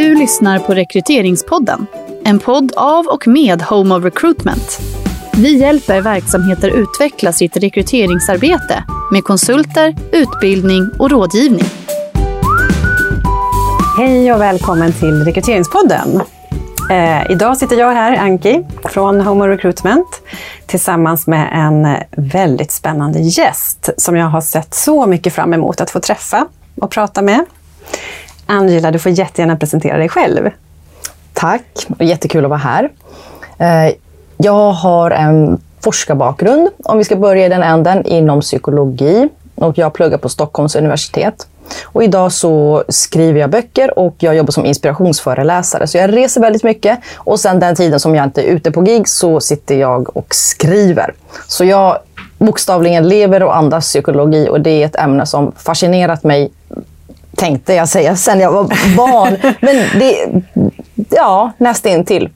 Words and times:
Du 0.00 0.14
lyssnar 0.14 0.58
på 0.58 0.74
Rekryteringspodden. 0.74 1.86
En 2.24 2.38
podd 2.38 2.72
av 2.76 3.06
och 3.06 3.26
med 3.26 3.62
Home 3.62 3.94
of 3.94 4.04
Recruitment. 4.04 4.80
Vi 5.34 5.58
hjälper 5.58 6.00
verksamheter 6.00 6.68
utveckla 6.68 7.32
sitt 7.32 7.56
rekryteringsarbete 7.56 8.84
med 9.12 9.24
konsulter, 9.24 9.96
utbildning 10.12 10.90
och 10.98 11.10
rådgivning. 11.10 11.64
Hej 13.98 14.32
och 14.32 14.40
välkommen 14.40 14.92
till 14.92 15.24
Rekryteringspodden. 15.24 16.20
Eh, 16.90 17.30
idag 17.30 17.56
sitter 17.56 17.76
jag 17.76 17.92
här, 17.92 18.18
Anki, 18.18 18.62
från 18.84 19.20
Home 19.20 19.44
of 19.44 19.48
Recruitment 19.48 20.22
tillsammans 20.66 21.26
med 21.26 21.48
en 21.52 21.96
väldigt 22.30 22.72
spännande 22.72 23.18
gäst 23.18 23.90
som 23.96 24.16
jag 24.16 24.26
har 24.26 24.40
sett 24.40 24.74
så 24.74 25.06
mycket 25.06 25.34
fram 25.34 25.54
emot 25.54 25.80
att 25.80 25.90
få 25.90 26.00
träffa 26.00 26.46
och 26.80 26.90
prata 26.90 27.22
med. 27.22 27.44
Angela, 28.50 28.90
du 28.90 28.98
får 28.98 29.12
jättegärna 29.12 29.56
presentera 29.56 29.98
dig 29.98 30.08
själv. 30.08 30.50
Tack, 31.32 31.86
jättekul 31.98 32.44
att 32.44 32.50
vara 32.50 32.58
här. 32.58 32.90
Eh, 33.58 33.94
jag 34.36 34.72
har 34.72 35.10
en 35.10 35.60
forskarbakgrund, 35.80 36.68
om 36.84 36.98
vi 36.98 37.04
ska 37.04 37.16
börja 37.16 37.46
i 37.46 37.48
den 37.48 37.62
änden, 37.62 38.06
inom 38.06 38.40
psykologi. 38.40 39.28
Och 39.54 39.78
jag 39.78 39.92
pluggar 39.92 40.18
på 40.18 40.28
Stockholms 40.28 40.76
universitet. 40.76 41.46
Och 41.84 42.04
idag 42.04 42.32
så 42.32 42.84
skriver 42.88 43.40
jag 43.40 43.50
böcker 43.50 43.98
och 43.98 44.14
jag 44.18 44.34
jobbar 44.34 44.52
som 44.52 44.66
inspirationsföreläsare. 44.66 45.86
Så 45.86 45.98
jag 45.98 46.16
reser 46.16 46.40
väldigt 46.40 46.64
mycket. 46.64 46.98
Och 47.16 47.40
sen 47.40 47.60
den 47.60 47.76
tiden 47.76 48.00
som 48.00 48.14
jag 48.14 48.24
inte 48.24 48.42
är 48.42 48.52
ute 48.52 48.70
på 48.70 48.80
gig 48.80 49.08
så 49.08 49.40
sitter 49.40 49.74
jag 49.74 50.16
och 50.16 50.34
skriver. 50.34 51.14
Så 51.48 51.64
jag 51.64 51.98
bokstavligen 52.38 53.08
lever 53.08 53.42
och 53.42 53.56
andas 53.56 53.84
psykologi 53.84 54.48
och 54.48 54.60
det 54.60 54.82
är 54.82 54.86
ett 54.86 54.96
ämne 54.96 55.26
som 55.26 55.52
fascinerat 55.56 56.24
mig 56.24 56.52
tänkte 57.36 57.74
jag 57.74 57.88
säga, 57.88 58.16
sen 58.16 58.40
jag 58.40 58.52
var 58.52 58.64
barn. 58.96 59.54
Men 59.60 59.76
det, 59.98 60.28
ja, 61.10 61.52
nästintill. 61.58 62.28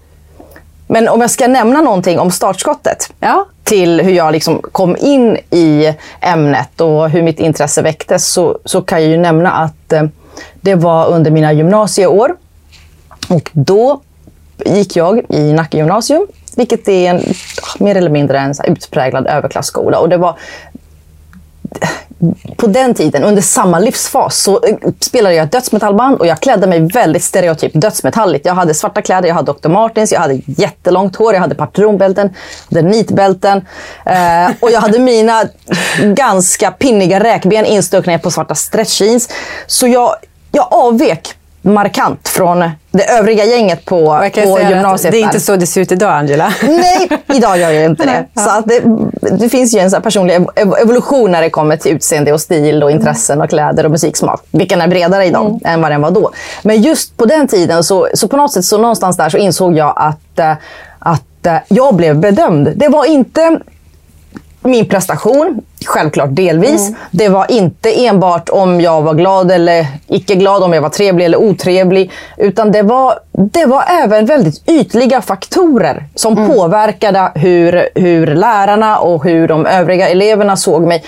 Men 0.87 1.09
om 1.09 1.20
jag 1.20 1.31
ska 1.31 1.48
nämna 1.48 1.81
någonting 1.81 2.19
om 2.19 2.31
startskottet 2.31 3.12
ja. 3.20 3.47
till 3.65 4.00
hur 4.00 4.12
jag 4.12 4.33
liksom 4.33 4.61
kom 4.72 4.97
in 4.97 5.39
i 5.50 5.95
ämnet 6.20 6.81
och 6.81 7.11
hur 7.11 7.22
mitt 7.22 7.41
intresse 7.41 7.83
väcktes 7.83 8.33
så, 8.33 8.59
så 8.65 8.83
kan 8.83 9.03
jag 9.03 9.11
ju 9.11 9.17
nämna 9.17 9.50
att 9.53 9.92
eh, 9.92 10.03
det 10.61 10.75
var 10.75 11.06
under 11.06 11.31
mina 11.31 11.53
gymnasieår. 11.53 12.37
Och 13.28 13.50
då 13.53 14.00
gick 14.67 14.97
jag 14.97 15.22
i 15.28 15.53
Nacka 15.53 15.77
gymnasium, 15.77 16.27
vilket 16.56 16.89
är 16.89 17.11
en, 17.11 17.22
mer 17.78 17.95
eller 17.97 18.11
mindre 18.11 18.39
en 18.39 18.55
utpräglad 18.65 19.27
överklassskola. 19.27 19.98
Och 19.98 20.09
det 20.09 20.17
var 20.17 20.39
på 22.57 22.67
den 22.67 22.95
tiden, 22.95 23.25
under 23.25 23.43
samma 23.43 23.79
livsfas, 23.79 24.43
så 24.43 24.65
eh, 24.65 24.77
spelade 25.01 25.34
jag 25.34 25.45
ett 25.45 25.53
dödsmetallband 25.53 26.19
och 26.19 26.27
jag 26.27 26.41
klädde 26.41 26.67
mig 26.67 26.81
väldigt 26.81 27.23
stereotypt 27.23 27.81
dödsmetalligt. 27.81 28.47
Jag 28.47 28.55
hade 28.55 28.75
svarta 28.75 29.03
kläder, 29.03 29.29
jag 29.29 29.34
hade 29.34 29.53
Dr. 29.53 29.69
Martens, 29.69 30.12
jag 30.12 30.21
hade 30.21 30.41
jättelångt 30.47 31.17
hår, 31.17 31.34
jag 31.34 31.41
hade 31.41 31.55
patronbälten, 31.55 32.34
jag 32.69 32.77
hade 32.77 32.89
nitbälten 32.89 33.59
eh, 34.06 34.51
och 34.61 34.71
jag 34.71 34.81
hade 34.81 34.98
mina 34.98 35.45
ganska 36.03 36.71
pinniga 36.71 37.25
räkben 37.25 37.65
instuckna 37.65 38.19
på 38.19 38.31
svarta 38.31 38.55
stretch 38.55 39.01
jeans. 39.01 39.28
Så 39.67 39.87
jag, 39.87 40.15
jag 40.53 40.69
avvek 40.71 41.34
markant 41.65 42.29
från 42.29 42.70
det 42.91 43.05
övriga 43.05 43.45
gänget 43.45 43.84
på, 43.84 44.31
på 44.34 44.61
gymnasiet. 44.70 45.12
Det 45.12 45.19
är 45.19 45.23
inte 45.23 45.41
så 45.41 45.57
det 45.57 45.67
ser 45.67 45.81
ut 45.81 45.93
idag, 45.93 46.12
Angela. 46.12 46.53
Nej, 46.62 47.09
idag 47.34 47.59
gör 47.59 47.71
jag 47.71 47.84
inte 47.84 48.05
det. 48.05 48.41
Så 48.41 48.62
det, 48.67 48.83
det 49.37 49.48
finns 49.48 49.75
ju 49.75 49.79
en 49.79 49.91
så 49.91 50.01
personlig 50.01 50.47
evolution 50.56 51.31
när 51.31 51.43
det 51.43 51.51
kommer 51.51 51.77
till 51.77 51.93
utseende 51.93 52.33
och 52.33 52.41
stil 52.41 52.83
och 52.83 52.91
intressen 52.91 53.43
och 53.43 53.51
kläder 53.51 53.84
och 53.84 53.91
musiksmak. 53.91 54.43
Vilken 54.51 54.81
är 54.81 54.89
bredare 54.89 55.25
idag 55.25 55.47
mm. 55.47 55.61
än 55.65 55.83
vad 55.83 55.91
den 55.91 56.03
var 56.03 56.11
då. 56.11 56.31
Men 56.62 56.83
just 56.83 57.17
på 57.17 57.25
den 57.25 57.48
tiden, 57.48 57.84
så, 57.84 58.09
så 58.15 58.28
på 58.28 58.37
något 58.37 58.53
sätt, 58.53 58.65
så 58.65 58.78
någonstans 58.78 59.17
där 59.17 59.28
så 59.28 59.39
insåg 59.39 59.77
jag 59.77 59.95
att, 59.97 60.39
eh, 60.39 60.53
att 60.99 61.47
eh, 61.47 61.56
jag 61.69 61.95
blev 61.95 62.19
bedömd. 62.19 62.72
Det 62.77 62.88
var 62.88 63.05
inte 63.05 63.61
min 64.64 64.88
prestation, 64.88 65.60
självklart 65.86 66.28
delvis. 66.32 66.88
Mm. 66.88 67.00
Det 67.10 67.28
var 67.28 67.50
inte 67.50 68.06
enbart 68.06 68.48
om 68.48 68.80
jag 68.80 69.02
var 69.02 69.14
glad 69.14 69.50
eller 69.50 69.86
icke 70.08 70.34
glad, 70.34 70.62
om 70.62 70.72
jag 70.72 70.82
var 70.82 70.88
trevlig 70.88 71.25
eller 71.25 71.38
otrevlig. 71.38 72.10
Utan 72.36 72.72
det 72.72 72.82
var, 72.82 73.19
det 73.32 73.66
var 73.66 73.84
även 74.02 74.26
väldigt 74.26 74.69
ytliga 74.69 75.22
faktorer 75.22 76.04
som 76.14 76.38
mm. 76.38 76.48
påverkade 76.48 77.32
hur, 77.34 77.88
hur 77.94 78.26
lärarna 78.26 78.98
och 78.98 79.25
hur 79.25 79.48
de 79.48 79.66
övriga 79.66 80.08
eleverna 80.08 80.56
såg 80.56 80.82
mig. 80.82 81.04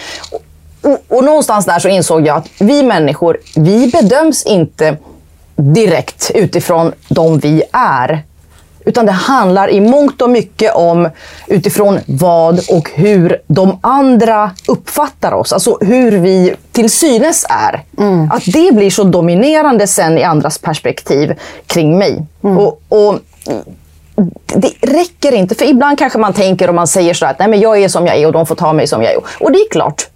Och, 0.83 1.17
och 1.17 1.25
någonstans 1.25 1.67
där 1.67 1.79
så 1.79 1.89
insåg 1.89 2.27
jag 2.27 2.37
att 2.37 2.49
vi 2.61 2.83
människor, 2.83 3.39
vi 3.57 3.91
bedöms 3.91 4.47
inte 4.47 4.97
direkt 5.57 6.31
utifrån 6.35 6.93
de 7.09 7.39
vi 7.39 7.63
är. 7.73 8.23
Utan 8.87 9.07
det 9.07 9.13
handlar 9.13 9.71
i 9.71 9.81
mångt 9.81 10.23
och 10.23 10.31
mycket 10.31 10.75
om 10.75 11.09
utifrån 11.47 11.99
vad 12.07 12.61
och 12.71 12.91
hur 12.95 13.43
de 13.47 13.79
andra 13.81 14.51
uppfattar 14.69 15.33
oss. 15.33 15.53
Alltså 15.53 15.79
hur 15.81 16.13
vi 16.19 16.55
till 16.73 16.91
synes 16.91 17.47
är. 17.49 17.83
Mm. 17.99 18.31
Att 18.31 18.45
det 18.45 18.75
blir 18.75 18.91
så 18.91 19.05
dominerande 19.05 19.87
sen 19.87 20.19
i 20.19 20.23
andras 20.23 20.59
perspektiv 20.59 21.35
kring 21.67 21.99
mig. 21.99 22.23
Mm. 22.45 22.59
Och, 22.59 22.83
och, 22.89 23.19
det 24.47 24.73
räcker 24.81 25.33
inte, 25.33 25.55
för 25.55 25.65
ibland 25.65 25.99
kanske 25.99 26.19
man 26.19 26.33
tänker 26.33 26.69
och 26.69 26.75
man 26.75 26.87
säger 26.87 27.15
så 27.15 27.27
att 27.27 27.39
Nej, 27.39 27.49
men 27.49 27.61
jag 27.61 27.83
är 27.83 27.89
som 27.89 28.07
jag 28.07 28.17
är 28.17 28.27
och 28.27 28.33
de 28.33 28.47
får 28.47 28.55
ta 28.55 28.73
mig 28.73 28.87
som 28.87 29.03
jag 29.03 29.13
är. 29.13 29.19
Och 29.41 29.53
det 29.53 29.59
är 29.59 29.71
klart, 29.71 30.09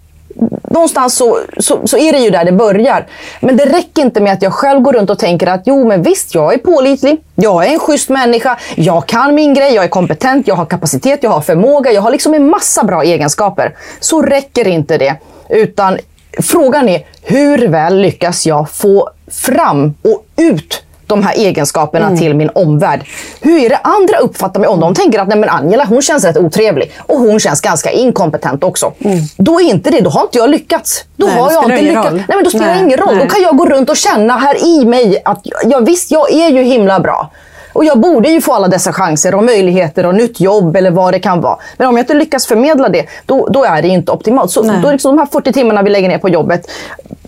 någonstans 0.63 1.15
så, 1.15 1.39
så, 1.57 1.87
så, 1.87 1.97
är 1.97 2.11
det 2.11 2.19
ju 2.19 2.29
där 2.29 2.45
det 2.45 2.51
börjar. 2.51 3.07
Men 3.39 3.57
det 3.57 3.65
räcker 3.65 4.01
inte 4.01 4.21
med 4.21 4.33
att 4.33 4.41
jag 4.41 4.53
själv 4.53 4.81
går 4.81 4.93
runt 4.93 5.09
och 5.09 5.19
tänker 5.19 5.47
att 5.47 5.61
jo, 5.65 5.87
men 5.87 6.03
visst, 6.03 6.35
jag 6.35 6.53
är 6.53 6.57
pålitlig. 6.57 7.21
Jag 7.35 7.65
är 7.65 7.73
en 7.73 7.79
schysst 7.79 8.09
människa. 8.09 8.57
Jag 8.75 9.07
kan 9.07 9.35
min 9.35 9.53
grej. 9.53 9.73
Jag 9.73 9.83
är 9.83 9.89
kompetent. 9.89 10.47
Jag 10.47 10.55
har 10.55 10.65
kapacitet. 10.65 11.23
Jag 11.23 11.29
har 11.29 11.41
förmåga. 11.41 11.91
Jag 11.91 12.01
har 12.01 12.11
liksom 12.11 12.33
en 12.33 12.49
massa 12.49 12.83
bra 12.83 13.03
egenskaper. 13.03 13.75
Så 13.99 14.21
räcker 14.21 14.67
inte 14.67 14.97
det. 14.97 15.15
Utan 15.49 15.97
frågan 16.39 16.89
är 16.89 17.05
hur 17.21 17.67
väl 17.67 17.97
lyckas 18.01 18.45
jag 18.45 18.71
få 18.71 19.09
fram 19.27 19.93
och 20.01 20.25
ut 20.37 20.83
de 21.15 21.23
här 21.23 21.33
egenskaperna 21.35 22.05
mm. 22.05 22.19
till 22.19 22.35
min 22.35 22.49
omvärld. 22.55 23.01
Hur 23.41 23.63
är 23.65 23.69
det 23.69 23.79
andra 23.83 24.17
uppfattar 24.17 24.59
mig? 24.59 24.69
Om 24.69 24.79
de 24.79 24.93
tänker 24.93 25.19
att 25.19 25.27
nej, 25.27 25.37
men 25.37 25.49
Angela 25.49 25.85
hon 25.85 26.01
känns 26.01 26.23
rätt 26.23 26.37
otrevlig 26.37 26.91
och 26.97 27.19
hon 27.19 27.39
känns 27.39 27.61
ganska 27.61 27.91
inkompetent 27.91 28.63
också. 28.63 28.93
Mm. 28.99 29.19
Då 29.37 29.61
är 29.61 29.65
inte 29.65 29.89
det, 29.89 30.01
då 30.01 30.09
har 30.09 30.21
inte 30.21 30.37
jag 30.37 30.49
lyckats. 30.49 31.03
Då 31.15 31.25
nej, 31.25 31.35
har 31.35 31.51
jag 31.51 31.63
inte 31.63 31.81
lyckats. 31.81 32.07
Roll. 32.07 32.15
Nej, 32.15 32.25
men 32.27 32.43
då 32.43 32.49
spelar 32.49 32.73
det 32.73 32.79
ingen 32.79 32.97
roll. 32.97 33.15
Nej. 33.15 33.23
Då 33.23 33.33
kan 33.33 33.41
jag 33.41 33.57
gå 33.57 33.65
runt 33.65 33.89
och 33.89 33.97
känna 33.97 34.37
här 34.37 34.65
i 34.65 34.85
mig 34.85 35.21
att 35.25 35.41
ja, 35.63 35.79
visst, 35.79 36.11
jag 36.11 36.33
är 36.33 36.49
ju 36.49 36.61
himla 36.63 36.99
bra. 36.99 37.31
Och 37.73 37.85
jag 37.85 37.99
borde 37.99 38.29
ju 38.29 38.41
få 38.41 38.53
alla 38.53 38.67
dessa 38.67 38.93
chanser 38.93 39.35
och 39.35 39.43
möjligheter 39.43 40.05
och 40.05 40.15
nytt 40.15 40.39
jobb 40.39 40.75
eller 40.75 40.91
vad 40.91 41.13
det 41.13 41.19
kan 41.19 41.41
vara. 41.41 41.57
Men 41.77 41.87
om 41.87 41.97
jag 41.97 42.03
inte 42.03 42.13
lyckas 42.13 42.47
förmedla 42.47 42.89
det, 42.89 43.05
då, 43.25 43.47
då 43.47 43.63
är 43.63 43.81
det 43.81 43.87
inte 43.87 44.11
optimalt. 44.11 44.51
Så 44.51 44.61
då 44.61 44.87
är 44.87 44.91
liksom 44.91 45.15
de 45.15 45.21
här 45.21 45.25
40 45.31 45.53
timmarna 45.53 45.81
vi 45.81 45.89
lägger 45.89 46.09
ner 46.09 46.17
på 46.17 46.29
jobbet, 46.29 46.71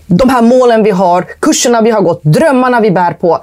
de 0.08 0.30
här 0.30 0.42
målen 0.42 0.84
vi 0.84 0.92
har, 0.92 1.26
kurserna 1.40 1.82
vi 1.82 1.92
har 1.92 2.02
gått, 2.02 2.24
drömmarna 2.24 2.80
vi 2.80 2.92
bär 2.92 3.14
på 3.14 3.40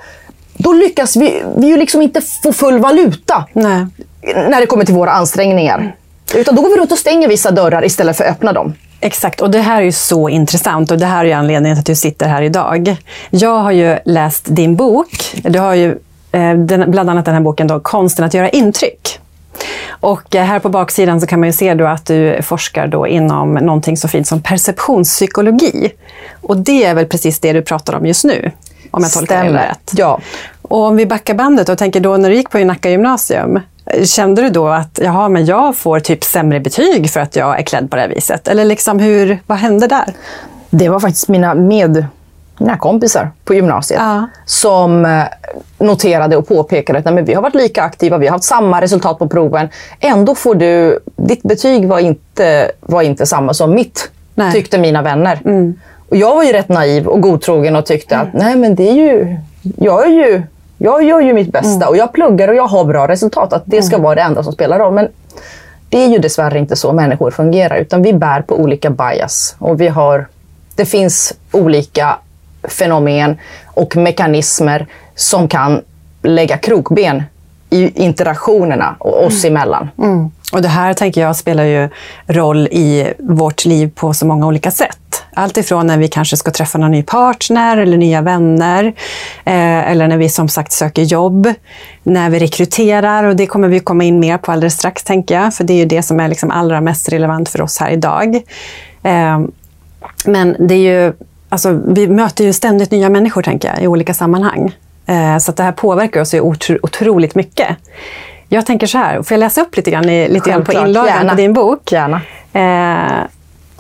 då 0.63 0.73
lyckas 0.73 1.17
vi, 1.17 1.43
vi 1.57 1.67
ju 1.67 1.77
liksom 1.77 2.03
inte 2.03 2.21
få 2.43 2.53
full 2.53 2.79
valuta 2.79 3.45
Nej. 3.53 3.87
när 4.23 4.61
det 4.61 4.67
kommer 4.67 4.85
till 4.85 4.95
våra 4.95 5.11
ansträngningar. 5.11 5.97
Utan 6.35 6.55
då 6.55 6.63
går 6.63 6.71
vi 6.71 6.77
runt 6.77 6.93
och 6.93 6.99
stänger 6.99 7.29
vissa 7.29 7.51
dörrar 7.51 7.85
istället 7.85 8.17
för 8.17 8.25
att 8.25 8.31
öppna 8.31 8.53
dem. 8.53 8.75
Exakt, 9.01 9.41
och 9.41 9.51
det 9.51 9.61
här 9.61 9.81
är 9.81 9.85
ju 9.85 9.93
så 9.93 10.29
intressant 10.29 10.91
och 10.91 10.99
det 10.99 11.07
här 11.07 11.25
är 11.25 11.37
anledningen 11.37 11.77
till 11.77 11.81
att 11.81 11.87
du 11.87 11.95
sitter 11.95 12.29
här 12.29 12.43
idag. 12.43 12.97
Jag 13.31 13.59
har 13.59 13.71
ju 13.71 13.99
läst 14.05 14.45
din 14.49 14.77
bok. 14.77 15.35
Du 15.43 15.59
har 15.59 15.75
ju 15.75 15.99
eh, 16.33 16.55
bland 16.87 17.11
annat 17.11 17.25
den 17.25 17.35
här 17.35 17.41
boken 17.41 17.67
då, 17.67 17.81
Konsten 17.81 18.25
att 18.25 18.35
göra 18.35 18.49
intryck. 18.49 19.21
Och 19.89 20.37
eh, 20.37 20.45
här 20.45 20.59
på 20.59 20.69
baksidan 20.69 21.21
så 21.21 21.27
kan 21.27 21.41
man 21.41 21.49
ju 21.49 21.53
se 21.53 21.75
då 21.75 21.87
att 21.87 22.07
du 22.07 22.43
forskar 22.43 22.87
då 22.87 23.07
inom 23.07 23.55
någonting 23.55 23.97
så 23.97 24.09
fint 24.09 24.27
som 24.27 24.43
perceptionspsykologi. 24.43 25.93
Och 26.41 26.57
det 26.57 26.85
är 26.85 26.95
väl 26.95 27.07
precis 27.07 27.41
det 27.41 27.53
du 27.53 27.63
pratar 27.63 27.95
om 27.95 28.07
just 28.07 28.25
nu? 28.25 28.51
Om 28.91 29.03
jag 29.03 29.13
tolkar 29.13 29.45
det 29.45 29.53
rätt. 29.53 29.93
Ja. 29.97 30.21
Och 30.63 30.79
om 30.79 30.97
vi 30.97 31.07
backar 31.07 31.35
bandet 31.35 31.69
och 31.69 31.79
tänker 31.79 32.01
då 32.01 32.17
när 32.17 32.31
du 32.31 32.37
gick 32.37 32.51
på 32.51 32.59
Nacka 32.59 32.91
gymnasium, 32.91 33.61
Kände 34.05 34.43
du 34.43 34.51
då 34.51 34.69
att 34.69 34.99
jaha, 35.03 35.29
men 35.29 35.47
jag 35.47 35.77
får 35.77 36.01
typ 36.01 36.25
sämre 36.25 36.61
betyg 36.61 37.11
för 37.11 37.21
att 37.21 37.37
jag 37.37 37.59
är 37.59 37.63
klädd 37.63 37.91
på 37.91 37.97
det 37.97 38.03
här 38.03 38.09
viset? 38.09 38.49
Eller 38.49 38.65
liksom 38.65 38.99
hur, 38.99 39.39
vad 39.47 39.59
hände 39.59 39.87
där? 39.87 40.15
Det 40.71 40.89
var 40.89 41.01
faktiskt 41.01 41.29
mina 41.29 41.55
med 41.55 42.07
mina 42.59 42.77
kompisar 42.77 43.31
på 43.45 43.55
gymnasiet 43.55 44.01
ja. 44.01 44.29
som 44.45 45.05
eh, 45.05 45.25
noterade 45.79 46.37
och 46.37 46.49
påpekade 46.49 46.99
att 46.99 47.05
nej, 47.05 47.15
men 47.15 47.25
vi 47.25 47.35
har 47.35 47.43
varit 47.43 47.55
lika 47.55 47.83
aktiva, 47.83 48.19
vi 48.19 48.27
har 48.27 48.33
haft 48.33 48.45
samma 48.45 48.81
resultat 48.81 49.19
på 49.19 49.29
proven. 49.29 49.69
Ändå 50.01 50.35
får 50.35 50.55
du, 50.55 50.99
ditt 51.17 51.43
betyg 51.43 51.89
var 51.89 51.99
inte, 51.99 52.71
var 52.81 53.03
inte 53.03 53.27
samma 53.27 53.55
som 53.55 53.75
mitt, 53.75 54.11
nej. 54.35 54.53
tyckte 54.53 54.79
mina 54.79 55.03
vänner. 55.03 55.41
Mm. 55.45 55.75
Och 56.11 56.17
jag 56.17 56.35
var 56.35 56.45
ju 56.45 56.53
rätt 56.53 56.69
naiv 56.69 57.07
och 57.07 57.21
godtrogen 57.21 57.77
och 57.77 57.87
tyckte 57.87 58.15
mm. 58.15 58.27
att 58.27 58.35
nej 58.35 58.57
men 58.57 58.75
det 58.75 58.91
är 58.91 58.95
ju, 58.95 59.37
jag 59.77 60.07
är 60.07 60.11
ju, 60.11 60.43
jag 60.79 61.05
gör 61.05 61.21
ju 61.21 61.33
mitt 61.33 61.53
bästa 61.53 61.77
mm. 61.77 61.89
och 61.89 61.97
jag 61.97 62.13
pluggar 62.13 62.49
och 62.49 62.55
jag 62.55 62.67
har 62.67 62.85
bra 62.85 63.09
resultat. 63.09 63.53
Att 63.53 63.63
det 63.67 63.83
ska 63.83 63.95
mm. 63.95 64.05
vara 64.05 64.15
det 64.15 64.21
enda 64.21 64.43
som 64.43 64.53
spelar 64.53 64.79
roll. 64.79 64.95
Men 64.95 65.09
det 65.89 65.99
är 65.99 66.09
ju 66.09 66.19
dessvärre 66.19 66.59
inte 66.59 66.77
så 66.77 66.93
människor 66.93 67.31
fungerar 67.31 67.77
utan 67.77 68.03
vi 68.03 68.13
bär 68.13 68.43
på 68.43 68.55
olika 68.61 68.91
bias 68.91 69.57
och 69.59 69.81
vi 69.81 69.89
har, 69.89 70.27
det 70.75 70.85
finns 70.85 71.33
olika 71.53 72.17
fenomen 72.65 73.39
och 73.65 73.97
mekanismer 73.97 74.87
som 75.15 75.49
kan 75.49 75.81
lägga 76.23 76.59
krokben 76.59 77.23
i 77.71 78.05
interaktionerna 78.05 78.97
oss 78.99 79.45
mm. 79.45 79.57
emellan. 79.57 79.91
Mm. 79.99 80.31
Och 80.53 80.63
det 80.63 80.69
här 80.69 80.95
tänker 80.95 81.21
jag 81.21 81.37
spelar 81.37 81.65
ju 81.65 81.89
roll 82.27 82.69
i 82.71 83.13
vårt 83.19 83.65
liv 83.65 83.91
på 83.95 84.15
så 84.15 84.27
många 84.27 84.47
olika 84.47 84.71
sätt. 84.71 84.99
Allt 85.35 85.57
ifrån 85.57 85.87
när 85.87 85.99
vi 85.99 86.09
kanske 86.09 86.37
ska 86.37 86.51
träffa 86.51 86.79
någon 86.79 86.91
ny 86.91 87.03
partner 87.03 87.77
eller 87.77 87.97
nya 87.97 88.21
vänner. 88.21 88.85
Eh, 89.45 89.91
eller 89.91 90.09
när 90.09 90.17
vi 90.17 90.29
som 90.29 90.49
sagt 90.49 90.73
söker 90.73 91.03
jobb. 91.03 91.55
När 92.03 92.31
vi 92.31 92.39
rekryterar 92.39 93.25
och 93.25 93.37
det 93.37 93.47
kommer 93.47 93.69
vi 93.69 93.81
komma 93.81 94.05
in 94.05 94.21
mer 94.21 94.39
på 94.39 94.53
alldeles 94.53 94.75
strax 94.75 95.05
tänker 95.05 95.35
jag. 95.35 95.55
För 95.55 95.65
det 95.65 95.73
är 95.73 95.79
ju 95.79 95.85
det 95.85 96.03
som 96.03 96.21
är 96.21 96.29
liksom 96.29 96.51
allra 96.51 96.81
mest 96.81 97.09
relevant 97.09 97.49
för 97.49 97.63
oss 97.63 97.79
här 97.79 97.91
idag. 97.91 98.37
Eh, 99.03 99.41
men 100.25 100.57
det 100.59 100.75
är 100.75 101.05
ju, 101.05 101.13
alltså, 101.49 101.81
vi 101.87 102.09
möter 102.09 102.45
ju 102.45 102.53
ständigt 102.53 102.91
nya 102.91 103.09
människor 103.09 103.43
tänker 103.43 103.69
jag 103.69 103.83
i 103.83 103.87
olika 103.87 104.15
sammanhang. 104.15 104.75
Eh, 105.07 105.39
så 105.39 105.53
det 105.53 105.63
här 105.63 105.73
påverkar 105.73 106.21
oss 106.21 106.35
ju 106.35 106.41
otro, 106.41 106.79
otroligt 106.83 107.35
mycket. 107.35 107.77
Jag 108.53 108.67
tänker 108.67 108.87
så 108.87 108.99
här, 108.99 109.23
får 109.23 109.35
jag 109.35 109.39
läsa 109.39 109.61
upp 109.61 109.77
lite 109.77 109.91
grann, 109.91 110.07
lite 110.07 110.51
grann 110.51 110.65
på 110.65 110.73
inlagan 110.73 111.29
på 111.29 111.35
din 111.35 111.53
bok? 111.53 111.93
Gärna. 111.93 112.21
Eh, 112.53 113.27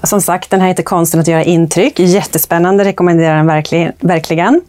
som 0.02 0.20
sagt, 0.20 0.50
den 0.50 0.60
här 0.60 0.68
heter 0.68 0.82
Konsten 0.82 1.20
att 1.20 1.28
göra 1.28 1.44
intryck. 1.44 1.98
Jättespännande, 1.98 2.84
rekommenderar 2.84 3.36
den 3.36 3.46
verkligen. 3.46 3.92
verkligen. 4.00 4.60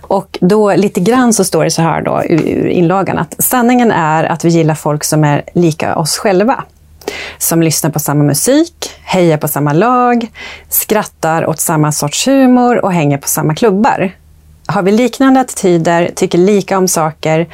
Och 0.00 0.38
då 0.40 0.74
lite 0.74 1.00
grann 1.00 1.32
så 1.32 1.44
står 1.44 1.64
det 1.64 1.70
så 1.70 1.82
här 1.82 2.02
då 2.02 2.22
ur 2.24 2.66
inlagan 2.66 3.18
att 3.18 3.34
sanningen 3.38 3.90
är 3.90 4.24
att 4.24 4.44
vi 4.44 4.48
gillar 4.48 4.74
folk 4.74 5.04
som 5.04 5.24
är 5.24 5.42
lika 5.52 5.96
oss 5.96 6.16
själva. 6.16 6.64
Som 7.38 7.62
lyssnar 7.62 7.90
på 7.90 7.98
samma 7.98 8.24
musik, 8.24 8.90
hejar 9.04 9.36
på 9.36 9.48
samma 9.48 9.72
lag, 9.72 10.26
skrattar 10.68 11.46
åt 11.46 11.60
samma 11.60 11.92
sorts 11.92 12.28
humor 12.28 12.84
och 12.84 12.92
hänger 12.92 13.18
på 13.18 13.28
samma 13.28 13.54
klubbar. 13.54 14.12
Har 14.66 14.82
vi 14.82 14.92
liknande 14.92 15.40
attityder, 15.40 16.10
tycker 16.14 16.38
lika 16.38 16.78
om 16.78 16.88
saker 16.88 17.46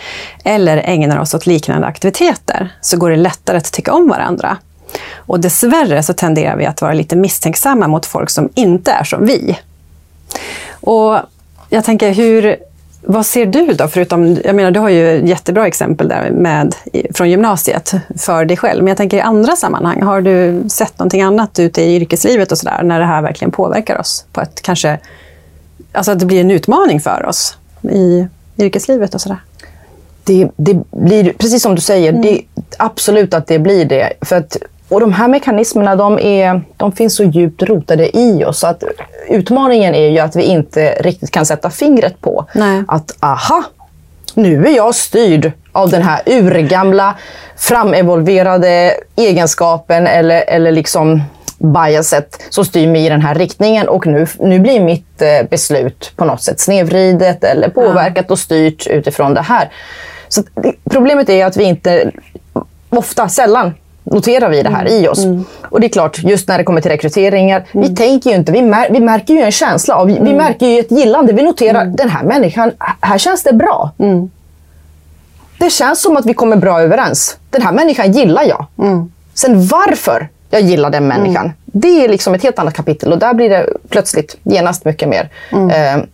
eller 0.44 0.76
ägnar 0.76 1.18
oss 1.18 1.34
åt 1.34 1.46
liknande 1.46 1.86
aktiviteter 1.86 2.68
så 2.80 2.96
går 2.96 3.10
det 3.10 3.16
lättare 3.16 3.56
att 3.56 3.72
tycka 3.72 3.92
om 3.92 4.08
varandra. 4.08 4.56
Och 5.16 5.40
dessvärre 5.40 6.02
så 6.02 6.12
tenderar 6.12 6.56
vi 6.56 6.66
att 6.66 6.82
vara 6.82 6.92
lite 6.92 7.16
misstänksamma 7.16 7.88
mot 7.88 8.06
folk 8.06 8.30
som 8.30 8.48
inte 8.54 8.92
är 8.92 9.04
som 9.04 9.26
vi. 9.26 9.58
Och 10.70 11.18
jag 11.68 11.84
tänker, 11.84 12.12
hur, 12.12 12.56
vad 13.02 13.26
ser 13.26 13.46
du 13.46 13.66
då? 13.66 13.88
Förutom, 13.88 14.38
jag 14.44 14.54
menar, 14.54 14.70
du 14.70 14.80
har 14.80 14.88
ju 14.88 15.26
jättebra 15.26 15.66
exempel 15.66 16.08
där 16.08 16.30
med, 16.30 16.74
från 17.14 17.30
gymnasiet 17.30 17.94
för 18.18 18.44
dig 18.44 18.56
själv. 18.56 18.82
Men 18.82 18.88
jag 18.88 18.96
tänker 18.96 19.16
i 19.16 19.20
andra 19.20 19.56
sammanhang, 19.56 20.02
har 20.02 20.20
du 20.20 20.64
sett 20.68 20.98
någonting 20.98 21.22
annat 21.22 21.58
ute 21.58 21.82
i 21.82 21.96
yrkeslivet 21.96 22.52
och 22.52 22.58
sådär, 22.58 22.82
när 22.82 23.00
det 23.00 23.06
här 23.06 23.22
verkligen 23.22 23.52
påverkar 23.52 24.00
oss 24.00 24.24
på 24.32 24.40
ett 24.40 24.62
kanske 24.62 24.98
alltså 25.92 26.12
att 26.12 26.18
det 26.18 26.26
blir 26.26 26.40
en 26.40 26.50
utmaning 26.50 27.00
för 27.00 27.26
oss 27.26 27.56
i 27.82 28.26
yrkeslivet 28.58 29.14
och 29.14 29.20
sådär? 29.20 29.38
Det, 30.24 30.48
det 30.56 30.82
blir, 30.90 31.32
precis 31.32 31.62
som 31.62 31.74
du 31.74 31.80
säger, 31.80 32.08
mm. 32.08 32.22
det, 32.22 32.42
absolut 32.76 33.34
att 33.34 33.46
det 33.46 33.58
blir 33.58 33.84
det. 33.84 34.12
För 34.20 34.36
att, 34.36 34.56
och 34.88 35.00
de 35.00 35.12
här 35.12 35.28
mekanismerna 35.28 35.96
de, 35.96 36.18
är, 36.18 36.62
de 36.76 36.92
finns 36.92 37.16
så 37.16 37.24
djupt 37.24 37.62
rotade 37.62 38.18
i 38.18 38.44
oss. 38.44 38.58
Så 38.58 38.66
att 38.66 38.84
utmaningen 39.28 39.94
är 39.94 40.08
ju 40.08 40.18
att 40.18 40.36
vi 40.36 40.42
inte 40.42 40.90
riktigt 41.00 41.30
kan 41.30 41.46
sätta 41.46 41.70
fingret 41.70 42.20
på 42.20 42.46
Nej. 42.54 42.84
att 42.88 43.16
aha, 43.20 43.64
nu 44.34 44.66
är 44.66 44.76
jag 44.76 44.94
styrd 44.94 45.52
av 45.72 45.90
den 45.90 46.02
här 46.02 46.20
urgamla 46.26 47.14
framevolverade 47.56 48.94
egenskapen 49.16 50.06
eller, 50.06 50.44
eller 50.48 50.72
liksom 50.72 51.22
biaset 51.62 52.42
som 52.50 52.64
styr 52.64 52.86
mig 52.86 53.06
i 53.06 53.08
den 53.08 53.20
här 53.20 53.34
riktningen 53.34 53.88
och 53.88 54.06
nu, 54.06 54.26
nu 54.38 54.58
blir 54.58 54.80
mitt 54.80 55.22
eh, 55.22 55.48
beslut 55.50 56.12
på 56.16 56.24
något 56.24 56.42
sätt 56.42 56.60
snedvridet 56.60 57.44
eller 57.44 57.68
påverkat 57.68 58.30
och 58.30 58.38
styrt 58.38 58.86
utifrån 58.86 59.34
det 59.34 59.40
här. 59.40 59.72
Så 60.28 60.42
Problemet 60.90 61.28
är 61.28 61.46
att 61.46 61.56
vi 61.56 61.64
inte, 61.64 62.10
ofta, 62.88 63.28
sällan, 63.28 63.74
noterar 64.04 64.48
vi 64.48 64.62
det 64.62 64.70
här 64.70 64.86
mm. 64.86 65.04
i 65.04 65.08
oss. 65.08 65.24
Mm. 65.24 65.44
Och 65.62 65.80
det 65.80 65.86
är 65.86 65.88
klart, 65.88 66.18
just 66.18 66.48
när 66.48 66.58
det 66.58 66.64
kommer 66.64 66.80
till 66.80 66.90
rekryteringar, 66.90 67.66
mm. 67.72 67.88
vi 67.88 67.96
tänker 67.96 68.30
ju 68.30 68.36
inte, 68.36 68.52
vi, 68.52 68.62
mär, 68.62 68.90
vi 68.90 69.00
märker 69.00 69.34
ju 69.34 69.40
en 69.40 69.52
känsla 69.52 69.94
av, 69.94 70.06
vi 70.06 70.16
mm. 70.16 70.36
märker 70.36 70.66
ju 70.66 70.78
ett 70.78 70.90
gillande. 70.90 71.32
Vi 71.32 71.42
noterar, 71.42 71.82
mm. 71.82 71.96
den 71.96 72.08
här 72.08 72.22
människan, 72.22 72.72
här 73.00 73.18
känns 73.18 73.42
det 73.42 73.52
bra. 73.52 73.90
Mm. 73.98 74.30
Det 75.58 75.70
känns 75.70 76.02
som 76.02 76.16
att 76.16 76.26
vi 76.26 76.34
kommer 76.34 76.56
bra 76.56 76.80
överens. 76.80 77.36
Den 77.50 77.62
här 77.62 77.72
människan 77.72 78.12
gillar 78.12 78.42
jag. 78.42 78.66
Sen 79.34 79.66
varför 79.66 80.28
jag 80.52 80.62
gillar 80.62 80.90
den 80.90 81.08
människan. 81.08 81.44
Mm. 81.44 81.56
Det 81.64 82.04
är 82.04 82.08
liksom 82.08 82.34
ett 82.34 82.42
helt 82.42 82.58
annat 82.58 82.74
kapitel 82.74 83.12
och 83.12 83.18
där 83.18 83.34
blir 83.34 83.48
det 83.48 83.66
plötsligt 83.88 84.36
genast 84.42 84.84
mycket 84.84 85.08
mer 85.08 85.28
mm. 85.52 85.70
eh, 85.70 86.04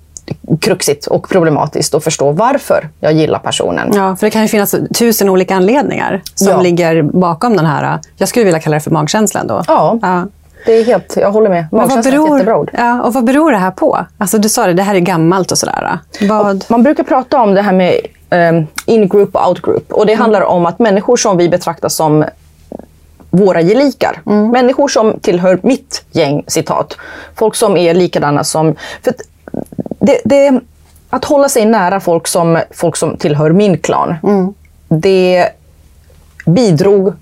kruxigt 0.60 1.06
och 1.06 1.28
problematiskt 1.28 1.94
att 1.94 2.04
förstå 2.04 2.32
varför 2.32 2.88
jag 3.00 3.12
gillar 3.12 3.38
personen. 3.38 3.90
Ja, 3.94 4.16
för 4.16 4.26
det 4.26 4.30
kan 4.30 4.42
ju 4.42 4.48
finnas 4.48 4.74
tusen 4.94 5.28
olika 5.28 5.54
anledningar 5.54 6.22
som 6.34 6.48
ja. 6.48 6.60
ligger 6.60 7.02
bakom 7.02 7.56
den 7.56 7.66
här, 7.66 7.98
jag 8.16 8.28
skulle 8.28 8.44
vilja 8.44 8.60
kalla 8.60 8.74
det 8.74 8.80
för 8.80 8.90
magkänslan 8.90 9.46
då. 9.46 9.62
Ja. 9.66 9.98
ja. 10.02 10.26
Det 10.66 10.72
är 10.72 10.84
helt, 10.84 11.16
jag 11.20 11.32
håller 11.32 11.50
med. 11.50 11.66
Magkänslan 11.72 12.14
är 12.14 12.24
ett 12.24 12.32
jättebra 12.32 12.58
ord. 12.58 12.70
Ja, 12.72 13.02
och 13.02 13.14
vad 13.14 13.24
beror 13.24 13.52
det 13.52 13.58
här 13.58 13.70
på? 13.70 13.98
Alltså, 14.18 14.38
du 14.38 14.48
sa 14.48 14.66
det, 14.66 14.72
det 14.72 14.82
här 14.82 14.94
är 14.94 15.00
gammalt 15.00 15.52
och 15.52 15.58
sådär. 15.58 15.98
Vad... 16.20 16.64
Man 16.68 16.82
brukar 16.82 17.04
prata 17.04 17.42
om 17.42 17.54
det 17.54 17.62
här 17.62 17.72
med 17.72 18.00
um, 18.30 18.66
in-group 18.86 19.34
och 19.34 19.48
out-group. 19.48 19.92
Och 19.92 20.06
det 20.06 20.12
mm. 20.12 20.20
handlar 20.20 20.42
om 20.42 20.66
att 20.66 20.78
människor 20.78 21.16
som 21.16 21.36
vi 21.36 21.48
betraktar 21.48 21.88
som 21.88 22.24
våra 23.30 23.62
gelikar. 23.62 24.22
Mm. 24.26 24.50
Människor 24.50 24.88
som 24.88 25.20
tillhör 25.20 25.58
mitt 25.62 26.04
gäng, 26.10 26.44
citat. 26.46 26.96
Folk 27.34 27.54
som 27.54 27.76
är 27.76 27.94
likadana 27.94 28.44
som... 28.44 28.74
För 29.02 29.14
det, 29.98 30.20
det, 30.24 30.60
att 31.10 31.24
hålla 31.24 31.48
sig 31.48 31.66
nära 31.66 32.00
folk 32.00 32.26
som, 32.26 32.60
folk 32.70 32.96
som 32.96 33.16
tillhör 33.16 33.52
min 33.52 33.78
klan, 33.78 34.14
mm. 34.22 34.54
det 34.88 35.48
bidrog 36.46 37.12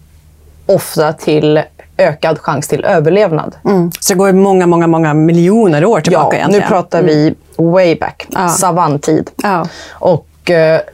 ofta 0.66 1.12
till 1.12 1.62
ökad 1.98 2.38
chans 2.38 2.68
till 2.68 2.84
överlevnad. 2.84 3.56
Mm. 3.64 3.90
Så 4.00 4.12
det 4.12 4.18
går 4.18 4.32
många, 4.32 4.66
många, 4.66 4.86
många 4.86 5.14
miljoner 5.14 5.84
år 5.84 6.00
tillbaka 6.00 6.36
ja, 6.36 6.38
egentligen? 6.38 6.62
nu 6.62 6.68
pratar 6.68 7.02
vi 7.02 7.22
mm. 7.58 7.72
way 7.72 7.96
back, 7.96 8.26
ja. 8.32 8.48
savantid. 8.48 9.30
Ja. 9.42 9.66
Och 9.92 10.26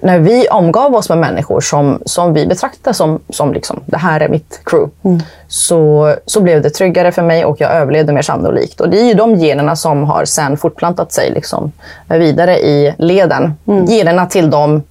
när 0.00 0.18
vi 0.18 0.48
omgav 0.48 0.94
oss 0.94 1.08
med 1.08 1.18
människor 1.18 1.60
som, 1.60 2.02
som 2.06 2.34
vi 2.34 2.46
betraktar 2.46 2.92
som, 2.92 3.20
som 3.28 3.52
liksom, 3.52 3.80
det 3.86 3.96
här 3.96 4.20
är 4.20 4.28
mitt 4.28 4.60
crew, 4.64 4.92
mm. 5.04 5.20
så, 5.48 6.14
så 6.26 6.40
blev 6.40 6.62
det 6.62 6.70
tryggare 6.70 7.12
för 7.12 7.22
mig 7.22 7.44
och 7.44 7.60
jag 7.60 7.72
överlevde 7.72 8.12
mer 8.12 8.22
sannolikt. 8.22 8.80
Och 8.80 8.88
det 8.88 9.00
är 9.00 9.04
ju 9.04 9.14
de 9.14 9.34
generna 9.34 9.76
som 9.76 10.04
har 10.04 10.24
sen 10.24 10.56
fortplantat 10.56 11.12
sig 11.12 11.30
liksom, 11.30 11.72
vidare 12.08 12.58
i 12.58 12.94
leden. 12.98 13.54
Mm. 13.66 13.86
Generna 13.86 14.26
till 14.26 14.50
de 14.50 14.82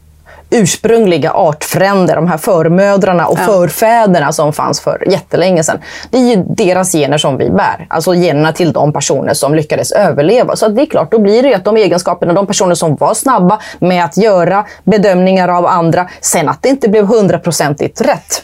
ursprungliga 0.51 1.31
artfränder, 1.31 2.15
de 2.15 2.27
här 2.27 2.37
förmödrarna 2.37 3.27
och 3.27 3.37
ja. 3.39 3.43
förfäderna 3.43 4.31
som 4.31 4.53
fanns 4.53 4.81
för 4.81 5.11
jättelänge 5.11 5.63
sedan. 5.63 5.79
Det 6.09 6.17
är 6.17 6.35
ju 6.35 6.43
deras 6.47 6.91
gener 6.91 7.17
som 7.17 7.37
vi 7.37 7.49
bär. 7.49 7.85
Alltså 7.89 8.15
generna 8.15 8.53
till 8.53 8.73
de 8.73 8.93
personer 8.93 9.33
som 9.33 9.55
lyckades 9.55 9.91
överleva. 9.91 10.55
Så 10.55 10.67
det 10.67 10.81
är 10.81 10.85
klart, 10.85 11.11
då 11.11 11.19
blir 11.19 11.43
det 11.43 11.49
ju 11.49 11.55
att 11.55 11.65
de 11.65 11.77
egenskaperna, 11.77 12.33
de 12.33 12.47
personer 12.47 12.75
som 12.75 12.95
var 12.95 13.13
snabba 13.13 13.59
med 13.79 14.05
att 14.05 14.17
göra 14.17 14.65
bedömningar 14.83 15.47
av 15.47 15.65
andra, 15.65 16.09
sen 16.21 16.49
att 16.49 16.61
det 16.61 16.69
inte 16.69 16.89
blev 16.89 17.05
hundraprocentigt 17.05 18.01
rätt. 18.01 18.43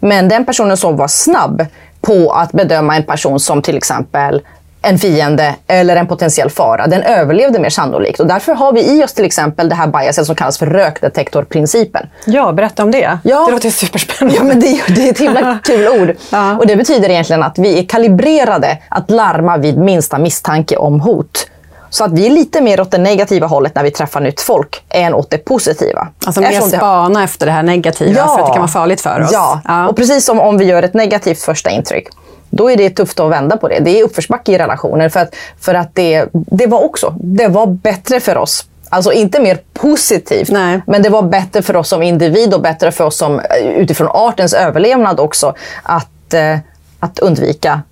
Men 0.00 0.28
den 0.28 0.44
personen 0.44 0.76
som 0.76 0.96
var 0.96 1.08
snabb 1.08 1.66
på 2.00 2.32
att 2.32 2.52
bedöma 2.52 2.96
en 2.96 3.02
person 3.02 3.40
som 3.40 3.62
till 3.62 3.76
exempel 3.76 4.42
en 4.82 4.98
fiende 4.98 5.54
eller 5.66 5.96
en 5.96 6.06
potentiell 6.06 6.50
fara, 6.50 6.86
den 6.86 7.02
överlevde 7.02 7.58
mer 7.60 7.70
sannolikt. 7.70 8.20
Och 8.20 8.26
därför 8.26 8.54
har 8.54 8.72
vi 8.72 8.98
i 8.98 9.04
oss 9.04 9.12
till 9.12 9.24
exempel 9.24 9.68
det 9.68 9.74
här 9.74 9.86
biaset 9.86 10.26
som 10.26 10.34
kallas 10.34 10.58
för 10.58 10.66
rökdetektorprincipen. 10.66 12.06
Ja, 12.24 12.52
berätta 12.52 12.82
om 12.82 12.90
det. 12.90 13.18
Ja. 13.22 13.44
Det 13.46 13.52
låter 13.52 13.70
superspännande. 13.70 14.36
Ja, 14.36 14.44
men 14.44 14.60
det, 14.60 14.82
det 14.94 15.08
är 15.08 15.10
ett 15.10 15.20
himla 15.20 15.58
kul 15.64 15.88
ord. 15.88 16.14
Ja. 16.30 16.56
Och 16.56 16.66
det 16.66 16.76
betyder 16.76 17.08
egentligen 17.08 17.42
att 17.42 17.58
vi 17.58 17.78
är 17.78 17.84
kalibrerade 17.84 18.78
att 18.88 19.10
larma 19.10 19.56
vid 19.56 19.78
minsta 19.78 20.18
misstanke 20.18 20.76
om 20.76 21.00
hot. 21.00 21.46
Så 21.90 22.04
att 22.04 22.12
vi 22.12 22.26
är 22.26 22.30
lite 22.30 22.60
mer 22.60 22.80
åt 22.80 22.90
det 22.90 22.98
negativa 22.98 23.46
hållet 23.46 23.74
när 23.74 23.82
vi 23.82 23.90
träffar 23.90 24.20
nytt 24.20 24.40
folk 24.40 24.84
än 24.88 25.14
åt 25.14 25.30
det 25.30 25.38
positiva. 25.38 26.08
Alltså 26.26 26.40
mer 26.40 26.60
spana 26.60 27.24
efter 27.24 27.46
det 27.46 27.52
här 27.52 27.62
negativa 27.62 28.18
ja. 28.18 28.26
för 28.26 28.40
att 28.40 28.46
det 28.46 28.52
kan 28.52 28.60
vara 28.60 28.68
farligt 28.68 29.00
för 29.00 29.20
oss. 29.20 29.30
Ja, 29.32 29.60
ja. 29.64 29.88
och 29.88 29.96
precis 29.96 30.24
som 30.24 30.40
om 30.40 30.58
vi 30.58 30.64
gör 30.64 30.82
ett 30.82 30.94
negativt 30.94 31.40
första 31.40 31.70
intryck 31.70 32.08
då 32.50 32.70
är 32.70 32.76
det 32.76 32.90
tufft 32.90 33.20
att 33.20 33.30
vända 33.30 33.56
på 33.56 33.68
det. 33.68 33.80
Det 33.80 34.00
är 34.00 34.04
uppförsbacke 34.04 34.52
i 34.52 34.58
relationer 34.58 35.08
för 35.08 35.20
att, 35.20 35.34
för 35.60 35.74
att 35.74 35.94
det, 35.94 36.28
det 36.32 36.66
var 36.66 36.84
också, 36.84 37.14
det 37.20 37.48
var 37.48 37.66
bättre 37.66 38.20
för 38.20 38.36
oss 38.36 38.66
Alltså 38.92 39.12
inte 39.12 39.40
mer 39.40 39.58
positivt, 39.72 40.50
Nej. 40.50 40.80
men 40.86 41.02
det 41.02 41.08
var 41.08 41.22
bättre 41.22 41.62
för 41.62 41.76
oss 41.76 41.88
som 41.88 42.02
individ 42.02 42.54
och 42.54 42.60
bättre 42.60 42.92
för 42.92 43.04
oss 43.04 43.16
som, 43.16 43.40
utifrån 43.62 44.08
artens 44.08 44.52
överlevnad 44.52 45.20
också, 45.20 45.54
att, 45.82 46.34
eh, 46.34 46.58
att 47.00 47.18
undvika 47.18 47.82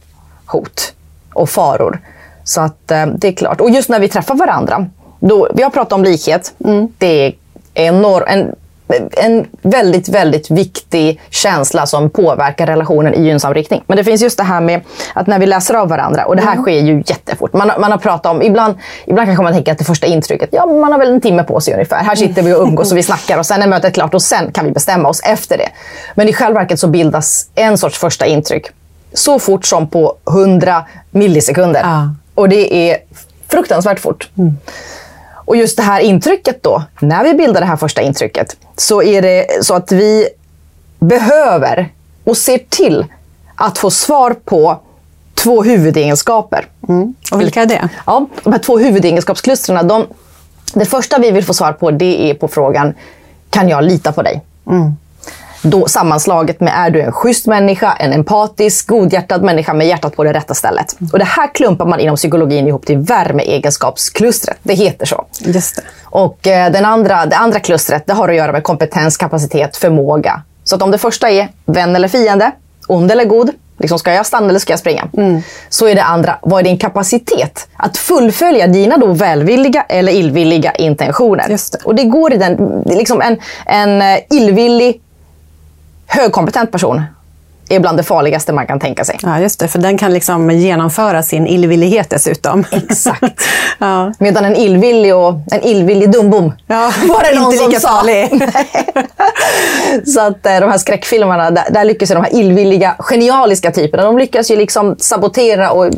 hot 0.47 0.93
och 1.35 1.51
faror. 1.51 2.01
Så 2.45 2.61
att 2.61 2.91
eh, 2.91 3.07
det 3.07 3.29
är 3.29 3.33
klart. 3.33 3.61
Och 3.61 3.71
just 3.71 3.89
när 3.89 4.01
vi 4.01 4.09
träffar 4.09 4.35
varandra, 4.35 4.87
då, 5.21 5.49
vi 5.55 5.63
har 5.63 5.71
pratat 5.71 5.93
om 5.93 6.05
likhet. 6.05 6.55
Mm. 6.65 6.89
Det 6.99 7.27
är 7.27 7.35
enorm, 7.75 8.25
en 8.27 8.55
en 9.17 9.47
väldigt, 9.63 10.09
väldigt 10.09 10.51
viktig 10.51 11.21
känsla 11.31 11.87
som 11.87 12.11
påverkar 12.11 12.67
relationen 12.67 13.15
i 13.15 13.23
gynnsam 13.23 13.55
riktning. 13.55 13.83
Men 13.87 13.97
det 13.97 14.05
finns 14.05 14.23
just 14.23 14.39
det 14.39 14.45
här 14.45 14.61
med 14.61 14.81
att 15.15 15.27
när 15.27 15.39
vi 15.39 15.47
läser 15.47 15.75
av 15.75 15.89
varandra, 15.89 16.25
och 16.25 16.37
det 16.37 16.43
här 16.43 16.53
mm. 16.53 16.63
sker 16.63 16.81
ju 16.81 17.03
jättefort. 17.07 17.53
Man, 17.53 17.71
man 17.79 17.91
har 17.91 17.99
pratat 17.99 18.33
om, 18.33 18.43
ibland, 18.43 18.75
ibland 19.07 19.29
kanske 19.29 19.43
man 19.43 19.53
tänker 19.53 19.73
att 19.73 19.79
det 19.79 19.85
första 19.85 20.07
intrycket, 20.07 20.49
ja 20.53 20.67
man 20.67 20.93
har 20.93 20.99
väl 20.99 21.13
en 21.13 21.21
timme 21.21 21.45
på 21.45 21.61
sig 21.61 21.75
ungefär. 21.75 22.05
Här 22.05 22.15
sitter 22.15 22.43
vi 22.43 22.55
och 22.55 22.63
umgås 22.63 22.93
och 22.93 22.99
vi 22.99 23.03
snackar 23.03 23.39
och 23.39 23.47
sen 23.47 23.63
är 23.63 23.67
mötet 23.67 23.95
klart 23.95 24.15
och 24.15 24.23
sen 24.23 24.53
kan 24.53 24.65
vi 24.65 24.71
bestämma 24.71 25.09
oss 25.09 25.21
efter 25.25 25.59
det. 25.59 25.69
Men 26.15 26.29
i 26.29 26.33
själva 26.33 26.61
verket 26.61 26.81
så 26.81 26.89
bildas 26.89 27.49
en 27.55 27.79
sorts 27.79 27.99
första 27.99 28.27
intryck 28.27 28.67
så 29.13 29.39
fort 29.39 29.67
som 29.67 29.89
på 29.89 30.17
100 30.31 30.85
millisekunder. 31.11 31.83
Ah. 31.85 32.15
Och 32.35 32.49
det 32.49 32.91
är 32.91 32.99
fruktansvärt 33.49 34.01
fort. 34.01 34.29
Mm. 34.39 34.57
Och 35.49 35.57
just 35.57 35.77
det 35.77 35.83
här 35.83 36.01
intrycket 36.01 36.63
då, 36.63 36.83
när 37.01 37.25
vi 37.25 37.35
bildar 37.35 37.61
det 37.61 37.67
här 37.67 37.77
första 37.77 38.03
intrycket, 38.03 38.57
så 38.77 39.03
är 39.03 39.23
det 39.23 39.65
så 39.65 39.75
att 39.75 39.93
vi 39.93 40.29
behöver 40.99 41.89
och 42.25 42.37
ser 42.37 42.59
till 42.69 43.05
att 43.55 43.79
få 43.79 43.91
svar 43.91 44.37
på 44.45 44.81
två 45.35 45.63
huvudegenskaper. 45.63 46.67
Mm. 46.89 47.15
Och 47.33 47.41
vilka 47.41 47.63
är 47.63 47.67
det? 47.67 47.89
Ja, 48.07 48.27
de 48.43 48.53
här 48.53 48.61
två 48.61 48.79
huvudegenskapsklustren. 48.79 49.89
De, 49.89 50.07
det 50.75 50.85
första 50.85 51.19
vi 51.19 51.31
vill 51.31 51.45
få 51.45 51.55
svar 51.55 51.73
på 51.73 51.91
det 51.91 52.31
är 52.31 52.35
på 52.35 52.49
frågan, 52.49 52.95
kan 53.51 53.69
jag 53.69 53.85
lita 53.85 54.13
på 54.13 54.23
dig? 54.23 54.41
Mm 54.67 54.97
då 55.63 55.89
sammanslaget 55.89 56.61
med 56.61 56.73
är 56.77 56.91
du 56.91 57.01
en 57.01 57.13
schysst 57.13 57.47
människa, 57.47 57.93
en 57.93 58.13
empatisk, 58.13 58.87
godhjärtad 58.87 59.43
människa 59.43 59.75
med 59.75 59.87
hjärtat 59.87 60.17
på 60.17 60.25
det 60.25 60.33
rätta 60.33 60.55
stället. 60.55 60.97
Och 61.13 61.19
det 61.19 61.25
här 61.25 61.55
klumpar 61.55 61.87
man 61.87 62.01
inom 62.01 62.17
psykologin 62.17 62.67
ihop 62.69 62.87
till 62.87 62.99
värmeegenskapsklustret. 62.99 64.59
Det 64.63 64.75
heter 64.75 65.07
så. 65.07 65.25
Just 65.41 65.77
det. 65.77 65.83
Och 66.05 66.47
eh, 66.47 66.73
den 66.73 66.85
andra, 66.85 67.27
det 67.27 67.37
andra 67.37 67.61
klustret 67.61 68.07
det 68.07 68.13
har 68.13 68.29
att 68.29 68.37
göra 68.37 68.53
med 68.53 68.63
kompetens, 68.63 69.17
kapacitet, 69.17 69.77
förmåga. 69.77 70.43
Så 70.65 70.77
att 70.77 70.83
om 70.83 70.91
det 70.91 70.99
första 70.99 71.31
är 71.31 71.49
vän 71.67 71.97
eller 71.97 72.09
fiende, 72.09 72.51
ond 72.89 73.13
eller 73.13 73.25
god, 73.25 73.51
liksom 73.79 73.99
ska 73.99 74.13
jag 74.13 74.27
stanna 74.27 74.49
eller 74.49 74.59
ska 74.59 74.73
jag 74.73 74.81
springa? 74.81 75.09
Mm. 75.17 75.43
Så 75.69 75.89
är 75.89 75.95
det 75.95 76.03
andra, 76.03 76.39
vad 76.43 76.61
är 76.61 76.65
din 76.65 76.79
kapacitet 76.79 77.69
att 77.77 77.97
fullfölja 77.97 78.67
dina 78.67 78.97
då 78.97 79.07
välvilliga 79.07 79.83
eller 79.89 80.13
illvilliga 80.13 80.73
intentioner? 80.73 81.49
Just 81.51 81.73
det. 81.73 81.79
Och 81.85 81.95
det 81.95 82.05
går 82.05 82.33
i 82.33 82.37
den, 82.37 82.83
liksom 82.87 83.21
en, 83.21 83.39
en 83.67 84.03
eh, 84.03 84.19
illvillig 84.31 85.01
högkompetent 86.09 86.73
person 86.73 87.03
är 87.69 87.81
bland 87.81 87.99
det 87.99 88.03
farligaste 88.03 88.53
man 88.53 88.67
kan 88.67 88.81
tänka 88.81 89.05
sig. 89.05 89.19
Ja, 89.23 89.41
just 89.41 89.61
det. 89.61 89.69
För 89.69 89.79
den 89.79 89.99
kan 89.99 90.13
liksom 90.13 90.51
genomföra 90.51 91.23
sin 91.23 91.47
illvillighet 91.47 92.11
dessutom. 92.11 92.65
Exakt. 92.71 93.43
ja. 93.79 94.13
Medan 94.19 94.45
en 94.45 94.57
illvillig, 94.57 95.15
och, 95.15 95.35
en 95.51 95.63
illvillig 95.63 96.11
dumbom 96.11 96.53
ja, 96.67 96.93
var 97.09 97.23
det 97.23 97.41
någon 97.41 97.53
som 97.53 97.73
sa. 97.73 98.03
så 100.07 100.21
att 100.21 100.47
eh, 100.47 100.61
de 100.61 100.71
här 100.71 100.79
skräckfilmerna, 100.79 101.51
där, 101.51 101.65
där 101.71 101.85
lyckas 101.85 102.09
de 102.09 102.25
här 102.25 102.35
illvilliga, 102.35 102.97
genialiska 102.99 103.71
typerna, 103.71 104.03
de 104.03 104.19
lyckas 104.19 104.51
ju 104.51 104.57
liksom 104.57 104.97
sabotera 104.99 105.71
och 105.71 105.91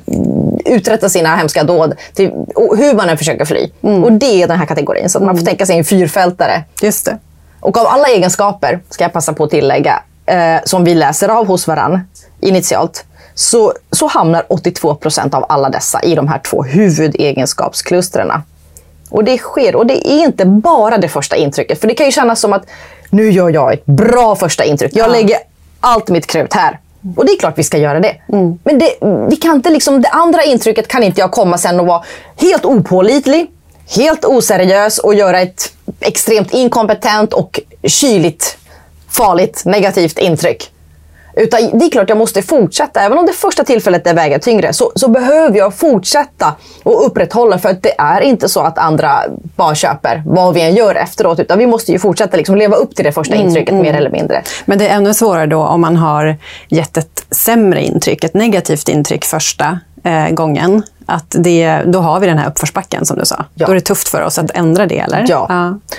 uträtta 0.65 1.09
sina 1.09 1.37
hemska 1.37 1.65
dåd 1.65 1.95
till, 2.15 2.31
hur 2.57 2.95
man 2.95 3.09
än 3.09 3.19
försöker 3.19 3.45
fly. 3.45 3.71
Mm. 3.83 4.05
Och 4.05 4.13
det 4.13 4.43
är 4.43 4.49
den 4.49 4.59
här 4.59 4.67
kategorin. 4.67 5.09
Så 5.09 5.19
man 5.19 5.29
får 5.29 5.33
mm. 5.33 5.45
tänka 5.45 5.67
sig 5.67 5.79
en 5.79 5.85
fyrfältare. 5.85 6.63
Just 6.83 7.05
det. 7.05 7.19
Och 7.61 7.79
av 7.79 7.87
alla 7.87 8.07
egenskaper, 8.07 8.81
ska 8.91 9.05
jag 9.05 9.13
passa 9.13 9.33
på 9.33 9.45
att 9.45 9.51
tillägga, 9.51 10.03
eh, 10.27 10.57
som 10.65 10.85
vi 10.85 10.95
läser 10.95 11.29
av 11.29 11.47
hos 11.47 11.69
varann 11.69 12.01
initialt, 12.41 13.05
så, 13.35 13.73
så 13.91 14.07
hamnar 14.07 14.45
82 14.49 14.95
procent 14.95 15.35
av 15.35 15.47
alla 15.49 15.69
dessa 15.69 16.03
i 16.03 16.15
de 16.15 16.29
här 16.29 16.39
två 16.39 16.63
huvudegenskapsklustren. 16.63 18.33
Och 19.11 19.25
det 19.25 19.39
sker, 19.39 19.77
och 19.77 19.87
det 19.87 20.09
är 20.09 20.25
inte 20.25 20.45
bara 20.45 20.99
det 20.99 21.09
första 21.09 21.37
intrycket. 21.37 21.81
För 21.81 21.89
det 21.89 21.95
kan 21.95 22.07
ju 22.07 22.13
kännas 22.13 22.41
som 22.41 22.53
att 22.53 22.67
nu 23.11 23.31
gör 23.31 23.51
jag 23.51 23.73
ett 23.73 23.87
bra 23.87 24.37
första 24.37 24.65
intryck. 24.65 24.93
Jag 24.95 25.09
ja. 25.09 25.13
lägger 25.13 25.39
allt 25.81 26.09
mitt 26.09 26.27
krut 26.27 26.55
här. 26.55 26.79
Och 27.17 27.27
det 27.27 27.33
är 27.33 27.39
klart 27.39 27.59
vi 27.59 27.63
ska 27.63 27.79
göra 27.79 28.01
det. 28.01 28.17
Mm. 28.33 28.59
Men 28.65 28.79
det, 28.79 28.95
vi 29.31 29.37
kan 29.37 29.57
inte 29.57 29.71
liksom, 29.71 30.03
det 30.03 30.09
andra 30.09 30.45
intrycket 30.45 30.89
kan 30.89 31.03
inte 31.03 31.21
jag 31.21 31.31
komma 31.31 31.59
sen 31.59 31.81
och 31.81 31.87
vara 31.87 32.03
helt 32.37 32.65
opålitlig, 32.65 33.51
helt 33.97 34.25
oseriös 34.25 34.99
och 34.99 35.15
göra 35.15 35.41
ett 35.41 35.73
extremt 36.01 36.55
inkompetent 36.55 37.33
och 37.33 37.61
kyligt, 37.83 38.59
farligt, 39.09 39.63
negativt 39.65 40.19
intryck. 40.19 40.71
Utan 41.37 41.79
det 41.79 41.85
är 41.85 41.91
klart 41.91 42.09
jag 42.09 42.19
måste 42.19 42.43
fortsätta. 42.43 43.01
Även 43.01 43.19
om 43.19 43.27
det 43.27 43.33
första 43.33 43.65
tillfället 43.65 44.07
är 44.07 44.15
väger 44.15 44.39
tyngre 44.39 44.73
så, 44.73 44.93
så 44.95 45.09
behöver 45.09 45.59
jag 45.59 45.75
fortsätta 45.75 46.55
och 46.83 47.07
upprätthålla. 47.07 47.59
För 47.59 47.69
att 47.69 47.83
det 47.83 47.95
är 47.99 48.21
inte 48.21 48.49
så 48.49 48.61
att 48.61 48.79
andra 48.79 49.23
bara 49.57 49.75
köper 49.75 50.23
vad 50.27 50.55
vi 50.55 50.61
än 50.61 50.75
gör 50.75 50.95
efteråt. 50.95 51.41
Utan 51.41 51.59
vi 51.59 51.67
måste 51.67 51.93
ju 51.93 51.99
fortsätta 51.99 52.37
liksom 52.37 52.57
leva 52.57 52.77
upp 52.77 52.97
till 52.97 53.05
det 53.05 53.13
första 53.13 53.35
mm, 53.35 53.47
intrycket 53.47 53.73
mm, 53.73 53.83
mer 53.83 53.95
eller 53.95 54.11
mindre. 54.11 54.43
Men 54.65 54.79
det 54.79 54.89
är 54.89 54.97
ännu 54.97 55.15
svårare 55.15 55.47
då 55.47 55.63
om 55.63 55.81
man 55.81 55.97
har 55.97 56.37
gett 56.69 56.97
ett 56.97 57.27
sämre 57.31 57.83
intryck, 57.83 58.25
ett 58.25 58.35
negativt 58.35 58.89
intryck 58.89 59.25
första 59.25 59.79
eh, 60.05 60.29
gången 60.31 60.83
att 61.11 61.35
det, 61.39 61.83
då 61.87 61.99
har 61.99 62.21
vi 62.21 62.27
den 62.27 62.39
här 62.39 62.49
uppförsbacken 62.49 63.07
som 63.07 63.19
du 63.19 63.25
sa. 63.25 63.45
Ja. 63.55 63.67
Då 63.67 63.73
är 63.73 63.75
det 63.75 63.81
tufft 63.81 64.09
för 64.09 64.23
oss 64.23 64.39
att 64.39 64.51
ändra 64.51 64.87
det, 64.87 64.99
eller? 64.99 65.27
Ja. 65.29 65.47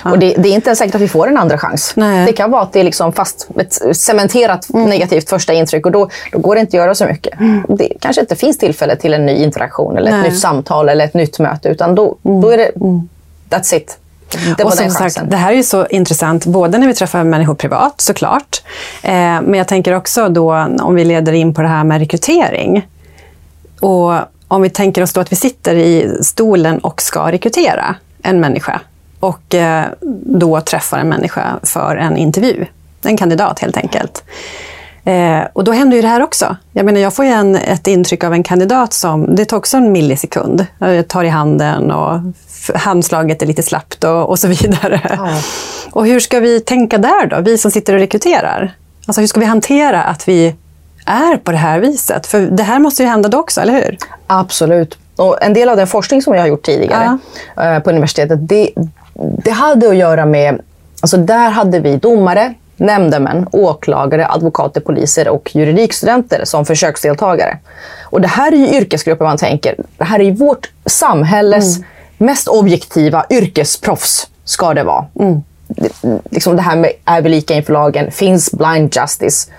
ja. 0.04 0.10
Och 0.10 0.18
det, 0.18 0.34
det, 0.38 0.48
är 0.48 0.52
inte 0.52 0.68
ens 0.68 0.78
säkert 0.78 0.94
att 0.94 1.00
vi 1.00 1.08
får 1.08 1.28
en 1.28 1.38
andra 1.38 1.58
chans. 1.58 1.92
Nej. 1.96 2.26
Det 2.26 2.32
kan 2.32 2.50
vara 2.50 2.62
att 2.62 2.72
det 2.72 2.80
är 2.80 2.84
liksom 2.84 3.12
fast, 3.12 3.48
ett 3.56 3.96
cementerat 3.96 4.70
mm. 4.70 4.88
negativt 4.88 5.28
första 5.28 5.52
intryck 5.52 5.86
och 5.86 5.92
då, 5.92 6.08
då 6.32 6.38
går 6.38 6.54
det 6.54 6.60
inte 6.60 6.76
att 6.76 6.82
göra 6.82 6.94
så 6.94 7.06
mycket. 7.06 7.40
Mm. 7.40 7.62
Det 7.68 7.92
kanske 8.00 8.20
inte 8.20 8.36
finns 8.36 8.58
tillfälle 8.58 8.96
till 8.96 9.14
en 9.14 9.26
ny 9.26 9.32
interaktion 9.32 9.96
eller 9.96 10.10
Nej. 10.10 10.20
ett 10.20 10.32
nytt 10.32 10.40
samtal 10.40 10.88
eller 10.88 11.04
ett 11.04 11.14
nytt 11.14 11.38
möte, 11.38 11.68
utan 11.68 11.94
då, 11.94 12.16
mm. 12.24 12.40
då 12.40 12.50
är 12.50 12.58
det 12.58 12.76
mm. 12.76 13.08
that's 13.50 13.74
it. 13.74 13.98
Det, 14.56 14.64
och 14.64 14.72
som 14.72 14.90
sagt, 14.90 15.20
det 15.30 15.36
här 15.36 15.52
är 15.52 15.56
ju 15.56 15.62
så 15.62 15.86
intressant, 15.86 16.46
både 16.46 16.78
när 16.78 16.86
vi 16.86 16.94
träffar 16.94 17.24
människor 17.24 17.54
privat 17.54 18.00
såklart, 18.00 18.62
eh, 19.02 19.12
men 19.12 19.54
jag 19.54 19.68
tänker 19.68 19.94
också 19.94 20.28
då 20.28 20.68
om 20.80 20.94
vi 20.94 21.04
leder 21.04 21.32
in 21.32 21.54
på 21.54 21.62
det 21.62 21.68
här 21.68 21.84
med 21.84 21.98
rekrytering. 21.98 22.86
Och 23.80 24.14
om 24.52 24.62
vi 24.62 24.70
tänker 24.70 25.02
oss 25.02 25.12
då 25.12 25.20
att 25.20 25.32
vi 25.32 25.36
sitter 25.36 25.74
i 25.74 26.18
stolen 26.22 26.78
och 26.78 27.02
ska 27.02 27.32
rekrytera 27.32 27.94
en 28.22 28.40
människa 28.40 28.80
och 29.20 29.54
eh, 29.54 29.84
då 30.24 30.60
träffar 30.60 30.98
en 30.98 31.08
människa 31.08 31.58
för 31.62 31.96
en 31.96 32.16
intervju. 32.16 32.66
En 33.02 33.16
kandidat 33.16 33.58
helt 33.58 33.76
enkelt. 33.76 34.24
Eh, 35.04 35.40
och 35.52 35.64
då 35.64 35.72
händer 35.72 35.96
ju 35.96 36.02
det 36.02 36.08
här 36.08 36.22
också. 36.22 36.56
Jag 36.72 36.86
menar, 36.86 37.00
jag 37.00 37.14
får 37.14 37.24
ju 37.24 37.30
en, 37.30 37.56
ett 37.56 37.86
intryck 37.86 38.24
av 38.24 38.32
en 38.32 38.42
kandidat 38.42 38.92
som, 38.92 39.34
det 39.34 39.44
tar 39.44 39.56
också 39.56 39.76
en 39.76 39.92
millisekund. 39.92 40.66
Jag 40.78 41.08
tar 41.08 41.24
i 41.24 41.28
handen 41.28 41.90
och 41.90 42.20
handslaget 42.74 43.42
är 43.42 43.46
lite 43.46 43.62
slappt 43.62 44.04
och, 44.04 44.28
och 44.28 44.38
så 44.38 44.48
vidare. 44.48 45.00
Ja. 45.18 45.40
Och 45.92 46.06
hur 46.06 46.20
ska 46.20 46.40
vi 46.40 46.60
tänka 46.60 46.98
där 46.98 47.26
då, 47.26 47.40
vi 47.40 47.58
som 47.58 47.70
sitter 47.70 47.92
och 47.92 48.00
rekryterar? 48.00 48.72
Alltså 49.06 49.20
hur 49.20 49.28
ska 49.28 49.40
vi 49.40 49.46
hantera 49.46 50.02
att 50.02 50.28
vi 50.28 50.54
är 51.06 51.36
på 51.36 51.50
det 51.50 51.58
här 51.58 51.80
viset? 51.80 52.26
För 52.26 52.40
det 52.40 52.62
här 52.62 52.78
måste 52.78 53.02
ju 53.02 53.08
hända 53.08 53.28
då 53.28 53.38
också, 53.38 53.60
eller 53.60 53.72
hur? 53.72 53.98
Absolut. 54.26 54.98
Och 55.16 55.42
en 55.42 55.54
del 55.54 55.68
av 55.68 55.76
den 55.76 55.86
forskning 55.86 56.22
som 56.22 56.34
jag 56.34 56.40
har 56.40 56.48
gjort 56.48 56.62
tidigare 56.62 57.18
ja. 57.56 57.80
på 57.80 57.90
universitetet, 57.90 58.48
det, 58.48 58.70
det 59.14 59.50
hade 59.50 59.88
att 59.88 59.96
göra 59.96 60.26
med... 60.26 60.60
Alltså 61.00 61.16
där 61.16 61.50
hade 61.50 61.80
vi 61.80 61.96
domare, 61.96 62.54
nämndemän, 62.76 63.48
åklagare, 63.52 64.28
advokater, 64.28 64.80
poliser 64.80 65.28
och 65.28 65.50
juridikstudenter 65.54 66.44
som 66.44 66.66
försöksdeltagare. 66.66 67.58
Och 68.02 68.20
det 68.20 68.28
här 68.28 68.52
är 68.52 68.56
ju 68.56 68.68
yrkesgrupper 68.68 69.24
man 69.24 69.36
tänker, 69.36 69.76
det 69.98 70.04
här 70.04 70.20
är 70.20 70.32
vårt 70.32 70.70
samhälles 70.86 71.76
mm. 71.76 71.88
mest 72.18 72.48
objektiva 72.48 73.26
yrkesproffs, 73.30 74.28
ska 74.44 74.74
det 74.74 74.82
vara. 74.82 75.04
Mm. 75.20 75.42
Liksom 76.30 76.56
det 76.56 76.62
här 76.62 76.76
med 76.76 76.90
är 77.04 77.22
vi 77.22 77.28
lika 77.28 77.54
inför 77.54 77.72
lagen, 77.72 78.10
finns 78.10 78.52
blind 78.52 78.96
justice? 78.96 79.50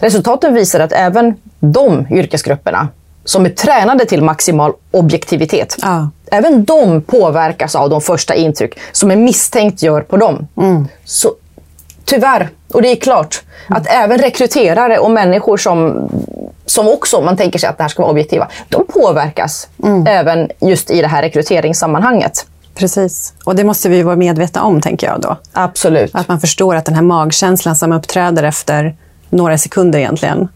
Resultaten 0.00 0.54
visar 0.54 0.80
att 0.80 0.92
även 0.92 1.34
de 1.60 2.06
yrkesgrupperna 2.10 2.88
som 3.24 3.46
är 3.46 3.50
tränade 3.50 4.04
till 4.04 4.22
maximal 4.22 4.72
objektivitet. 4.90 5.76
Ja. 5.82 6.10
Även 6.30 6.64
de 6.64 7.02
påverkas 7.02 7.74
av 7.74 7.90
de 7.90 8.00
första 8.00 8.34
intryck 8.34 8.78
som 8.92 9.10
en 9.10 9.24
misstänkt 9.24 9.82
gör 9.82 10.00
på 10.00 10.16
dem. 10.16 10.48
Mm. 10.56 10.88
Så 11.04 11.34
tyvärr, 12.04 12.48
och 12.72 12.82
det 12.82 12.88
är 12.88 12.96
klart, 12.96 13.42
mm. 13.66 13.80
att 13.80 13.86
även 13.90 14.18
rekryterare 14.18 14.98
och 14.98 15.10
människor 15.10 15.56
som, 15.56 16.08
som 16.66 16.88
också, 16.88 17.20
man 17.20 17.36
tänker 17.36 17.58
sig 17.58 17.68
att 17.68 17.76
det 17.76 17.84
här 17.84 17.88
ska 17.88 18.02
vara 18.02 18.12
objektiva, 18.12 18.48
de 18.68 18.86
påverkas 18.86 19.68
mm. 19.82 20.06
även 20.06 20.50
just 20.60 20.90
i 20.90 21.02
det 21.02 21.08
här 21.08 21.22
rekryteringssammanhanget. 21.22 22.46
Precis. 22.74 23.32
Och 23.44 23.56
det 23.56 23.64
måste 23.64 23.88
vi 23.88 24.02
vara 24.02 24.16
medvetna 24.16 24.62
om, 24.62 24.80
tänker 24.80 25.06
jag 25.06 25.20
då. 25.20 25.36
Absolut. 25.52 26.14
Att 26.14 26.28
man 26.28 26.40
förstår 26.40 26.76
att 26.76 26.84
den 26.84 26.94
här 26.94 27.02
magkänslan 27.02 27.76
som 27.76 27.92
uppträder 27.92 28.42
efter 28.42 28.94
några 29.30 29.58
sekunder 29.58 29.98
egentligen. 29.98 30.48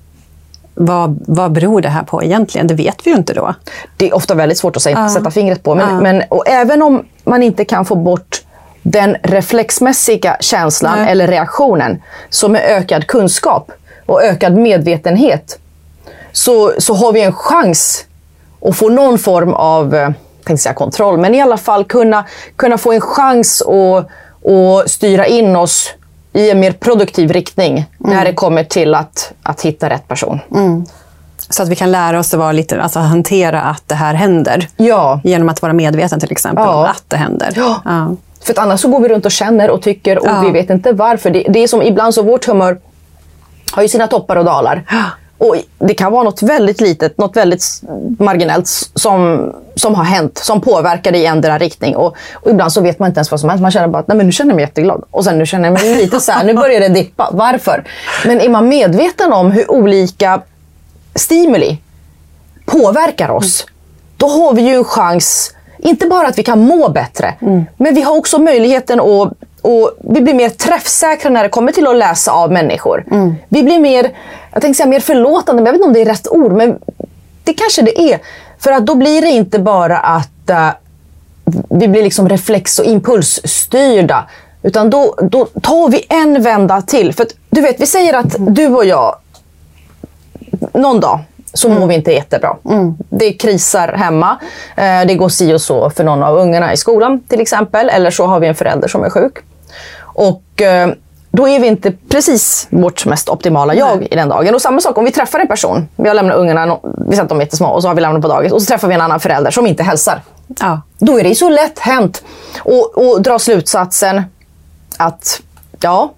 Vad, 0.74 1.24
vad 1.26 1.52
beror 1.52 1.80
det 1.80 1.88
här 1.88 2.02
på 2.02 2.22
egentligen? 2.22 2.66
Det 2.66 2.74
vet 2.74 3.06
vi 3.06 3.10
ju 3.10 3.16
inte 3.16 3.34
då. 3.34 3.54
Det 3.96 4.08
är 4.08 4.14
ofta 4.14 4.34
väldigt 4.34 4.58
svårt 4.58 4.76
att 4.76 4.82
sätta, 4.82 5.08
sätta 5.08 5.30
fingret 5.30 5.62
på. 5.62 5.74
Men, 5.74 5.94
ja. 5.94 6.00
men 6.00 6.22
och 6.28 6.48
även 6.48 6.82
om 6.82 7.04
man 7.24 7.42
inte 7.42 7.64
kan 7.64 7.84
få 7.84 7.94
bort 7.94 8.42
den 8.82 9.16
reflexmässiga 9.22 10.36
känslan 10.40 10.98
Nej. 10.98 11.12
eller 11.12 11.26
reaktionen, 11.26 12.02
så 12.30 12.48
med 12.48 12.62
ökad 12.64 13.06
kunskap 13.06 13.72
och 14.06 14.22
ökad 14.22 14.56
medvetenhet, 14.56 15.58
så, 16.32 16.72
så 16.78 16.94
har 16.94 17.12
vi 17.12 17.22
en 17.22 17.32
chans 17.32 18.04
att 18.62 18.76
få 18.76 18.88
någon 18.88 19.18
form 19.18 19.54
av 19.54 19.94
eh, 19.94 20.10
tänkte 20.44 20.62
säga 20.62 20.74
kontroll, 20.74 21.18
men 21.18 21.34
i 21.34 21.40
alla 21.40 21.56
fall 21.56 21.84
kunna, 21.84 22.24
kunna 22.56 22.78
få 22.78 22.92
en 22.92 23.00
chans 23.00 23.62
att, 23.62 24.06
att 24.50 24.90
styra 24.90 25.26
in 25.26 25.56
oss 25.56 25.94
i 26.32 26.50
en 26.50 26.60
mer 26.60 26.72
produktiv 26.72 27.32
riktning 27.32 27.84
när 27.98 28.24
det 28.24 28.32
kommer 28.34 28.64
till 28.64 28.94
att, 28.94 29.32
att 29.42 29.60
hitta 29.60 29.90
rätt 29.90 30.08
person. 30.08 30.40
Så 31.48 31.62
att 31.62 31.68
vi 31.68 31.76
kan 31.76 31.90
lära 31.90 32.18
oss 32.18 32.34
att 32.34 32.40
vara 32.40 32.52
lite, 32.52 32.82
alltså 32.82 32.98
hantera 32.98 33.62
att 33.62 33.82
det 33.86 33.94
här 33.94 34.14
händer. 34.14 34.68
Ja. 34.76 35.20
Genom 35.24 35.48
att 35.48 35.62
vara 35.62 35.72
medveten 35.72 36.20
till 36.20 36.32
exempel 36.32 36.64
Ja. 36.64 36.74
om 36.74 36.84
att 36.84 37.04
det 37.08 37.16
händer. 37.16 37.52
Ja. 37.56 37.82
För 38.44 38.52
att 38.52 38.58
annars 38.58 38.80
så 38.80 38.88
går 38.88 39.00
vi 39.00 39.08
runt 39.08 39.24
och 39.24 39.30
känner 39.32 39.70
och 39.70 39.82
tycker 39.82 40.18
och 40.18 40.26
Ja. 40.26 40.40
vi 40.40 40.50
vet 40.50 40.70
inte 40.70 40.92
varför. 40.92 41.30
Det, 41.30 41.46
det 41.48 41.58
är 41.62 41.68
som 41.68 41.82
ibland 41.82 42.14
så 42.14 42.22
vårt 42.22 42.44
humör 42.46 42.78
har 43.72 43.82
ju 43.82 43.88
sina 43.88 44.06
toppar 44.06 44.36
och 44.36 44.44
dalar. 44.44 44.82
Och 45.40 45.56
det 45.78 45.94
kan 45.94 46.12
vara 46.12 46.22
något 46.22 46.42
väldigt 46.42 46.80
litet, 46.80 47.18
något 47.18 47.36
väldigt 47.36 47.82
marginellt 48.18 48.68
som, 48.94 49.52
som 49.74 49.94
har 49.94 50.04
hänt, 50.04 50.38
som 50.38 50.60
påverkar 50.60 51.12
dig 51.12 51.20
i 51.20 51.26
ändra 51.26 51.58
riktning. 51.58 51.96
Och, 51.96 52.16
och 52.34 52.50
ibland 52.50 52.72
så 52.72 52.80
vet 52.80 52.98
man 52.98 53.06
inte 53.06 53.18
ens 53.18 53.30
vad 53.30 53.40
som 53.40 53.48
helst. 53.48 53.62
Man 53.62 53.70
känner 53.70 53.88
bara 53.88 53.98
att 53.98 54.08
Nej, 54.08 54.16
men 54.16 54.26
nu 54.26 54.32
känner 54.32 54.50
jag 54.50 54.56
mig 54.56 54.64
jätteglad. 54.64 55.04
Och 55.10 55.24
sen 55.24 55.38
nu 55.38 55.46
känner 55.46 55.64
jag 55.64 55.72
mig 55.72 55.94
lite 56.02 56.20
så 56.20 56.32
här, 56.32 56.44
nu 56.44 56.54
börjar 56.54 56.80
det 56.80 56.88
dippa. 56.88 57.28
Varför? 57.32 57.84
Men 58.26 58.40
är 58.40 58.48
man 58.48 58.68
medveten 58.68 59.32
om 59.32 59.50
hur 59.50 59.70
olika 59.70 60.42
stimuli 61.14 61.78
påverkar 62.66 63.28
oss, 63.28 63.66
då 64.16 64.28
har 64.28 64.54
vi 64.54 64.62
ju 64.62 64.74
en 64.74 64.84
chans, 64.84 65.54
inte 65.78 66.06
bara 66.06 66.28
att 66.28 66.38
vi 66.38 66.42
kan 66.42 66.60
må 66.60 66.88
bättre, 66.88 67.34
men 67.76 67.94
vi 67.94 68.02
har 68.02 68.16
också 68.16 68.38
möjligheten 68.38 69.00
att 69.00 69.32
och 69.62 69.90
vi 70.00 70.20
blir 70.20 70.34
mer 70.34 70.48
träffsäkra 70.48 71.30
när 71.30 71.42
det 71.42 71.48
kommer 71.48 71.72
till 71.72 71.86
att 71.86 71.96
läsa 71.96 72.32
av 72.32 72.52
människor. 72.52 73.04
Vi 73.48 73.62
blir 73.62 73.78
mer, 73.78 74.10
jag 74.52 74.62
tänkte 74.62 74.76
säga 74.76 74.88
mer 74.88 75.00
förlåtande, 75.00 75.62
men 75.62 75.66
jag 75.66 75.72
vet 75.72 75.78
inte 75.78 75.86
om 75.88 75.92
det 75.92 76.00
är 76.00 76.14
rätt 76.14 76.28
ord, 76.28 76.52
men 76.52 76.78
det 77.44 77.54
kanske 77.54 77.82
det 77.82 78.00
är. 78.00 78.18
För 78.58 78.72
att 78.72 78.86
då 78.86 78.94
blir 78.94 79.20
det 79.22 79.28
inte 79.28 79.58
bara 79.58 79.98
att 79.98 80.50
eh, 80.50 80.68
vi 81.70 81.88
blir 81.88 82.02
liksom 82.02 82.28
reflex 82.28 82.78
och 82.78 82.84
impulsstyrda. 82.84 84.28
Utan 84.62 84.90
då, 84.90 85.14
då 85.22 85.44
tar 85.44 85.88
vi 85.88 86.06
en 86.08 86.42
vända 86.42 86.82
till. 86.82 87.14
För 87.14 87.22
att, 87.22 87.34
du 87.50 87.60
vet, 87.60 87.80
vi 87.80 87.86
säger 87.86 88.14
att 88.14 88.36
du 88.38 88.66
och 88.68 88.84
jag, 88.84 89.16
någon 90.74 91.00
dag 91.00 91.18
så 91.54 91.68
mår 91.68 91.86
vi 91.86 91.94
inte 91.94 92.12
jättebra. 92.12 92.56
Det 93.08 93.32
krisar 93.32 93.88
hemma. 93.88 94.38
Eh, 94.76 95.06
Det 95.06 95.14
går 95.14 95.28
si 95.28 95.54
och 95.54 95.60
så 95.60 95.90
för 95.90 96.04
någon 96.04 96.22
av 96.22 96.36
ungarna 96.36 96.72
i 96.72 96.76
skolan 96.76 97.20
till 97.28 97.40
exempel. 97.40 97.88
Eller 97.88 98.10
så 98.10 98.26
har 98.26 98.40
vi 98.40 98.46
en 98.46 98.54
förälder 98.54 98.88
som 98.88 99.04
är 99.04 99.10
sjuk. 99.10 99.38
Och 100.20 100.62
eh, 100.62 100.90
då 101.30 101.48
är 101.48 101.60
vi 101.60 101.66
inte 101.66 101.92
precis 102.08 102.68
vårt 102.70 103.06
mest 103.06 103.28
optimala 103.28 103.74
jag 103.74 104.06
i 104.10 104.16
den 104.16 104.28
dagen. 104.28 104.54
Och 104.54 104.62
samma 104.62 104.80
sak 104.80 104.98
om 104.98 105.04
vi 105.04 105.12
träffar 105.12 105.38
en 105.40 105.48
person. 105.48 105.88
Vi 105.96 106.08
har 106.08 106.14
lämnat 106.14 106.36
ungarna, 106.36 106.78
vi 106.82 107.10
säger 107.10 107.22
att 107.22 107.28
de 107.28 107.38
är 107.38 107.42
jättesmå 107.42 107.66
och 107.66 107.82
så 107.82 107.88
har 107.88 107.94
vi 107.94 108.00
lämnat 108.00 108.22
på 108.22 108.28
dagis. 108.28 108.52
Och 108.52 108.62
så 108.62 108.66
träffar 108.66 108.88
vi 108.88 108.94
en 108.94 109.00
annan 109.00 109.20
förälder 109.20 109.50
som 109.50 109.66
inte 109.66 109.82
hälsar. 109.82 110.20
Ja. 110.60 110.80
Då 110.98 111.20
är 111.20 111.24
det 111.24 111.34
så 111.34 111.48
lätt 111.48 111.78
hänt 111.78 112.24
att 112.64 113.02
att 113.02 113.24
dra 113.24 113.38
slutsatsen 113.38 114.22
att, 114.96 115.40
ja, 115.80 116.12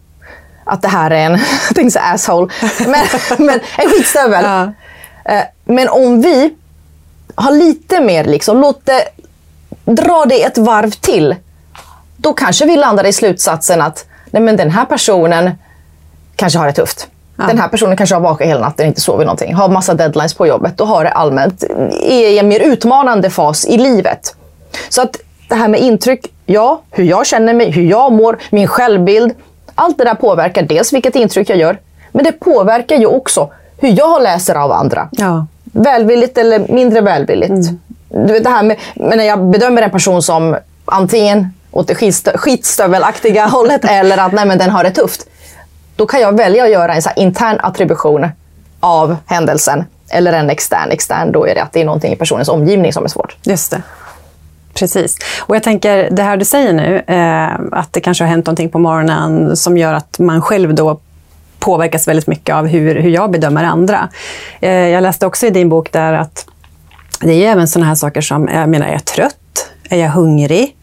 att 0.64 0.82
det 0.82 0.88
här 0.88 1.10
är 1.10 1.26
en, 1.26 1.38
tänkte 1.74 2.00
asshole, 2.00 2.52
men, 2.86 3.06
men 3.46 3.60
en 3.78 3.90
skitstövel. 3.90 4.44
Ja. 4.44 4.72
Eh, 5.32 5.44
Men 5.64 5.88
om 5.88 6.20
vi 6.22 6.54
har 7.34 7.52
lite 7.52 8.00
mer, 8.00 8.24
liksom, 8.24 8.60
låt 8.60 8.86
det, 8.86 9.04
dra 9.84 10.24
det 10.24 10.42
ett 10.42 10.58
varv 10.58 10.90
till. 10.90 11.36
Då 12.22 12.32
kanske 12.32 12.66
vi 12.66 12.76
landar 12.76 13.06
i 13.06 13.12
slutsatsen 13.12 13.80
att 13.80 14.06
nej, 14.30 14.42
men 14.42 14.56
den 14.56 14.70
här 14.70 14.84
personen 14.84 15.50
kanske 16.36 16.58
har 16.58 16.66
det 16.66 16.72
tufft. 16.72 17.08
Den 17.36 17.58
här 17.58 17.68
personen 17.68 17.96
kanske 17.96 18.14
har 18.14 18.20
vakat 18.20 18.46
hela 18.46 18.60
natten, 18.60 18.86
inte 18.86 19.00
sovit 19.00 19.26
någonting, 19.26 19.54
har 19.54 19.68
massa 19.68 19.94
deadlines 19.94 20.34
på 20.34 20.46
jobbet 20.46 20.80
och 20.80 20.86
har 20.86 21.04
det 21.04 21.10
allmänt 21.10 21.64
är 22.02 22.28
i 22.28 22.38
en 22.38 22.48
mer 22.48 22.60
utmanande 22.60 23.30
fas 23.30 23.66
i 23.66 23.78
livet. 23.78 24.34
Så 24.88 25.02
att 25.02 25.16
det 25.48 25.54
här 25.54 25.68
med 25.68 25.80
intryck, 25.80 26.26
ja, 26.46 26.82
hur 26.90 27.04
jag 27.04 27.26
känner 27.26 27.54
mig, 27.54 27.70
hur 27.70 27.82
jag 27.82 28.12
mår, 28.12 28.38
min 28.50 28.66
självbild. 28.66 29.32
Allt 29.74 29.98
det 29.98 30.04
där 30.04 30.14
påverkar 30.14 30.62
dels 30.62 30.92
vilket 30.92 31.16
intryck 31.16 31.50
jag 31.50 31.58
gör, 31.58 31.78
men 32.12 32.24
det 32.24 32.32
påverkar 32.32 32.96
ju 32.96 33.06
också 33.06 33.50
hur 33.78 33.98
jag 33.98 34.22
läser 34.22 34.54
av 34.54 34.72
andra. 34.72 35.08
Ja. 35.12 35.46
Välvilligt 35.64 36.38
eller 36.38 36.68
mindre 36.68 37.00
välvilligt. 37.00 37.70
Du 38.08 38.32
vet 38.32 38.44
det 38.44 38.50
här 38.50 38.62
med, 38.62 38.76
men 38.94 39.18
när 39.18 39.24
jag 39.24 39.44
bedömer 39.44 39.82
en 39.82 39.90
person 39.90 40.22
som 40.22 40.56
antingen 40.84 41.48
åt 41.72 41.88
det 41.88 41.94
skitstö- 41.94 42.36
skitstövelaktiga 42.36 43.46
hållet 43.50 43.84
eller 43.84 44.18
att 44.18 44.32
nej, 44.32 44.46
men 44.46 44.58
den 44.58 44.70
har 44.70 44.84
det 44.84 44.90
tufft. 44.90 45.26
Då 45.96 46.06
kan 46.06 46.20
jag 46.20 46.36
välja 46.36 46.64
att 46.64 46.70
göra 46.70 46.94
en 46.94 47.02
så 47.02 47.08
här 47.08 47.18
intern 47.18 47.58
attribution 47.62 48.28
av 48.80 49.16
händelsen. 49.26 49.84
Eller 50.10 50.32
en 50.32 50.50
extern. 50.50 50.90
Extern, 50.90 51.32
då 51.32 51.46
är 51.46 51.54
det 51.54 51.62
att 51.62 51.72
det 51.72 51.80
är 51.80 51.84
någonting 51.84 52.12
i 52.12 52.16
personens 52.16 52.48
omgivning 52.48 52.92
som 52.92 53.04
är 53.04 53.08
svårt. 53.08 53.36
Just 53.42 53.70
det. 53.70 53.82
Precis. 54.74 55.16
Och 55.40 55.56
jag 55.56 55.62
tänker, 55.62 56.10
det 56.10 56.22
här 56.22 56.36
du 56.36 56.44
säger 56.44 56.72
nu, 56.72 57.02
eh, 57.06 57.78
att 57.80 57.92
det 57.92 58.00
kanske 58.00 58.24
har 58.24 58.28
hänt 58.28 58.46
någonting 58.46 58.70
på 58.70 58.78
morgonen 58.78 59.56
som 59.56 59.78
gör 59.78 59.94
att 59.94 60.18
man 60.18 60.42
själv 60.42 60.74
då 60.74 61.00
påverkas 61.58 62.08
väldigt 62.08 62.26
mycket 62.26 62.54
av 62.54 62.66
hur, 62.66 62.94
hur 62.94 63.10
jag 63.10 63.30
bedömer 63.30 63.64
andra. 63.64 64.08
Eh, 64.60 64.70
jag 64.70 65.02
läste 65.02 65.26
också 65.26 65.46
i 65.46 65.50
din 65.50 65.68
bok 65.68 65.92
där 65.92 66.12
att 66.12 66.46
det 67.20 67.32
är 67.32 67.52
även 67.52 67.68
sådana 67.68 67.86
här 67.86 67.94
saker 67.94 68.20
som, 68.20 68.48
jag 68.48 68.68
menar, 68.68 68.86
är 68.86 68.92
jag 68.92 69.04
trött? 69.04 69.70
Är 69.90 69.98
jag 69.98 70.10
hungrig? 70.10 70.76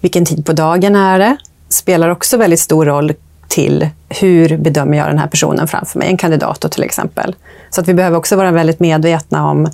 Vilken 0.00 0.24
tid 0.24 0.46
på 0.46 0.52
dagen 0.52 0.96
är 0.96 1.18
det? 1.18 1.36
Spelar 1.68 2.08
också 2.08 2.36
väldigt 2.36 2.60
stor 2.60 2.84
roll 2.84 3.12
till 3.48 3.88
hur 4.08 4.56
bedömer 4.56 4.98
jag 4.98 5.06
den 5.06 5.18
här 5.18 5.26
personen 5.26 5.68
framför 5.68 5.98
mig, 5.98 6.08
en 6.08 6.16
kandidat 6.16 6.60
då 6.60 6.68
till 6.68 6.82
exempel. 6.82 7.34
Så 7.70 7.80
att 7.80 7.88
vi 7.88 7.94
behöver 7.94 8.16
också 8.16 8.36
vara 8.36 8.50
väldigt 8.50 8.80
medvetna 8.80 9.50
om, 9.50 9.68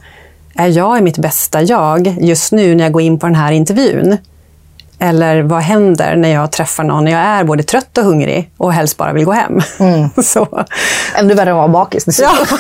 är 0.55 0.69
jag 0.69 0.99
i 0.99 1.03
mitt 1.03 1.19
bästa 1.19 1.63
jag 1.63 2.17
just 2.21 2.53
nu 2.53 2.75
när 2.75 2.85
jag 2.85 2.93
går 2.93 3.03
in 3.03 3.19
på 3.19 3.27
den 3.27 3.35
här 3.35 3.53
intervjun? 3.53 4.17
Eller 4.99 5.43
vad 5.43 5.61
händer 5.61 6.17
när 6.17 6.29
jag 6.29 6.53
träffar 6.53 6.85
någon 6.85 7.05
när 7.05 7.13
jag 7.13 7.21
är 7.21 7.45
både 7.45 7.63
trött 7.63 7.99
och 7.99 8.05
hungrig 8.05 8.51
och 8.57 8.73
helst 8.73 8.97
bara 8.97 9.13
vill 9.13 9.25
gå 9.25 9.33
hem? 9.33 9.61
Så. 10.23 10.65
Ännu 11.15 11.35
värre 11.35 11.51
än 11.51 11.57
att 11.57 11.61
vara 11.61 11.69
bakis 11.69 12.05
dessutom. 12.07 12.37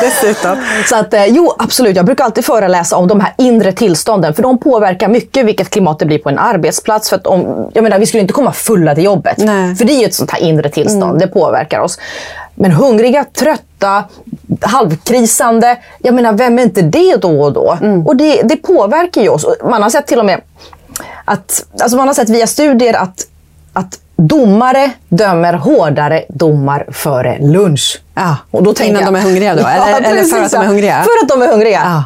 Dessutom. 0.00 0.56
Så 0.86 0.96
att, 0.96 1.14
eh, 1.14 1.26
jo, 1.26 1.52
absolut. 1.58 1.96
Jag 1.96 2.06
brukar 2.06 2.24
alltid 2.24 2.44
föreläsa 2.44 2.96
om 2.96 3.08
de 3.08 3.20
här 3.20 3.34
inre 3.38 3.72
tillstånden. 3.72 4.34
För 4.34 4.42
de 4.42 4.58
påverkar 4.58 5.08
mycket 5.08 5.46
vilket 5.46 5.70
klimat 5.70 5.98
det 5.98 6.06
blir 6.06 6.18
på 6.18 6.28
en 6.28 6.38
arbetsplats. 6.38 7.08
För 7.08 7.16
att 7.16 7.26
om, 7.26 7.70
jag 7.74 7.82
menar, 7.82 7.98
vi 7.98 8.06
skulle 8.06 8.20
inte 8.20 8.32
komma 8.32 8.52
fulla 8.52 8.94
till 8.94 9.04
jobbet. 9.04 9.38
Nej. 9.38 9.74
För 9.76 9.84
det 9.84 9.92
är 9.92 10.00
ju 10.00 10.06
ett 10.06 10.14
sånt 10.14 10.30
här 10.30 10.40
inre 10.40 10.68
tillstånd. 10.68 11.18
Det 11.18 11.26
påverkar 11.26 11.80
oss. 11.80 11.98
Men 12.54 12.70
hungriga, 12.70 13.24
trötta, 13.24 14.04
halvkrisande. 14.60 15.76
Jag 15.98 16.14
menar, 16.14 16.32
vem 16.32 16.58
är 16.58 16.62
inte 16.62 16.82
det 16.82 17.16
då 17.16 17.42
och 17.42 17.52
då? 17.52 17.78
Och 18.06 18.16
det, 18.16 18.42
det 18.42 18.56
påverkar 18.56 19.22
ju 19.22 19.28
oss. 19.28 19.46
Man 19.70 19.82
har 19.82 19.90
sett 19.90 20.06
till 20.06 20.18
och 20.18 20.24
med 20.24 20.40
att, 21.24 21.66
alltså 21.80 21.96
man 21.96 22.06
har 22.06 22.14
sett 22.14 22.28
via 22.28 22.46
studier 22.46 22.94
att, 22.94 23.26
att 23.72 23.98
domare 24.16 24.90
dömer 25.08 25.52
hårdare 25.54 26.24
domar 26.28 26.86
före 26.92 27.38
lunch. 27.40 28.00
Ja, 28.14 28.36
Och 28.50 28.62
då 28.62 28.72
tänker 28.74 28.90
innan 28.90 29.02
jag- 29.02 29.12
de 29.14 29.18
är 29.18 29.22
hungriga 29.22 29.54
då? 29.54 29.66
Eller, 29.66 30.10
eller 30.10 30.22
för 30.22 30.42
att 30.42 30.50
de 30.50 30.56
är 30.56 30.62
ja. 30.62 30.68
hungriga? 30.68 30.94
För 31.02 31.22
att 31.24 31.28
de 31.28 31.42
är 31.42 31.48
hungriga. 31.48 31.80
Ja. 31.84 32.04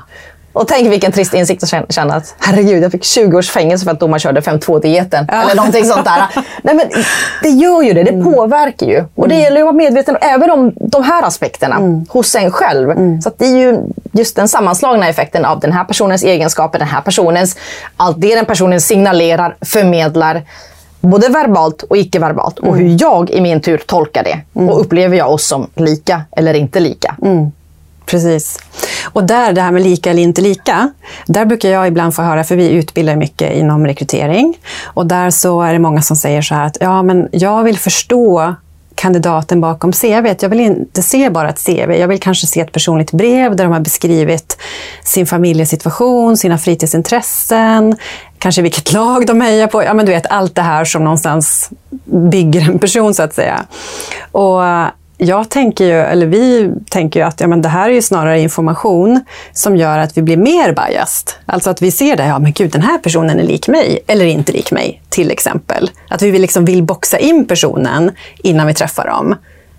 Och 0.52 0.68
tänk 0.68 0.92
vilken 0.92 1.12
trist 1.12 1.34
insikt 1.34 1.62
att 1.62 1.92
känna- 1.92 2.14
att 2.14 2.34
herregud, 2.38 2.82
jag 2.82 2.92
fick 2.92 3.04
20 3.04 3.38
års 3.38 3.50
fängelse 3.50 3.84
för 3.84 3.92
att 3.92 4.00
domaren 4.00 4.20
körde 4.20 4.40
5-2-dieten. 4.40 5.24
Ja. 5.28 5.42
Eller 5.42 5.54
någonting 5.54 5.84
sånt 5.84 6.04
där. 6.04 6.22
Nej, 6.62 6.74
men 6.74 6.84
det 7.42 7.48
gör 7.48 7.82
ju 7.82 7.92
det, 7.92 8.02
det 8.02 8.24
påverkar 8.24 8.86
ju. 8.86 9.04
Och 9.14 9.28
det 9.28 9.34
gäller 9.34 9.56
ju 9.56 9.62
att 9.62 9.74
vara 9.74 9.84
medveten 9.84 10.16
även 10.20 10.50
om 10.50 10.72
de 10.80 11.02
här 11.02 11.22
aspekterna 11.22 12.04
hos 12.08 12.34
en 12.34 12.50
själv. 12.50 12.94
Så 13.22 13.28
att 13.28 13.38
det 13.38 13.44
är 13.46 13.56
ju 13.58 13.78
just 14.12 14.36
den 14.36 14.48
sammanslagna 14.48 15.08
effekten 15.08 15.44
av 15.44 15.60
den 15.60 15.72
här 15.72 15.84
personens 15.84 16.24
egenskaper, 16.24 16.78
den 16.78 16.88
här 16.88 17.00
personens, 17.00 17.56
allt 17.96 18.20
det 18.20 18.34
den 18.34 18.44
personen 18.44 18.80
signalerar, 18.80 19.56
förmedlar. 19.60 20.42
Både 21.00 21.28
verbalt 21.28 21.82
och 21.82 21.96
icke-verbalt. 21.96 22.58
Och 22.58 22.76
hur 22.76 22.96
jag 23.02 23.30
i 23.30 23.40
min 23.40 23.60
tur 23.60 23.78
tolkar 23.86 24.24
det. 24.24 24.38
Och 24.72 24.80
upplever 24.80 25.16
jag 25.16 25.30
oss 25.32 25.46
som 25.46 25.70
lika 25.74 26.22
eller 26.36 26.54
inte 26.54 26.80
lika. 26.80 27.16
Precis. 28.10 28.58
Och 29.12 29.24
där, 29.24 29.52
det 29.52 29.60
här 29.60 29.70
med 29.70 29.82
lika 29.82 30.10
eller 30.10 30.22
inte 30.22 30.40
lika, 30.40 30.90
där 31.26 31.44
brukar 31.44 31.68
jag 31.68 31.88
ibland 31.88 32.14
få 32.14 32.22
höra, 32.22 32.44
för 32.44 32.56
vi 32.56 32.70
utbildar 32.70 33.16
mycket 33.16 33.52
inom 33.52 33.86
rekrytering, 33.86 34.58
och 34.84 35.06
där 35.06 35.30
så 35.30 35.62
är 35.62 35.72
det 35.72 35.78
många 35.78 36.02
som 36.02 36.16
säger 36.16 36.42
så 36.42 36.54
här 36.54 36.66
att 36.66 36.76
ja, 36.80 37.02
men 37.02 37.28
jag 37.32 37.62
vill 37.62 37.78
förstå 37.78 38.54
kandidaten 38.94 39.60
bakom 39.60 39.92
CV. 39.92 40.34
Jag 40.40 40.48
vill 40.48 40.60
inte 40.60 41.02
se 41.02 41.30
bara 41.30 41.48
ett 41.48 41.66
CV. 41.66 41.92
Jag 41.92 42.08
vill 42.08 42.20
kanske 42.20 42.46
se 42.46 42.60
ett 42.60 42.72
personligt 42.72 43.12
brev 43.12 43.56
där 43.56 43.64
de 43.64 43.72
har 43.72 43.80
beskrivit 43.80 44.58
sin 45.04 45.26
familjesituation, 45.26 46.36
sina 46.36 46.58
fritidsintressen, 46.58 47.96
kanske 48.38 48.62
vilket 48.62 48.92
lag 48.98 49.26
de 49.26 49.40
hejar 49.40 49.66
på. 49.66 49.82
Ja, 49.82 49.94
men 49.94 50.06
du 50.06 50.12
vet, 50.12 50.26
allt 50.26 50.54
det 50.54 50.62
här 50.62 50.84
som 50.84 51.04
någonstans 51.04 51.70
bygger 52.04 52.70
en 52.70 52.78
person, 52.78 53.14
så 53.14 53.22
att 53.22 53.34
säga. 53.34 53.66
Och 54.32 54.62
jag 55.20 55.48
tänker 55.48 55.84
ju, 55.84 55.92
eller 55.92 56.26
vi 56.26 56.72
tänker 56.90 57.20
ju 57.20 57.26
att 57.26 57.40
ja, 57.40 57.46
men 57.46 57.62
det 57.62 57.68
här 57.68 57.88
är 57.88 57.92
ju 57.92 58.02
snarare 58.02 58.40
information 58.40 59.24
som 59.52 59.76
gör 59.76 59.98
att 59.98 60.16
vi 60.16 60.22
blir 60.22 60.36
mer 60.36 60.72
biased. 60.72 61.30
Alltså 61.46 61.70
att 61.70 61.82
vi 61.82 61.90
ser 61.90 62.16
det, 62.16 62.26
ja 62.26 62.38
men 62.38 62.52
gud 62.52 62.70
den 62.70 62.82
här 62.82 62.98
personen 62.98 63.38
är 63.38 63.42
lik 63.42 63.68
mig, 63.68 63.98
eller 64.06 64.24
inte 64.24 64.52
lik 64.52 64.72
mig, 64.72 65.02
till 65.08 65.30
exempel. 65.30 65.90
Att 66.08 66.22
vi 66.22 66.30
vill 66.30 66.42
liksom 66.42 66.64
vill 66.64 66.82
boxa 66.82 67.18
in 67.18 67.46
personen 67.46 68.10
innan 68.42 68.66
vi 68.66 68.74
träffar 68.74 69.06
dem. 69.06 69.34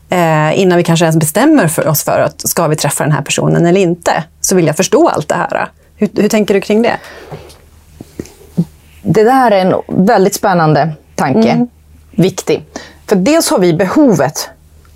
Eh, 0.09 0.59
innan 0.59 0.77
vi 0.77 0.83
kanske 0.83 1.05
ens 1.05 1.17
bestämmer 1.17 1.67
för 1.67 1.87
oss 1.87 2.03
för 2.03 2.19
att 2.19 2.49
ska 2.49 2.67
vi 2.67 2.75
träffa 2.75 3.03
den 3.03 3.13
här 3.13 3.21
personen 3.21 3.65
eller 3.65 3.81
inte. 3.81 4.23
Så 4.41 4.55
vill 4.55 4.67
jag 4.67 4.77
förstå 4.77 5.07
allt 5.07 5.27
det 5.27 5.35
här. 5.35 5.69
Hur, 5.95 6.09
hur 6.15 6.29
tänker 6.29 6.53
du 6.53 6.61
kring 6.61 6.81
det? 6.81 6.97
Det 9.01 9.23
där 9.23 9.51
är 9.51 9.65
en 9.65 10.05
väldigt 10.05 10.35
spännande 10.35 10.91
tanke. 11.15 11.67
Viktig. 12.11 12.65
För 13.07 13.15
dels 13.15 13.49
har 13.49 13.59
vi 13.59 13.73
behovet 13.73 14.49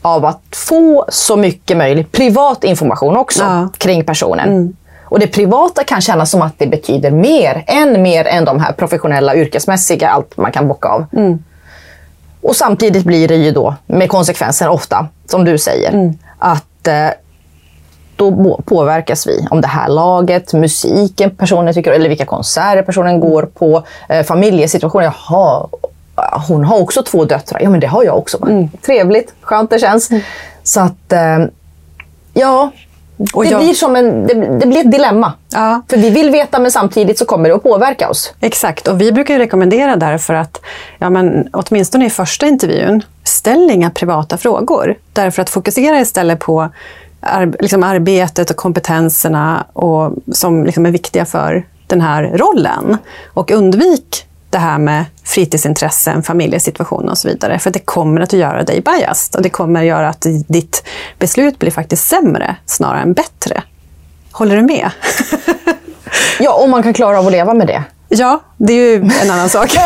av 0.04 0.26
att 0.26 0.42
få 0.68 1.06
så 1.10 1.36
mycket 1.36 1.78
möjligt 1.78 2.12
privat 2.12 2.64
information 2.64 3.18
också 3.18 3.44
Ja. 3.44 3.70
kring 3.78 4.04
personen. 4.06 4.76
Och 5.06 5.20
det 5.20 5.28
privata 5.28 5.84
kan 5.84 6.02
kännas 6.02 6.32
som 6.32 6.42
att 6.42 6.54
det 6.58 6.68
betyder 6.68 7.12
mer, 7.12 7.64
än 7.68 8.02
mer 8.02 8.26
än 8.28 8.46
de 8.46 8.60
här 8.60 8.72
professionella, 8.74 9.36
yrkesmässiga, 9.36 10.10
allt 10.10 10.38
man 10.38 10.52
kan 10.52 10.68
bocka 10.68 10.90
av. 10.90 11.06
Och 12.42 12.56
samtidigt 12.56 13.04
blir 13.06 13.28
det 13.28 13.36
ju 13.36 13.52
då 13.52 13.76
med 13.88 14.10
konsekvenser 14.10 14.70
ofta, 14.70 15.08
som 15.30 15.46
du 15.46 15.58
säger, 15.58 16.14
att 16.40 16.88
eh, 16.88 17.08
då 18.16 18.60
påverkas 18.66 19.28
vi. 19.28 19.48
Om 19.52 19.62
det 19.62 19.68
här 19.68 19.90
laget, 19.90 20.54
musiken 20.54 21.30
personen 21.36 21.74
tycker 21.74 21.92
eller 21.92 22.10
vilka 22.10 22.26
konserter 22.26 22.82
personen 22.82 23.20
går 23.20 23.44
på, 23.44 23.84
eh, 24.10 24.24
familjesituationen. 24.24 25.12
Jaha, 25.30 25.68
hon 26.48 26.64
har 26.64 26.80
också 26.82 27.04
två 27.04 27.26
döttrar. 27.26 27.62
Ja, 27.62 27.70
men 27.70 27.80
det 27.80 27.88
har 27.88 28.04
jag 28.04 28.18
också. 28.18 28.38
Trevligt, 28.86 29.34
skönt 29.42 29.70
det 29.70 29.80
känns. 29.80 30.10
Så 30.64 30.80
att, 30.80 31.12
eh, 31.14 31.40
ja, 32.34 32.72
Och 33.34 33.44
det, 33.44 33.50
jag- 33.50 33.62
blir 33.62 33.74
som 33.74 33.96
en, 33.96 34.28
det, 34.28 34.34
det 34.34 34.68
blir 34.68 34.80
ett 34.80 34.92
dilemma. 34.92 35.34
Ja. 35.54 35.82
För 35.90 35.98
vi 35.98 36.10
vill 36.10 36.30
veta, 36.30 36.60
men 36.60 36.72
samtidigt 36.72 37.18
så 37.18 37.26
kommer 37.26 37.50
det 37.50 37.56
att 37.56 37.64
påverka 37.64 38.10
oss. 38.10 38.34
Exakt, 38.40 38.88
och 38.88 39.02
vi 39.02 39.12
brukar 39.12 39.38
rekommendera 39.40 39.96
därför 39.96 40.34
att, 40.34 40.62
ja, 41.00 41.10
men, 41.10 41.48
åtminstone 41.54 42.06
i 42.06 42.10
första 42.10 42.48
intervjun, 42.48 43.04
ställ 43.24 43.72
inga 43.72 43.90
privata 43.90 44.38
frågor. 44.38 44.96
Därför 45.14 45.42
att 45.42 45.50
fokusera 45.50 46.00
istället 46.00 46.40
på 46.40 46.70
ar- 47.22 47.56
liksom 47.60 47.84
arbetet 47.84 48.50
och 48.50 48.56
kompetenserna 48.56 49.66
och, 49.74 50.12
som 50.32 50.64
liksom 50.66 50.86
är 50.86 50.92
viktiga 50.92 51.26
för 51.26 51.66
den 51.88 52.02
här 52.02 52.24
rollen. 52.38 52.98
Och 53.34 53.52
undvik 53.52 54.26
det 54.54 54.60
här 54.60 54.78
med 54.78 55.06
fritidsintressen, 55.24 56.24
familjesituation 56.24 57.10
och 57.10 57.18
så 57.18 57.28
vidare. 57.28 57.60
För 57.60 57.72
det 57.72 57.80
kommer 57.80 58.22
att 58.22 58.34
göra 58.34 58.64
dig 58.64 58.82
biased 58.82 59.36
och 59.36 59.42
det 59.42 59.50
kommer 59.50 59.80
att 59.80 59.86
göra 59.86 60.10
att 60.10 60.26
ditt 60.48 60.84
beslut 61.20 61.60
blir 61.60 61.72
faktiskt 61.72 62.08
sämre 62.08 62.56
snarare 62.66 63.02
än 63.02 63.14
bättre. 63.14 63.64
Håller 64.32 64.56
du 64.56 64.62
med? 64.62 64.90
Ja, 66.40 66.54
om 66.54 66.72
man 66.72 66.84
kan 66.84 66.94
klara 66.94 67.20
av 67.20 67.26
att 67.26 67.32
leva 67.32 67.54
med 67.54 67.68
det. 67.68 67.84
ja, 68.08 68.40
det 68.58 68.74
är 68.74 68.78
ju 68.78 68.96
en 69.22 69.32
annan 69.32 69.50
sak. 69.50 69.70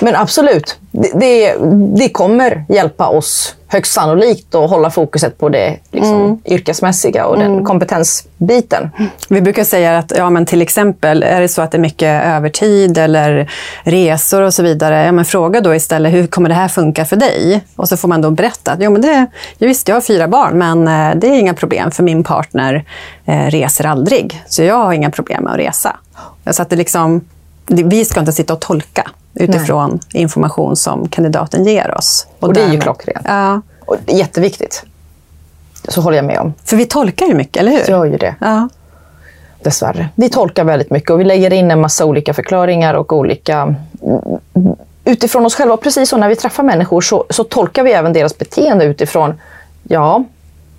Men 0.00 0.16
absolut, 0.16 0.78
det, 0.90 1.10
det, 1.14 1.54
det 1.96 2.08
kommer 2.08 2.64
hjälpa 2.68 3.08
oss 3.08 3.54
högst 3.74 3.92
sannolikt 3.92 4.54
att 4.54 4.70
hålla 4.70 4.90
fokuset 4.90 5.38
på 5.38 5.48
det 5.48 5.78
liksom, 5.90 6.42
yrkesmässiga 6.44 7.26
och 7.26 7.38
den 7.38 7.64
kompetensbiten. 7.64 8.90
Vi 9.28 9.40
brukar 9.40 9.64
säga 9.64 9.98
att 9.98 10.12
ja, 10.16 10.30
men 10.30 10.46
till 10.46 10.62
exempel 10.62 11.22
är 11.22 11.40
det 11.40 11.48
så 11.48 11.62
att 11.62 11.70
det 11.70 11.76
är 11.76 11.80
mycket 11.80 12.24
övertid 12.24 12.98
eller 12.98 13.50
resor 13.82 14.42
och 14.42 14.54
så 14.54 14.62
vidare, 14.62 15.04
ja, 15.04 15.12
men 15.12 15.24
fråga 15.24 15.60
då 15.60 15.74
istället 15.74 16.12
hur 16.12 16.26
kommer 16.26 16.48
det 16.48 16.54
här 16.54 16.68
funka 16.68 17.04
för 17.04 17.16
dig? 17.16 17.64
Och 17.76 17.88
så 17.88 17.96
får 17.96 18.08
man 18.08 18.22
då 18.22 18.30
berätta 18.30 18.72
att 18.72 18.82
jo, 18.82 18.90
men 18.90 19.00
det, 19.02 19.26
visst, 19.58 19.88
jag 19.88 19.96
har 19.96 20.00
fyra 20.00 20.28
barn 20.28 20.58
men 20.58 20.88
eh, 20.88 21.20
det 21.20 21.26
är 21.26 21.38
inga 21.38 21.54
problem 21.54 21.90
för 21.90 22.02
min 22.02 22.24
partner 22.24 22.84
eh, 23.24 23.46
reser 23.46 23.86
aldrig. 23.86 24.42
Så 24.46 24.62
jag 24.62 24.74
har 24.74 24.92
inga 24.92 25.10
problem 25.10 25.44
med 25.44 25.52
att 25.52 25.58
resa. 25.58 25.96
Så 26.50 26.62
att 26.62 26.70
det 26.70 26.76
liksom, 26.76 27.20
vi 27.66 28.04
ska 28.04 28.20
inte 28.20 28.32
sitta 28.32 28.52
och 28.52 28.60
tolka 28.60 29.10
utifrån 29.34 30.00
information 30.12 30.76
som 30.76 31.08
kandidaten 31.08 31.64
ger 31.64 31.94
oss. 31.98 32.26
Och 32.40 32.52
det 32.52 32.62
är 32.62 32.72
ju 32.72 32.80
klockrent. 32.80 33.26
Ja, 33.28 33.60
Och 33.80 33.96
jätteviktigt. 34.06 34.82
Så 35.88 36.00
håller 36.00 36.16
jag 36.16 36.24
med 36.24 36.38
om. 36.38 36.54
för 36.64 36.76
vi 36.76 36.86
tolkar 36.86 37.26
ju 37.26 37.34
mycket, 37.34 37.56
eller 37.60 37.72
hur? 37.72 37.90
Gör 37.90 38.04
ju 38.04 38.16
det, 38.16 38.34
Ja. 38.40 38.68
dessvärre. 39.62 40.08
Vi 40.14 40.28
tolkar 40.28 40.64
väldigt 40.64 40.90
mycket 40.90 41.10
och 41.10 41.20
vi 41.20 41.24
lägger 41.24 41.52
in 41.52 41.70
en 41.70 41.80
massa 41.80 42.04
olika 42.04 42.34
förklaringar 42.34 42.94
och 42.94 43.12
olika... 43.12 43.74
Utifrån 45.04 45.46
oss 45.46 45.54
själva, 45.54 45.76
precis 45.76 46.08
som 46.08 46.20
när 46.20 46.28
vi 46.28 46.36
träffar 46.36 46.62
människor 46.62 47.00
så, 47.00 47.24
så 47.30 47.44
tolkar 47.44 47.82
vi 47.82 47.92
även 47.92 48.12
deras 48.12 48.38
beteende 48.38 48.84
utifrån, 48.84 49.34
ja, 49.82 50.24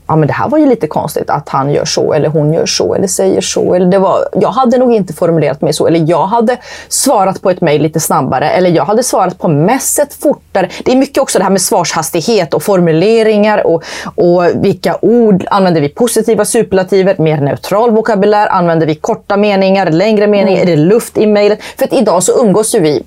ja 0.07 0.15
men 0.15 0.27
det 0.27 0.33
här 0.33 0.49
var 0.49 0.57
ju 0.57 0.65
lite 0.65 0.87
konstigt 0.87 1.29
att 1.29 1.49
han 1.49 1.71
gör 1.71 1.85
så 1.85 2.13
eller 2.13 2.29
hon 2.29 2.53
gör 2.53 2.65
så 2.65 2.93
eller 2.93 3.07
säger 3.07 3.41
så. 3.41 3.73
Eller 3.73 3.85
det 3.85 3.99
var, 3.99 4.27
jag 4.33 4.49
hade 4.49 4.77
nog 4.77 4.93
inte 4.93 5.13
formulerat 5.13 5.61
mig 5.61 5.73
så. 5.73 5.87
Eller 5.87 6.05
jag 6.09 6.25
hade 6.27 6.57
svarat 6.89 7.41
på 7.41 7.49
ett 7.49 7.61
mejl 7.61 7.81
lite 7.81 7.99
snabbare. 7.99 8.49
Eller 8.49 8.69
jag 8.69 8.85
hade 8.85 9.03
svarat 9.03 9.39
på 9.39 9.47
messet 9.47 10.13
fortare. 10.13 10.69
Det 10.85 10.91
är 10.91 10.95
mycket 10.95 11.17
också 11.17 11.37
det 11.37 11.43
här 11.43 11.51
med 11.51 11.61
svarshastighet 11.61 12.53
och 12.53 12.63
formuleringar 12.63 13.67
och, 13.67 13.83
och 14.15 14.43
vilka 14.55 14.97
ord 15.01 15.45
använder 15.49 15.81
vi 15.81 15.89
positiva 15.89 16.45
superlativer, 16.45 17.15
mer 17.17 17.37
neutral 17.41 17.91
vokabulär, 17.91 18.47
använder 18.47 18.87
vi 18.87 18.95
korta 18.95 19.37
meningar, 19.37 19.91
längre 19.91 20.27
meningar, 20.27 20.61
är 20.61 20.65
det 20.65 20.75
luft 20.75 21.17
i 21.17 21.27
mejlet? 21.27 21.59
För 21.77 21.85
att 21.85 21.93
idag 21.93 22.23
så 22.23 22.39
umgås 22.45 22.75
ju 22.75 22.79
vi, 22.79 23.03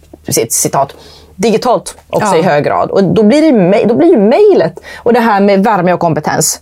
citat, 0.50 0.94
digitalt 1.37 1.96
också 2.11 2.34
Ja. 2.34 2.38
i 2.38 2.42
hög 2.42 2.64
grad. 2.64 2.90
Och 2.90 3.04
då 3.04 3.22
blir, 3.22 3.42
det, 3.42 3.52
mej- 3.52 3.84
då 3.88 3.94
blir 3.94 4.08
ju 4.08 4.18
mejlet 4.18 4.80
och 4.96 5.12
det 5.12 5.20
här 5.20 5.40
med 5.40 5.64
värme 5.64 5.92
och 5.92 6.00
kompetens. 6.00 6.61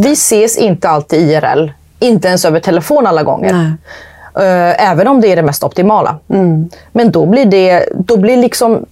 Vi 0.00 0.12
ses 0.12 0.56
inte 0.56 0.88
alltid 0.88 1.30
IRL. 1.30 1.70
Inte 1.98 2.28
ens 2.28 2.44
över 2.44 2.60
telefon 2.60 3.06
alla 3.06 3.22
gånger. 3.22 3.52
Nej. 3.52 3.72
Eh, 4.46 4.90
Även 4.90 5.08
om 5.08 5.20
det 5.20 5.32
är 5.32 5.36
det 5.36 5.42
mest 5.42 5.64
optimala. 5.64 6.18
Men 6.92 7.10
då 7.10 7.26
blir, 7.26 7.44
det, 7.46 7.88
då 7.94 8.16
blir 8.16 8.36
liksom 8.36 8.86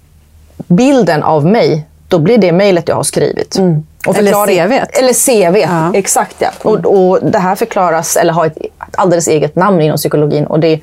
bilden 0.67 1.23
av 1.23 1.47
mig, 1.47 1.87
då 2.09 2.19
blir 2.19 2.39
det 2.39 2.53
mejlet 2.53 2.89
jag 2.89 2.97
har 2.97 3.03
skrivit. 3.03 3.59
Och 4.07 4.19
Eller 4.19 4.33
CV:t. 4.47 4.99
Eller 4.99 5.12
CV, 5.53 5.57
Ja. 5.59 5.91
exakt 5.95 6.37
ja. 6.39 6.49
Och, 6.62 6.75
och 6.87 7.19
det 7.31 7.39
här 7.39 7.55
förklaras, 7.55 8.17
eller 8.17 8.33
har 8.33 8.47
ett, 8.47 8.57
ett 8.57 8.71
alldeles 8.97 9.29
eget 9.29 9.57
namn 9.57 9.81
inom 9.81 9.97
psykologin. 9.97 10.47
Och 10.47 10.61
det 10.61 10.69
är 10.69 10.81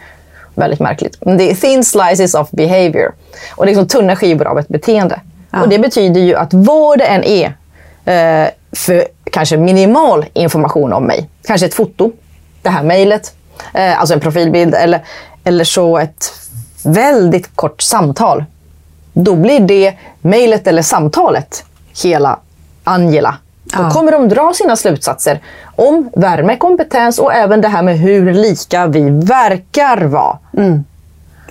väldigt 0.55 0.79
märkligt. 0.79 1.17
Men 1.25 1.37
det 1.37 1.51
är 1.51 1.55
thin 1.55 1.83
slices 1.83 2.33
of 2.35 2.51
behavior. 2.51 3.11
Och 3.55 3.65
liksom 3.65 3.87
tunna 3.87 4.15
skivor 4.15 4.47
av 4.47 4.59
ett 4.59 4.67
beteende. 4.67 5.19
Och 5.61 5.69
det 5.69 5.79
betyder 5.79 6.21
ju 6.21 6.35
att 6.35 6.53
vad 6.53 6.99
det 6.99 7.05
än 7.05 7.23
är 7.23 7.45
eh, 8.05 8.49
för 8.75 9.07
kanske 9.31 9.57
minimal 9.57 10.25
information 10.33 10.93
om 10.93 11.03
mig, 11.03 11.29
kanske 11.47 11.65
ett 11.65 11.73
foto, 11.73 12.11
det 12.61 12.69
här 12.69 12.83
mejlet, 12.83 13.33
eh, 13.73 13.99
alltså 13.99 14.13
en 14.13 14.19
profilbild 14.19 14.75
eller, 14.75 15.03
eller 15.43 15.63
så 15.63 15.97
ett 15.97 16.31
väldigt 16.83 17.55
kort 17.55 17.81
samtal. 17.81 18.45
Då 19.13 19.35
blir 19.35 19.59
det 19.59 19.93
mejlet 20.21 20.67
eller 20.67 20.81
samtalet 20.81 21.63
hela 22.03 22.39
Angela. 22.83 23.35
Då 23.63 23.83
Ja. 23.83 23.89
kommer 23.89 24.11
de 24.11 24.29
dra 24.29 24.53
sina 24.55 24.75
slutsatser 24.75 25.39
om 25.75 26.09
värme, 26.15 26.57
kompetens 26.57 27.19
och 27.19 27.33
även 27.33 27.61
det 27.61 27.67
här 27.67 27.81
med 27.81 27.97
hur 27.99 28.33
lika 28.33 28.87
vi 28.87 29.09
verkar 29.09 29.97
vara. 30.01 30.37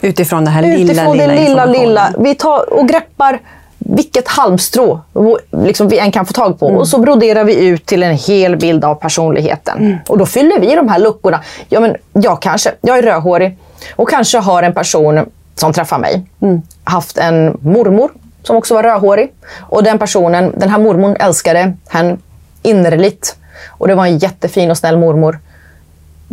Utifrån 0.01 0.45
det 0.45 0.51
här 0.51 0.63
lilla, 0.63 0.93
Utifrån 0.93 1.17
lilla 1.17 1.33
det 1.35 1.41
lilla, 1.49 1.65
lilla. 1.65 2.13
Vi 2.19 2.35
tar 2.35 2.73
och 2.73 2.89
greppar 2.89 3.39
vilket 3.85 4.29
halmstrå 4.29 5.01
liksom 5.51 5.89
vi 5.89 5.99
än 5.99 6.13
kan 6.13 6.27
få 6.27 6.33
tag 6.33 6.59
på. 6.61 6.69
Mm. 6.69 6.79
Och 6.79 6.89
så 6.89 6.99
broderar 6.99 7.45
vi 7.45 7.67
ut 7.67 7.87
till 7.87 8.03
en 8.03 8.17
hel 8.17 8.57
bild 8.57 8.85
av 8.85 8.95
personligheten. 8.95 9.79
Mm. 9.79 9.97
Och 10.09 10.19
då 10.19 10.27
fyller 10.27 10.61
vi 10.61 10.75
de 10.75 10.89
här 10.89 10.99
luckorna. 10.99 11.41
Ja, 11.69 11.81
men 11.81 11.97
jag 12.13 12.43
kanske, 12.43 12.73
jag 12.81 12.99
är 12.99 13.03
rödhårig 13.03 13.59
och 13.97 14.09
kanske 14.09 14.39
har 14.39 14.63
en 14.63 14.75
person 14.75 15.27
som 15.55 15.73
träffar 15.73 15.99
mig 15.99 16.23
Mm. 16.43 16.63
haft 16.85 17.19
en 17.19 17.59
mormor 17.61 18.11
som 18.43 18.57
också 18.57 18.75
var 18.75 18.83
rödhårig. 18.83 19.33
Och 19.61 19.83
den 19.83 19.99
personen, 19.99 20.53
den 20.57 20.69
här 20.69 20.79
mormorn 20.79 21.17
älskade 21.21 21.73
hen 21.89 22.19
innerligt. 22.63 23.37
Och 23.69 23.89
det 23.89 23.95
var 23.95 24.07
en 24.07 24.19
jättefin 24.19 24.71
och 24.71 24.79
snäll 24.79 24.99
mormor 24.99 25.39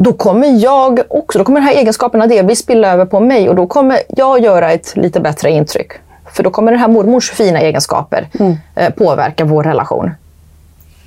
då 0.01 0.13
kommer 0.13 0.63
jag 0.63 0.99
också, 1.09 1.39
då 1.39 1.45
kommer 1.45 1.59
de 1.59 1.65
här 1.65 1.73
egenskaperna 1.73 2.27
delvis 2.27 2.59
spilla 2.59 2.91
över 2.91 3.05
på 3.05 3.19
mig 3.19 3.49
och 3.49 3.55
då 3.55 3.67
kommer 3.67 3.99
jag 4.07 4.39
göra 4.39 4.71
ett 4.71 4.93
lite 4.95 5.19
bättre 5.19 5.51
intryck. 5.51 5.91
För 6.33 6.43
då 6.43 6.49
kommer 6.49 6.71
den 6.71 6.81
här 6.81 6.87
mormors 6.87 7.31
fina 7.31 7.59
egenskaper 7.59 8.27
eh, 8.75 8.89
påverka 8.93 9.45
vår 9.45 9.63
relation. 9.63 10.11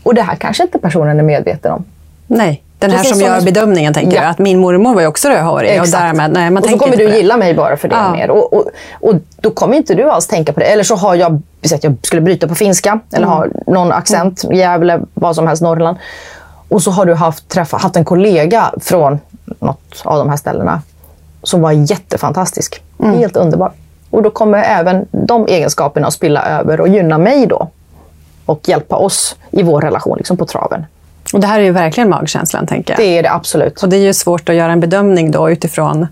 Och 0.02 0.14
det 0.14 0.22
här 0.22 0.34
kanske 0.36 0.62
inte 0.62 0.78
personen 0.78 1.18
är 1.18 1.22
medveten 1.22 1.72
om. 1.72 1.84
Nej, 2.26 2.62
den 2.78 2.90
här 2.90 2.96
Precis 2.98 3.10
som 3.12 3.20
som 3.20 3.28
gör 3.28 3.38
du- 3.38 3.44
bedömningen 3.44 3.94
tänker 3.94 4.16
Ja. 4.16 4.22
jag. 4.22 4.30
Att 4.30 4.38
min 4.38 4.58
mormor 4.60 4.94
var 4.94 5.00
ju 5.00 5.06
också 5.06 5.28
rödhårig. 5.28 5.80
Och, 5.80 5.88
därmed, 5.88 6.32
nej, 6.32 6.50
man 6.50 6.62
och 6.62 6.68
så 6.70 6.78
kommer 6.78 6.96
du 6.96 7.06
det. 7.08 7.16
gilla 7.16 7.36
mig 7.36 7.54
bara 7.54 7.76
för 7.76 7.88
det 7.88 7.94
Ja. 7.94 8.12
mer. 8.12 8.30
Och, 8.30 8.52
och, 8.52 8.64
och 9.00 9.14
då 9.40 9.50
kommer 9.50 9.76
inte 9.76 9.94
du 9.94 10.10
alls 10.10 10.26
tänka 10.26 10.52
på 10.52 10.60
det. 10.60 10.66
Eller 10.66 10.82
så 10.84 10.96
har 10.96 11.14
jag, 11.14 11.42
att 11.74 11.84
jag 11.84 11.96
skulle 12.02 12.22
bryta 12.22 12.48
på 12.48 12.54
finska 12.54 12.98
eller 13.12 13.26
Mm. 13.26 13.38
har 13.38 13.50
någon 13.66 13.92
accent, 13.92 14.44
Gävle, 14.52 15.00
vad 15.14 15.34
som 15.34 15.46
helst, 15.46 15.62
Norrland. 15.62 15.96
Och 16.68 16.82
så 16.82 16.90
har 16.90 17.06
du 17.06 17.14
haft, 17.14 17.48
träffa, 17.48 17.76
haft 17.76 17.96
en 17.96 18.04
kollega 18.04 18.72
från 18.80 19.18
något 19.60 20.02
av 20.04 20.18
de 20.18 20.28
här 20.30 20.36
ställena 20.36 20.82
som 21.42 21.60
var 21.60 21.72
jättefantastisk. 21.72 22.82
Mm. 23.00 23.18
Helt 23.18 23.36
underbar. 23.36 23.72
Och 24.12 24.22
då 24.22 24.30
kommer 24.30 24.62
även 24.62 25.06
de 25.10 25.46
egenskaperna 25.46 26.06
att 26.06 26.12
spilla 26.14 26.44
över 26.44 26.80
och 26.80 26.88
gynna 26.88 27.18
mig 27.18 27.46
då. 27.46 27.68
Och 28.46 28.68
hjälpa 28.68 28.96
oss 28.96 29.36
i 29.50 29.62
vår 29.62 29.80
relation 29.80 30.16
liksom 30.16 30.36
på 30.36 30.46
traven. 30.46 30.84
Och 31.32 31.40
det 31.40 31.46
här 31.46 31.60
är 31.60 31.64
ju 31.64 31.70
verkligen 31.70 32.08
magkänslan, 32.08 32.66
tänker 32.66 32.92
jag. 32.92 32.98
Det 32.98 33.18
är 33.18 33.22
det 33.22 33.32
absolut. 33.32 33.82
Och 33.82 33.88
det 33.88 33.96
är 33.96 34.00
ju 34.00 34.14
svårt 34.14 34.48
att 34.48 34.54
göra 34.54 34.72
en 34.72 34.80
bedömning 34.80 35.30
då 35.30 35.50
utifrån 35.50 36.06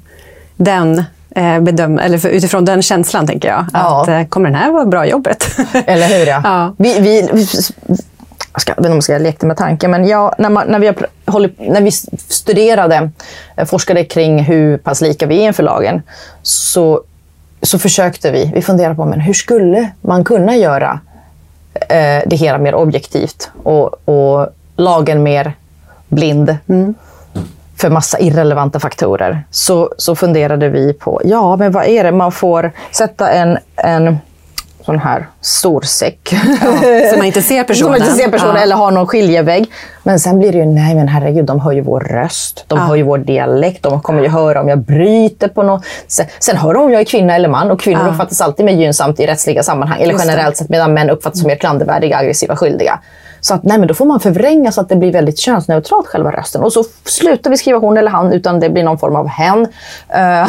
den, 0.57 1.05
eh, 1.31 1.61
bedöm 1.61 1.99
eller 1.99 2.27
utifrån 2.27 2.65
den 2.65 2.83
känslan, 2.83 3.27
tänker 3.27 3.49
jag. 3.49 3.67
Ja. 3.73 4.03
Att 4.03 4.09
eh, 4.09 4.25
kommer 4.25 4.51
den 4.51 4.59
här 4.59 4.71
vara 4.71 4.85
bra 4.85 5.07
jobbet? 5.07 5.47
Eller 5.87 6.19
hur? 6.19 6.27
Ja. 6.27 6.41
Ja. 6.45 6.75
Vi, 6.79 7.01
vi, 7.01 7.29
vi, 7.33 7.47
jag, 8.53 8.63
ska, 8.63 8.73
jag 8.73 8.77
vet 8.77 8.79
inte 8.79 8.89
om 8.89 8.95
jag 8.95 9.05
ska 9.05 9.19
leka 9.19 9.47
med 9.47 9.57
tanken, 9.57 9.91
men 9.91 10.09
ja, 10.09 10.35
när, 10.39 10.51
man, 10.51 10.67
när, 10.69 10.79
vi 10.79 10.93
hållit, 11.27 11.59
när 11.59 11.81
vi 11.81 11.91
studerade, 12.29 13.11
eh, 13.57 13.67
forskade 13.67 14.05
kring 14.05 14.39
hur 14.43 14.79
pass 14.79 15.01
lika 15.01 15.27
vi 15.27 15.43
är 15.43 15.47
inför 15.47 15.63
lagen, 15.63 16.03
så 16.43 17.03
så 17.63 17.79
försökte 17.79 18.31
vi, 18.31 18.51
vi 18.55 18.63
funderade 18.63 18.95
på 18.95 19.05
men 19.05 19.21
hur 19.21 19.35
skulle 19.35 19.91
man 20.01 20.25
kunna 20.25 20.57
göra 20.57 21.01
eh, 21.75 22.23
det 22.27 22.37
hela 22.37 22.59
mer 22.59 22.75
objektivt 22.75 23.51
och, 23.63 24.09
och 24.09 24.49
lagen 24.77 25.23
mer 25.23 25.53
blind 26.09 26.57
för 27.77 27.91
massa 27.91 28.19
irrelevanta 28.19 28.81
faktorer. 28.81 29.45
Så, 29.51 29.93
så 29.97 30.17
funderade 30.17 30.69
vi 30.69 30.93
på, 30.93 31.21
ja 31.25 31.57
men 31.57 31.73
vad 31.73 31.85
är 31.85 32.05
det 32.05 32.13
man 32.13 32.33
får 32.33 32.73
sätta 32.93 33.31
en, 33.31 33.59
en 33.77 34.19
sån 34.85 34.99
här 34.99 35.27
stor 35.41 35.81
säck. 35.81 36.35
så 37.11 37.17
man 37.17 37.27
inte 37.27 37.43
ser 37.43 37.65
personen. 37.65 37.91
Man 37.91 38.01
inte 38.01 38.13
ser 38.23 38.29
personen 38.31 38.57
Ja. 38.57 38.63
eller 38.63 38.77
har 38.77 38.91
någon 38.91 39.07
skiljevägg. 39.07 39.71
Men 40.03 40.21
sen 40.21 40.39
blir 40.39 40.53
det 40.53 40.59
ju, 40.59 40.67
nej 40.67 40.95
men 40.95 41.09
herregud, 41.09 41.45
de 41.45 41.61
hör 41.61 41.73
ju 41.73 41.81
vår 41.81 42.01
röst. 42.01 42.65
De 42.67 42.79
Ja. 42.79 42.85
hör 42.85 42.95
ju 42.97 43.03
vår 43.03 43.19
dialekt. 43.19 43.83
De 43.83 44.01
kommer 44.01 44.23
ju 44.23 44.29
höra 44.29 44.61
om 44.61 44.69
jag 44.69 44.79
bryter 44.79 45.49
på 45.49 45.63
något. 45.63 45.85
Sen, 46.09 46.27
sen 46.39 46.57
hör 46.57 46.75
de 46.75 46.83
om 46.83 46.93
jag 46.93 47.01
är 47.01 47.05
kvinna 47.05 47.35
eller 47.35 47.49
man. 47.49 47.71
Och 47.71 47.81
kvinnor 47.81 48.03
Ja. 48.07 48.11
uppfattas 48.13 48.41
alltid 48.41 48.65
mer 48.67 48.73
gynnsamt 48.73 49.21
i 49.21 49.27
rättsliga 49.27 49.63
sammanhang. 49.63 50.01
Eller 50.01 50.13
Just 50.13 50.25
generellt 50.27 50.57
sett, 50.57 50.69
medan 50.69 50.95
män 50.95 51.11
uppfattas 51.11 51.39
som 51.41 51.47
mer 51.49 51.57
klandervärdiga, 51.57 52.17
aggressiva, 52.17 52.57
skyldiga. 52.57 52.99
Så 53.43 53.55
att, 53.55 53.63
nej, 53.65 53.79
men 53.79 53.89
då 53.89 53.95
får 53.95 54.07
man 54.07 54.21
förvränga 54.21 54.73
så 54.73 54.81
att 54.81 54.89
det 54.89 54.97
blir 54.97 55.13
väldigt 55.13 55.39
könsneutralt, 55.39 56.07
själva 56.07 56.31
rösten. 56.31 56.63
Och 56.63 56.73
så 56.73 56.85
slutar 57.05 57.51
vi 57.51 57.57
skriva 57.57 57.79
hon 57.79 57.97
eller 57.97 58.11
han, 58.11 58.33
utan 58.33 58.61
det 58.61 58.71
blir 58.71 58.83
någon 58.85 58.99
form 58.99 59.17
av 59.17 59.29
hen. 59.29 59.61
Eh, 60.09 60.49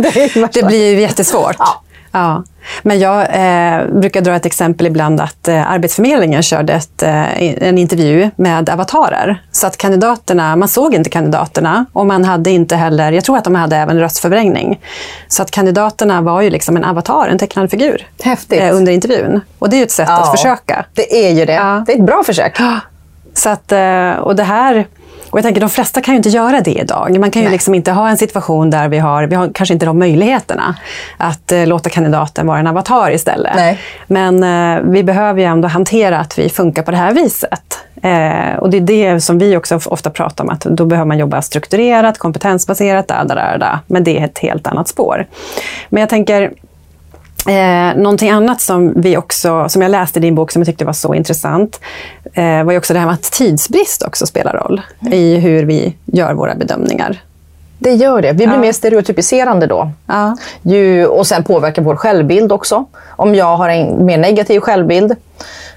det. 0.02 0.50
Det 0.52 0.62
blir 0.66 0.94
ju 0.94 1.00
jättesvårt. 1.00 1.56
Ja. 1.58 1.82
Ja. 2.12 2.42
Men 2.82 2.98
jag 2.98 3.20
eh, 3.20 3.86
brukar 4.00 4.20
dra 4.20 4.34
ett 4.36 4.46
exempel 4.46 4.86
ibland 4.86 5.20
att 5.20 5.48
eh, 5.48 5.70
Arbetsförmedlingen 5.70 6.42
körde 6.42 6.72
ett, 6.72 7.02
eh, 7.02 7.42
en 7.68 7.78
intervju 7.78 8.30
med 8.36 8.70
avatarer. 8.70 9.42
Så 9.52 9.66
att 9.66 9.76
kandidaterna, 9.76 10.56
man 10.56 10.68
såg 10.68 10.94
inte 10.94 11.10
kandidaterna 11.10 11.84
och 11.92 12.06
man 12.06 12.24
hade 12.24 12.50
inte 12.50 12.76
heller, 12.76 13.12
jag 13.12 13.24
tror 13.24 13.38
att 13.38 13.44
de 13.44 13.54
hade 13.54 13.76
även 13.76 14.00
röstförvrängning. 14.00 14.80
Så 15.28 15.42
att 15.42 15.50
kandidaterna 15.50 16.20
var 16.20 16.40
ju 16.40 16.50
liksom 16.50 16.76
en 16.76 16.84
avatar, 16.84 17.28
en 17.28 17.38
tecknad 17.38 17.70
figur. 17.70 18.06
Häftigt. 18.22 18.62
eh, 18.62 18.76
under 18.76 18.92
intervjun. 18.92 19.40
Och 19.58 19.70
det 19.70 19.76
är 19.76 19.78
ju 19.78 19.84
ett 19.84 19.90
sätt 19.90 20.08
Ja. 20.08 20.22
att 20.22 20.30
försöka. 20.30 20.84
Det 20.94 21.26
är 21.26 21.30
ju 21.32 21.44
det. 21.44 21.52
Ja. 21.52 21.82
Det 21.86 21.92
är 21.92 21.96
ett 21.96 22.06
bra 22.06 22.22
försök. 22.26 22.58
Så 23.34 23.48
att, 23.48 23.72
eh, 23.72 24.10
och 24.12 24.36
det 24.36 24.42
här... 24.44 24.86
Och 25.32 25.38
jag 25.38 25.44
tänker, 25.44 25.60
de 25.60 25.70
flesta 25.70 26.00
kan 26.00 26.14
ju 26.14 26.16
inte 26.16 26.28
göra 26.28 26.60
det 26.60 26.70
idag. 26.80 27.18
Man 27.20 27.30
kan 27.30 27.42
ju 27.42 27.48
Nej. 27.48 27.52
liksom 27.52 27.74
inte 27.74 27.92
ha 27.92 28.08
en 28.08 28.16
situation 28.16 28.70
där 28.70 28.88
vi 28.88 28.98
har, 28.98 29.24
vi 29.26 29.34
har 29.34 29.50
kanske 29.54 29.72
inte 29.72 29.86
de 29.86 29.98
möjligheterna 29.98 30.74
att 31.16 31.52
eh, 31.52 31.66
låta 31.66 31.90
kandidaten 31.90 32.46
vara 32.46 32.58
en 32.58 32.66
avatar 32.66 33.10
istället. 33.10 33.52
Nej. 33.56 33.78
Men 34.06 34.42
eh, 34.76 34.82
vi 34.90 35.02
behöver 35.04 35.40
ju 35.40 35.46
ändå 35.46 35.68
hantera 35.68 36.18
att 36.18 36.38
vi 36.38 36.48
funkar 36.48 36.82
på 36.82 36.90
det 36.90 36.96
här 36.96 37.12
viset. 37.14 37.78
Eh, 38.02 38.56
och 38.58 38.70
det 38.70 38.76
är 38.76 38.80
det 38.80 39.20
som 39.20 39.38
vi 39.38 39.56
också 39.56 39.76
of- 39.76 39.86
ofta 39.86 40.10
pratar 40.10 40.44
om, 40.44 40.50
att 40.50 40.60
då 40.60 40.84
behöver 40.84 41.06
man 41.08 41.18
jobba 41.18 41.42
strukturerat, 41.42 42.18
kompetensbaserat, 42.18 43.08
där, 43.08 43.24
där, 43.24 43.34
där, 43.34 43.58
där. 43.58 43.78
men 43.86 44.04
det 44.04 44.18
är 44.20 44.24
ett 44.24 44.38
helt 44.38 44.66
annat 44.66 44.88
spår. 44.88 45.26
Men 45.88 46.00
jag 46.00 46.08
tänker, 46.10 46.52
Eh, 47.48 47.96
någonting 47.96 48.30
annat 48.30 48.60
som, 48.60 48.92
vi 48.96 49.16
också, 49.16 49.68
som 49.68 49.82
jag 49.82 49.90
läste 49.90 50.18
i 50.18 50.22
din 50.22 50.34
bok 50.34 50.50
som 50.52 50.62
jag 50.62 50.66
tyckte 50.66 50.84
var 50.84 50.92
så 50.92 51.14
intressant 51.14 51.80
eh, 52.34 52.64
var 52.64 52.72
ju 52.72 52.78
också 52.78 52.92
det 52.92 52.98
här 52.98 53.06
med 53.06 53.14
att 53.14 53.22
tidsbrist 53.32 54.02
också 54.02 54.26
spelar 54.26 54.52
roll 54.52 54.80
i 55.12 55.36
hur 55.36 55.64
vi 55.64 55.96
gör 56.04 56.34
våra 56.34 56.54
bedömningar. 56.54 57.20
Det 57.78 57.90
gör 57.94 58.22
det. 58.22 58.28
Vi 58.32 58.34
blir 58.46 58.56
Ja. 58.56 58.60
mer 58.60 58.72
stereotypiserande 58.72 59.66
då. 59.66 59.90
Ja. 60.06 60.36
Ju, 60.62 61.06
och 61.06 61.26
sen 61.26 61.44
påverkar 61.44 61.82
vår 61.82 61.96
självbild 61.96 62.52
också. 62.52 62.84
Om 63.10 63.34
jag 63.34 63.56
har 63.56 63.68
en 63.68 64.04
mer 64.06 64.18
negativ 64.18 64.60
självbild. 64.60 65.10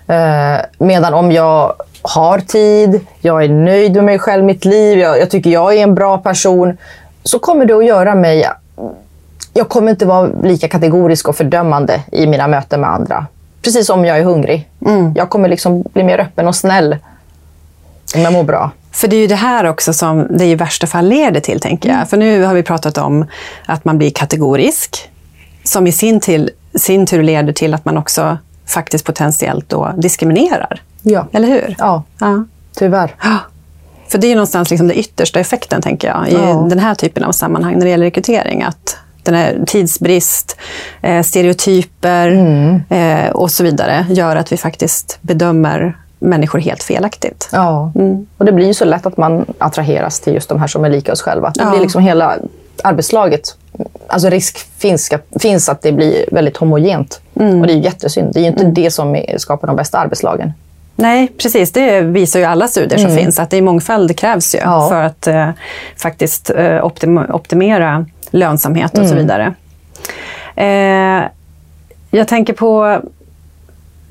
Eh, 0.08 0.65
medan 0.78 1.13
om 1.13 1.32
jag 1.32 1.73
har 2.01 2.39
tid, 2.39 2.99
jag 3.21 3.43
är 3.43 3.49
nöjd 3.49 3.95
med 3.95 4.04
mig 4.04 4.19
själv, 4.19 4.43
mitt 4.43 4.65
liv, 4.65 4.99
jag, 4.99 5.19
jag 5.19 5.30
tycker 5.30 5.49
jag 5.49 5.73
är 5.75 5.84
en 5.84 5.95
bra 5.95 6.17
person. 6.17 6.78
Så 7.23 7.39
kommer 7.39 7.65
det 7.65 7.73
att 7.73 7.86
göra 7.86 8.15
mig... 8.15 8.49
Jag 9.58 9.70
kommer 9.70 9.91
inte 9.91 10.06
vara 10.06 10.30
lika 10.44 10.68
kategorisk 10.68 11.28
och 11.30 11.36
fördömande 11.36 12.02
i 12.12 12.28
mina 12.28 12.48
möten 12.48 12.82
med 12.82 12.89
andra. 12.89 13.26
Precis 13.62 13.88
som 13.88 14.06
jag 14.06 14.18
är 14.20 14.24
hungrig. 14.24 14.70
Jag 15.15 15.30
kommer 15.30 15.50
liksom 15.50 15.82
bli 15.94 16.04
mer 16.04 16.20
öppen 16.20 16.48
och 16.48 16.56
snäll 16.56 16.98
om 18.15 18.22
jag 18.22 18.34
mår 18.34 18.44
bra. 18.44 18.72
För 18.91 19.08
det 19.08 19.15
är 19.15 19.20
ju 19.20 19.28
det 19.28 19.36
här 19.36 19.65
också 19.65 19.94
som 19.94 20.28
det 20.38 20.46
i 20.46 20.56
värsta 20.56 20.88
fall 20.88 21.08
leder 21.08 21.39
till, 21.39 21.60
tänker 21.60 21.89
jag. 21.89 22.10
För 22.10 22.18
nu 22.18 22.44
har 22.44 22.54
vi 22.54 22.63
pratat 22.63 22.98
om 22.98 23.26
att 23.65 23.86
man 23.86 23.98
blir 23.98 24.10
kategorisk, 24.12 25.10
som 25.63 25.88
i 25.88 25.91
sin, 25.91 26.20
till, 26.20 26.50
sin 26.76 27.06
tur 27.06 27.24
leder 27.24 27.54
till 27.54 27.74
att 27.74 27.86
man 27.86 27.98
också 27.98 28.38
faktiskt 28.68 29.06
potentiellt 29.06 29.70
då 29.70 29.94
diskriminerar. 29.98 30.82
Ja. 31.02 31.28
Eller 31.32 31.48
hur? 31.48 31.76
Ja, 31.80 32.04
Ja. 32.20 32.44
tyvärr. 32.76 33.15
Ja. 33.24 33.38
För 34.08 34.18
det 34.18 34.28
är 34.28 34.30
ju 34.30 34.36
någonstans 34.36 34.70
liksom 34.70 34.88
den 34.88 34.98
yttersta 34.98 35.39
effekten, 35.39 35.82
tänker 35.82 36.08
jag, 36.08 36.30
i 36.30 36.34
Ja. 36.34 36.65
den 36.70 36.80
här 36.80 36.96
typen 36.96 37.24
av 37.24 37.32
sammanhang 37.32 37.74
när 37.74 37.86
det 37.86 37.89
gäller 37.89 38.06
rekrytering. 38.06 38.63
Att 38.63 38.98
den 39.26 39.36
här 39.36 39.58
tidsbrist, 39.68 40.58
eh, 41.02 41.22
stereotyper 41.22 42.28
Mm. 42.28 42.82
eh, 42.90 43.30
och 43.30 43.52
så 43.52 43.64
vidare 43.64 44.06
gör 44.10 44.36
att 44.36 44.52
vi 44.52 44.58
faktiskt 44.58 45.18
bedömer 45.22 45.98
människor 46.20 46.60
helt 46.60 46.84
felaktigt. 46.84 47.50
Ja, 47.52 47.92
och 48.38 48.46
det 48.46 48.52
blir 48.52 48.68
ju 48.68 48.74
så 48.74 48.86
lätt 48.86 49.06
att 49.06 49.18
man 49.18 49.46
attraheras 49.58 50.20
till 50.20 50.34
just 50.34 50.50
de 50.50 50.60
här 50.60 50.68
som 50.68 50.86
är 50.86 50.90
lika 50.90 51.12
oss 51.12 51.22
själva. 51.22 51.52
Det 51.56 51.64
Ja. 51.64 51.70
blir 51.70 51.80
liksom 51.82 52.02
hela 52.02 52.36
arbetslaget. 52.84 53.56
Alltså 54.08 54.30
risk 54.30 54.58
finns, 54.78 55.12
finns 55.40 55.70
att 55.70 55.82
det 55.82 55.92
blir 55.92 56.26
väldigt 56.32 56.58
homogent. 56.58 57.22
Och 57.34 57.68
det 57.68 57.74
är 57.74 57.76
ju 57.78 57.82
jättesynd. 57.84 58.34
Det 58.34 58.40
är 58.40 58.42
ju 58.42 58.48
inte 58.48 58.64
det 58.66 58.92
som 58.92 59.22
skapar 59.38 59.68
de 59.68 59.76
bästa 59.76 59.98
arbetslagen. 59.98 60.54
Nej, 60.96 61.28
precis. 61.38 61.72
Det 61.72 62.02
visar 62.02 62.40
ju 62.40 62.46
alla 62.46 62.68
studier 62.68 63.00
som 63.00 63.12
finns, 63.18 63.40
att 63.40 63.50
det 63.50 63.58
är 63.58 63.62
mångfald 63.62 64.18
krävs 64.18 64.56
ju 64.56 64.60
Mm. 64.60 64.72
Ja. 64.74 64.90
för 64.90 65.02
att 65.04 65.28
eh, 65.28 65.50
faktiskt 65.98 66.50
eh, 66.50 66.56
optim- 66.86 67.32
optimera 67.32 68.06
lönsamhet 68.32 68.98
och 68.98 69.06
så 69.06 69.14
Mm. 69.14 69.18
vidare. 69.18 69.54
Eh, 70.56 71.30
jag 72.12 72.28
tänker 72.28 72.54
på 72.54 73.02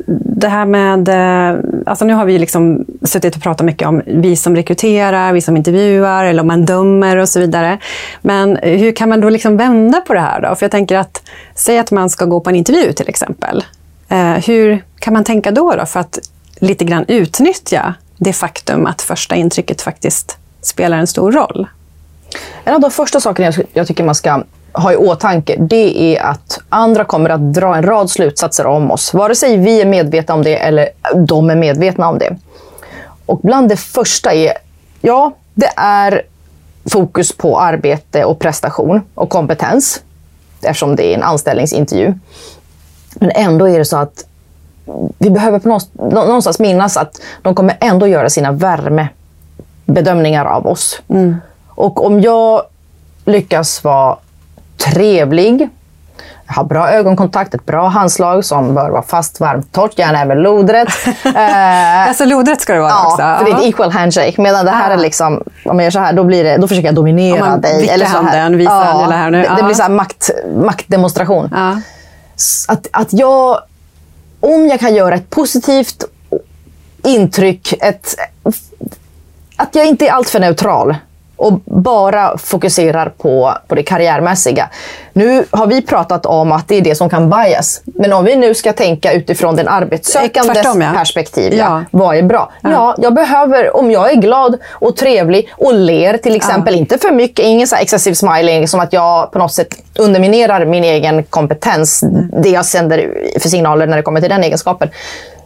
det 0.07 0.49
här 0.49 0.65
med... 0.67 1.09
eh, 1.09 1.61
Alltså 1.87 2.05
nu 2.05 2.13
har 2.15 2.25
vi 2.25 2.39
liksom 2.39 2.85
suttit 3.03 3.37
och 3.37 3.43
pratat 3.43 3.67
mycket 3.67 3.89
om 3.89 4.03
vi 4.07 4.37
som 4.37 4.57
rekryterar, 4.57 5.33
vi 5.33 5.41
som 5.41 5.57
intervjuar, 5.57 6.25
eller 6.25 6.41
om 6.41 6.47
man 6.47 6.65
dömer 6.65 7.17
och 7.17 7.29
så 7.29 7.41
vidare. 7.41 7.79
Men 8.23 8.57
hur 8.63 8.93
kan 8.93 9.09
man 9.09 9.21
då 9.21 9.29
liksom 9.29 9.57
vända 9.57 10.01
på 10.01 10.15
det 10.15 10.21
här 10.21 10.41
då? 10.41 10.55
För 10.55 10.65
jag 10.65 10.71
tänker 10.71 10.99
att, 10.99 11.23
säg 11.55 11.79
att 11.79 11.91
man 11.91 12.11
ska 12.11 12.25
gå 12.25 12.41
på 12.41 12.51
en 12.51 12.57
intervju 12.57 12.93
till 12.93 13.09
exempel. 13.09 13.65
Eh, 14.09 14.33
hur 14.33 14.85
kan 14.99 15.13
man 15.13 15.25
tänka 15.25 15.51
då, 15.51 15.75
då 15.79 15.87
för 15.87 16.01
att 16.01 16.19
lite 16.59 16.85
grann 16.85 17.05
utnyttja 17.09 17.95
det 18.19 18.33
faktum 18.33 18.87
att 18.87 19.03
första 19.03 19.35
intrycket 19.35 19.83
faktiskt 19.83 20.37
spelar 20.61 20.99
en 20.99 21.07
stor 21.07 21.33
roll? 21.33 21.67
En 22.65 22.75
av 22.75 22.81
de 22.81 22.91
första 22.91 23.21
sakerna 23.21 23.53
jag, 23.57 23.67
jag 23.73 23.87
tycker 23.87 24.05
man 24.05 24.15
ska 24.15 24.43
ha 24.73 24.93
i 24.93 24.97
åtanke, 24.97 25.57
det 25.59 26.17
är 26.17 26.23
att 26.23 26.59
andra 26.69 27.05
kommer 27.05 27.31
att 27.31 27.55
dra 27.55 27.77
en 27.77 27.83
rad 27.83 28.11
slutsatser 28.11 28.67
om 28.67 28.91
oss. 28.91 29.15
Vare 29.15 29.35
sig 29.35 29.57
vi 29.57 29.81
är 29.81 29.87
medvetna 29.87 30.35
om 30.35 30.43
det 30.43 30.57
eller 30.57 30.89
de 31.15 31.51
är 31.51 31.57
medvetna 31.57 32.09
om 32.09 32.19
det. 32.19 32.37
Och 33.27 33.39
bland 33.43 33.69
det 33.69 33.77
första 33.77 34.33
är, 34.33 34.53
ja, 35.01 35.33
det 35.55 35.71
är 35.77 36.23
fokus 36.91 37.33
på 37.33 37.61
arbete 37.61 38.25
och 38.25 38.39
prestation 38.39 39.01
och 39.15 39.31
kompetens. 39.31 40.03
Eftersom 40.63 40.97
det 40.97 41.13
är 41.13 41.15
en 41.15 41.23
anställningsintervju. 41.23 42.15
Men 43.15 43.31
ändå 43.35 43.69
är 43.69 43.79
det 43.79 43.85
så 43.85 43.97
att 43.97 44.25
vi 45.19 45.31
behöver 45.31 45.59
på 45.59 45.69
någonstans, 45.69 46.15
någonstans 46.15 46.59
minnas 46.59 46.97
att 46.97 47.21
de 47.43 47.55
kommer 47.55 47.77
ändå 47.81 48.07
göra 48.07 48.31
sina 48.31 48.53
värmebedömningar 48.53 50.45
av 50.45 50.67
oss. 50.67 51.03
Mm. 51.09 51.37
Och 51.75 52.07
om 52.07 52.21
jag 52.21 52.63
lyckas 53.25 53.85
vara 53.85 54.17
trevlig, 54.93 55.69
ha 56.57 56.65
bra 56.65 56.89
ögonkontakt, 56.91 57.55
ett 57.55 57.67
bra 57.67 57.89
handslag 57.89 58.45
som 58.45 58.75
bör 58.75 58.91
vara 58.91 59.03
fast, 59.03 59.41
varmt, 59.41 59.73
torrt, 59.73 59.99
gärna 59.99 60.21
även 60.23 60.39
lodrätt. 60.43 60.89
Eh, 61.37 62.09
Alltså 62.09 62.25
lodrätt 62.25 62.61
ska 62.61 62.73
det 62.75 62.81
vara 62.81 62.91
Ja, 62.91 63.07
också. 63.07 63.17
för 63.17 63.45
det 63.45 63.51
är 63.51 63.57
ett 63.57 63.63
equal 63.65 63.91
handshake. 63.91 64.35
Medan 64.43 64.65
det 64.65 64.71
här 64.71 64.91
Ah. 64.91 64.93
är 64.93 64.97
liksom, 64.99 65.43
om 65.65 65.79
jag 65.79 65.85
gör 65.85 65.91
så 65.91 65.99
här, 65.99 66.13
då, 66.13 66.25
blir 66.25 66.45
det, 66.45 66.57
då 66.57 66.69
försöker 66.69 66.89
jag 66.89 66.93
Om 66.93 67.05
dominera 67.05 67.41
man 67.49 67.61
dig. 67.61 67.89
Eller 67.89 68.07
så 68.07 68.13
här. 68.13 68.23
handen, 68.23 68.59
visar 68.59 69.01
hela 69.01 69.17
här 69.17 69.31
nu. 69.31 69.43
Det, 69.43 69.49
det 69.49 69.55
Ja. 69.59 69.65
blir 69.65 69.75
så 69.75 69.83
här 69.83 69.91
makt, 69.91 70.31
maktdemonstration. 70.57 71.51
Ja. 71.55 71.81
S- 72.37 72.65
Att, 72.69 72.87
att 72.93 73.13
jag, 73.13 73.59
om 74.41 74.67
jag 74.69 74.81
kan 74.81 74.95
göra 74.95 75.15
ett 75.15 75.31
positivt 75.31 76.05
intryck, 77.03 77.73
ett, 77.81 78.15
att 79.57 79.75
jag 79.75 79.87
inte 79.87 80.07
är 80.07 80.13
alltför 80.13 80.41
neutral 80.41 80.97
och 81.37 81.61
bara 81.65 82.39
fokuserar 82.39 83.09
på, 83.09 83.53
på 83.69 83.75
det 83.75 83.83
karriärmässiga. 83.83 84.69
Nu 85.13 85.45
har 85.51 85.67
vi 85.67 85.83
pratat 85.83 86.27
om 86.27 86.53
att 86.53 86.69
det 86.69 86.77
är 86.77 86.81
det 86.81 86.95
som 86.95 87.11
kan 87.11 87.31
bias. 87.31 87.81
Men 87.85 88.13
om 88.13 88.25
vi 88.25 88.37
nu 88.37 88.55
ska 88.55 88.73
tänka 88.73 89.13
utifrån 89.13 89.57
den 89.57 89.69
arbetssökandes 89.69 90.53
Tvärtom, 90.53 90.81
ja. 90.81 90.93
perspektiv. 90.97 91.53
Ja. 91.53 91.65
Ja. 91.65 91.85
Vad 91.91 92.17
är 92.17 92.23
bra? 92.23 92.53
Ja. 92.63 92.95
jag 92.99 93.15
behöver, 93.15 93.77
om 93.77 93.91
jag 93.91 94.11
är 94.11 94.17
glad 94.17 94.59
och 94.71 94.97
trevlig 94.97 95.49
och 95.53 95.75
ler 95.75 96.17
till 96.17 96.37
exempel, 96.37 96.75
inte 96.75 96.99
för 96.99 97.11
mycket, 97.11 97.47
ingen 97.47 97.69
så 97.69 97.75
här 97.75 97.83
excessive 97.83 98.15
smiling 98.15 98.69
som 98.69 98.81
att 98.81 98.93
jag 98.93 99.33
på 99.33 99.39
något 99.39 99.53
sätt 99.53 99.69
underminerar 99.99 100.65
min 100.65 100.85
egen 100.85 101.25
kompetens, 101.25 102.05
det 102.43 102.49
jag 102.49 102.65
sänder 102.65 103.15
för 103.41 103.49
signaler 103.49 103.87
när 103.87 103.97
det 103.97 104.03
kommer 104.03 104.21
till 104.21 104.31
den 104.31 104.45
egenskapen. 104.45 104.89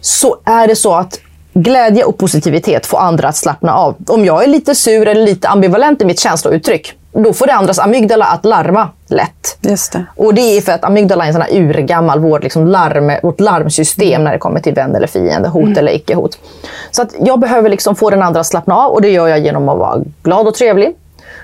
Så 0.00 0.36
är 0.44 0.66
det 0.66 0.76
så 0.76 0.94
att 0.94 1.20
glädje 1.54 2.04
och 2.04 2.18
positivitet 2.18 2.86
får 2.86 2.98
andra 2.98 3.28
att 3.28 3.36
slappna 3.36 3.74
av. 3.74 3.94
Om 4.06 4.24
jag 4.24 4.44
är 4.44 4.48
lite 4.48 4.74
sur 4.74 5.08
eller 5.08 5.26
lite 5.26 5.48
ambivalent 5.48 6.02
i 6.02 6.04
mitt 6.04 6.20
känslouttryck, 6.20 6.94
då 7.12 7.32
får 7.32 7.46
det 7.46 7.52
andras 7.52 7.78
amygdala 7.78 8.24
att 8.24 8.44
larma 8.44 8.88
lätt. 9.08 9.58
Just 9.60 9.92
det. 9.92 10.04
Och 10.16 10.34
det 10.34 10.40
är 10.40 10.60
för 10.60 10.72
att 10.72 10.84
amygdala 10.84 11.24
är 11.24 11.28
en 11.28 11.34
sån 11.34 11.42
här 11.42 11.56
urgammal 11.56 12.20
vår, 12.20 12.40
liksom 12.40 12.66
larm, 12.66 13.12
vårt 13.22 13.40
larmsystem 13.40 14.24
när 14.24 14.32
det 14.32 14.38
kommer 14.38 14.60
till 14.60 14.74
vän 14.74 14.94
eller 14.94 15.06
fiende, 15.06 15.48
hot 15.48 15.78
eller 15.78 15.92
icke-hot. 15.92 16.38
Så 16.90 17.02
att 17.02 17.14
jag 17.20 17.40
behöver 17.40 17.70
liksom 17.70 17.96
få 17.96 18.10
den 18.10 18.22
andra 18.22 18.40
att 18.40 18.46
slappna 18.46 18.76
av 18.76 18.92
och 18.92 19.02
det 19.02 19.10
gör 19.10 19.28
jag 19.28 19.38
genom 19.38 19.68
att 19.68 19.78
vara 19.78 20.02
glad 20.22 20.46
och 20.46 20.54
trevlig. 20.54 20.94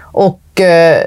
Och 0.00 0.60
eh, 0.60 0.98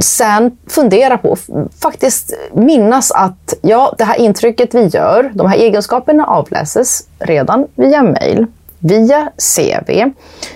sen 0.00 0.58
fundera 0.66 1.18
på, 1.18 1.36
faktiskt 1.82 2.34
minnas 2.52 3.10
att 3.10 3.54
ja, 3.60 3.94
det 3.98 4.04
här 4.04 4.16
intrycket 4.16 4.74
vi 4.74 4.86
gör, 4.86 5.30
de 5.34 5.46
här 5.46 5.56
egenskaperna 5.56 6.26
avläses 6.26 7.06
redan 7.18 7.66
via 7.74 8.02
mail, 8.02 8.46
via 8.78 9.30
CV, 9.56 10.10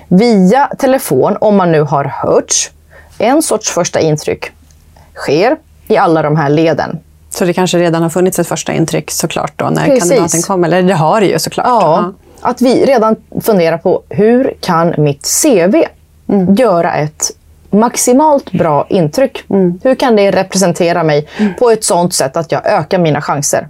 via 0.08 0.70
telefon 0.78 1.36
om 1.40 1.56
man 1.56 1.72
nu 1.72 1.82
har 1.82 2.04
hörts. 2.04 2.70
En 3.18 3.42
sorts 3.42 3.70
första 3.70 4.00
intryck 4.00 4.52
sker 5.14 5.56
i 5.88 5.96
alla 5.96 6.22
de 6.22 6.36
här 6.36 6.48
leden. 6.48 6.98
Så 7.30 7.44
det 7.44 7.52
kanske 7.52 7.78
redan 7.78 8.02
har 8.02 8.10
funnits 8.10 8.38
ett 8.38 8.46
första 8.46 8.72
intryck 8.72 9.10
såklart 9.10 9.52
då 9.56 9.70
när 9.70 9.84
Precis. 9.84 10.02
kandidaten 10.02 10.42
kommer? 10.42 10.68
Eller 10.68 10.82
det 10.82 10.94
har 10.94 11.20
det 11.20 11.26
ju 11.26 11.38
såklart. 11.38 11.66
Ja, 11.66 12.12
att 12.40 12.62
vi 12.62 12.84
redan 12.84 13.16
funderar 13.40 13.78
på 13.78 14.02
hur 14.08 14.54
kan 14.60 14.94
mitt 14.98 15.28
CV 15.42 15.84
göra 16.58 16.94
ett 16.94 17.30
maximalt 17.78 18.52
bra 18.52 18.86
intryck? 18.88 19.44
Hur 19.82 19.94
kan 19.94 20.16
det 20.16 20.30
representera 20.30 21.02
mig 21.02 21.28
på 21.58 21.70
ett 21.70 21.84
sånt 21.84 22.14
sätt 22.14 22.36
att 22.36 22.52
jag 22.52 22.66
ökar 22.66 22.98
mina 22.98 23.20
chanser? 23.20 23.68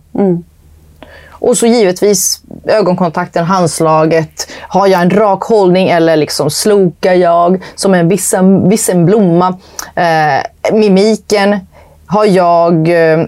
Och 1.39 1.59
så 1.59 1.67
givetvis 1.67 2.41
ögonkontakten, 2.65 3.45
handslaget. 3.45 4.49
Har 4.61 4.87
jag 4.87 5.03
en 5.03 5.11
rak 5.11 5.43
hållning 5.43 5.89
eller 5.89 6.17
liksom 6.17 6.51
slokar 6.51 7.13
jag 7.15 7.63
som 7.75 7.95
en 7.95 8.09
vissen, 8.09 8.69
vissen 8.69 9.07
blomma? 9.07 9.59
Eh, 9.95 10.73
mimiken. 10.73 11.59
Har 12.07 12.25
jag 12.25 12.89
eh, 12.89 13.25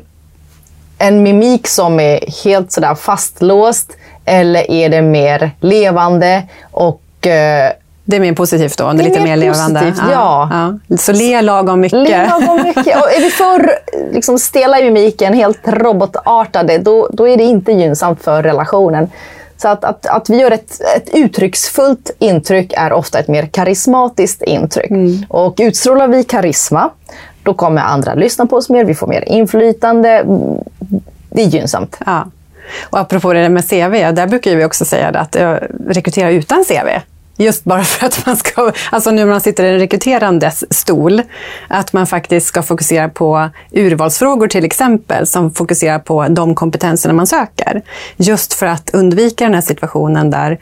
en 0.99 1.23
mimik 1.23 1.67
som 1.67 2.01
är 2.01 2.45
helt 2.45 2.73
sådär 2.73 2.95
fastlåst? 2.95 3.93
Eller 4.25 4.71
är 4.71 4.89
det 4.89 5.03
mer 5.03 5.51
levande 5.61 6.43
och 6.71 7.27
eh, 7.27 7.73
Det 8.11 8.17
är 8.17 8.21
mer 8.21 8.33
positivt 8.33 8.79
då? 8.79 8.85
Det 8.85 8.91
är 8.91 8.95
Det 8.95 9.03
är 9.03 9.09
lite 9.09 9.21
mer 9.21 9.37
levande? 9.37 9.81
positivt, 9.81 10.05
ja. 10.13 10.49
ja. 10.89 10.97
Så 10.97 11.13
le 11.13 11.43
lagom 11.43 11.81
mycket? 11.81 12.09
Le 12.09 12.27
lagom 12.29 12.63
mycket. 12.63 13.03
Och 13.03 13.13
är 13.13 13.21
vi 13.21 13.31
för 13.31 13.71
liksom, 14.13 14.39
stela 14.39 14.81
i 14.81 14.85
mimiken, 14.85 15.35
helt 15.35 15.69
robotartade, 15.69 16.79
då, 16.79 17.09
då 17.13 17.29
är 17.29 17.37
det 17.37 17.45
inte 17.45 17.73
gynnsamt 17.73 18.23
för 18.23 18.43
relationen. 18.43 19.11
Så 19.57 19.69
att, 19.69 19.85
att, 19.85 20.07
att 20.07 20.31
vi 20.31 20.37
gör 20.37 20.51
ett, 20.51 20.81
ett 20.97 21.09
uttrycksfullt 21.15 22.11
intryck 22.19 22.73
är 22.77 22.93
ofta 22.93 23.19
ett 23.19 23.29
mer 23.29 23.47
karismatiskt 23.47 24.43
intryck. 24.43 24.91
Och 25.29 25.55
utstrålar 25.59 26.09
vi 26.09 26.25
karisma, 26.25 26.91
då 27.43 27.55
kommer 27.55 27.83
andra 27.83 28.15
lyssna 28.15 28.47
på 28.47 28.57
oss 28.57 28.69
mer, 28.69 28.85
vi 28.85 28.95
får 28.95 29.07
mer 29.07 29.25
inflytande. 29.29 30.25
Det 31.31 31.43
är 31.43 31.47
gynnsamt. 31.47 31.99
Ja. 32.07 32.27
Och 32.91 32.99
apropå 32.99 33.33
det 33.33 33.43
där 33.43 33.49
med 33.49 33.69
CV, 33.69 34.15
där 34.15 34.27
brukar 34.27 34.57
vi 34.57 34.65
också 34.65 34.85
säga 34.85 35.09
att 35.09 35.37
eh, 35.37 35.55
rekrytera 35.89 36.31
utan 36.31 36.65
CV. 36.65 36.89
Just 37.41 37.65
bara 37.65 37.85
för 37.85 38.07
att 38.07 38.27
man 38.27 38.37
ska, 38.37 38.73
alltså 38.91 39.11
nu 39.11 39.25
när 39.25 39.33
man 39.33 39.41
sitter 39.41 39.65
i 39.65 39.69
en 39.69 39.79
rekryterandes 39.79 40.75
stol, 40.75 41.23
att 41.69 41.93
man 41.93 42.07
faktiskt 42.07 42.47
ska 42.47 42.63
fokusera 42.63 43.09
på 43.09 43.51
urvalsfrågor 43.73 44.49
till 44.49 44.65
exempel, 44.65 45.27
som 45.27 45.55
fokuserar 45.55 45.99
på 45.99 46.29
de 46.29 46.55
kompetenserna 46.55 47.15
man 47.15 47.27
söker. 47.27 47.83
Just 48.17 48.55
för 48.55 48.67
att 48.67 48.91
undvika 48.93 49.45
den 49.45 49.55
här 49.55 49.61
situationen 49.61 50.31
där 50.31 50.59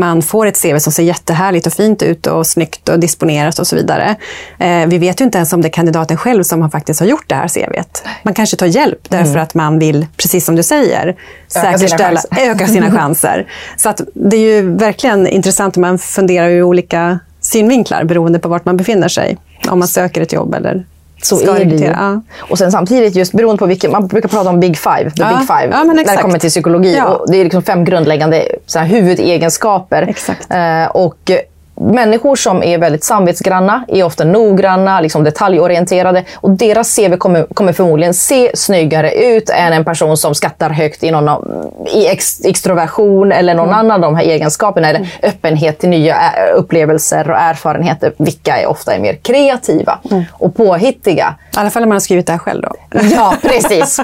man 0.00 0.22
får 0.22 0.46
ett 0.46 0.62
CV 0.62 0.78
som 0.78 0.92
ser 0.92 1.02
jättehärligt 1.02 1.66
och 1.66 1.72
fint 1.72 2.02
ut 2.02 2.26
och 2.26 2.46
snyggt 2.46 2.88
och 2.88 3.00
disponerat 3.00 3.58
och 3.58 3.66
så 3.66 3.76
vidare. 3.76 4.16
Eh, 4.58 4.86
vi 4.86 4.98
vet 4.98 5.20
ju 5.20 5.24
inte 5.24 5.38
ens 5.38 5.52
om 5.52 5.62
det 5.62 5.68
är 5.68 5.72
kandidaten 5.72 6.16
själv 6.16 6.42
som 6.42 6.62
har 6.62 6.68
faktiskt 6.68 7.00
har 7.00 7.06
gjort 7.06 7.28
det 7.28 7.34
här 7.34 7.48
CVet. 7.48 8.04
Man 8.22 8.34
kanske 8.34 8.56
tar 8.56 8.66
hjälp 8.66 8.98
därför 9.08 9.38
att 9.38 9.54
man 9.54 9.78
vill, 9.78 10.06
precis 10.16 10.44
som 10.44 10.56
du 10.56 10.62
säger, 10.62 11.08
Öka 11.08 11.16
sina 11.48 11.78
säkerställa, 11.78 12.20
öka 12.38 12.66
sina 12.66 12.90
chanser. 12.98 13.46
Så 13.76 13.88
att 13.88 14.00
det 14.14 14.36
är 14.36 14.40
ju 14.40 14.76
verkligen 14.76 15.26
intressant 15.26 15.76
om 15.76 15.80
man 15.80 15.98
funderar 15.98 16.48
ur 16.48 16.62
olika 16.62 17.18
synvinklar 17.40 18.04
beroende 18.04 18.38
på 18.38 18.48
vart 18.48 18.64
man 18.64 18.76
befinner 18.76 19.08
sig. 19.08 19.38
Om 19.68 19.78
man 19.78 19.88
söker 19.88 20.20
ett 20.20 20.32
jobb 20.32 20.54
eller 20.54 20.84
Så 21.22 21.36
ska 21.36 21.56
är 21.56 21.64
det 21.64 21.76
ju. 21.76 21.84
Ja. 21.86 22.20
Och 22.38 22.58
sen 22.58 22.72
samtidigt, 22.72 23.16
just 23.16 23.32
beroende 23.32 23.58
på 23.58 23.66
vilken, 23.66 23.92
man 23.92 24.06
brukar 24.06 24.28
prata 24.28 24.50
om 24.50 24.60
Big 24.60 24.78
Five, 24.78 25.10
the 25.10 25.22
Ja. 25.22 25.28
Big 25.28 25.46
Five, 25.46 25.68
Ja, 25.70 25.84
när 25.84 25.94
det 26.16 26.22
kommer 26.22 26.38
till 26.38 26.50
psykologi. 26.50 27.02
Och 27.06 27.30
det 27.30 27.36
är 27.36 27.44
liksom 27.44 27.62
fem 27.62 27.84
grundläggande 27.84 28.48
så 28.66 28.78
här, 28.78 28.86
huvudegenskaper. 28.86 30.02
Exakt. 30.02 30.46
Eh, 30.50 30.84
och 30.84 31.30
Människor 31.82 32.36
som 32.36 32.62
är 32.62 32.78
väldigt 32.78 33.04
samvetsgranna 33.04 33.84
är 33.88 34.04
ofta 34.04 34.24
noggranna, 34.24 35.00
liksom 35.00 35.24
detaljorienterade 35.24 36.24
och 36.34 36.50
deras 36.50 36.96
CV 36.96 37.16
kommer, 37.16 37.46
kommer 37.54 37.72
förmodligen 37.72 38.14
se 38.14 38.50
snyggare 38.54 39.12
ut 39.12 39.50
än 39.50 39.72
en 39.72 39.84
person 39.84 40.16
som 40.16 40.34
skattar 40.34 40.70
högt 40.70 41.04
i, 41.04 41.10
någon 41.10 41.28
av, 41.28 41.70
i 41.94 42.06
ex, 42.06 42.44
extroversion 42.44 43.32
eller 43.32 43.54
någon 43.54 43.70
annan 43.70 44.04
av 44.04 44.12
de 44.12 44.16
här 44.16 44.24
egenskaperna. 44.24 44.88
Eller 44.88 45.08
öppenhet 45.22 45.78
till 45.78 45.88
nya 45.88 46.16
upplevelser 46.54 47.30
och 47.30 47.36
erfarenheter, 47.36 48.12
vilka 48.18 48.56
är 48.56 48.66
ofta 48.66 48.94
är 48.94 49.00
mer 49.00 49.14
kreativa 49.14 49.98
och 50.32 50.56
påhittiga. 50.56 51.34
I 51.54 51.58
alla 51.58 51.70
fall 51.70 51.82
om 51.82 51.88
man 51.88 51.96
har 51.96 52.00
skrivit 52.00 52.26
det 52.26 52.32
här 52.32 52.38
själv 52.38 52.62
då. 52.62 52.74
Ja, 53.12 53.34
precis. 53.42 54.00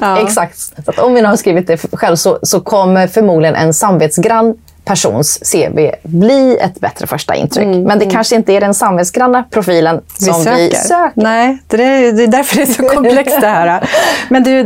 Ja. 0.00 0.18
Exakt. 0.22 0.58
Så 0.58 1.02
om 1.02 1.14
vi 1.14 1.22
nu 1.22 1.28
har 1.28 1.36
skrivit 1.36 1.66
det 1.66 1.76
själv 1.92 2.16
så, 2.16 2.38
så 2.42 2.60
kommer 2.60 3.06
förmodligen 3.06 3.54
en 3.54 3.74
samvetsgrann 3.74 4.54
persons 4.88 5.38
CV 5.52 5.90
bli 6.02 6.58
ett 6.60 6.80
bättre 6.80 7.06
första 7.06 7.34
intryck. 7.34 7.86
Men 7.86 7.98
det 7.98 8.06
kanske 8.06 8.36
inte 8.36 8.52
är 8.52 8.60
den 8.60 8.74
samvetsgranna 8.74 9.42
profilen 9.50 10.00
som 10.14 10.44
vi 10.44 10.70
söker. 10.74 11.12
Nej, 11.14 11.58
det 11.66 11.84
är, 11.84 12.12
det 12.12 12.22
är 12.22 12.26
därför 12.26 12.56
det 12.56 12.62
är 12.62 12.66
så 12.66 12.82
komplext 12.82 13.40
det 13.40 13.46
här. 13.46 13.88
Men 14.28 14.42
du, 14.42 14.58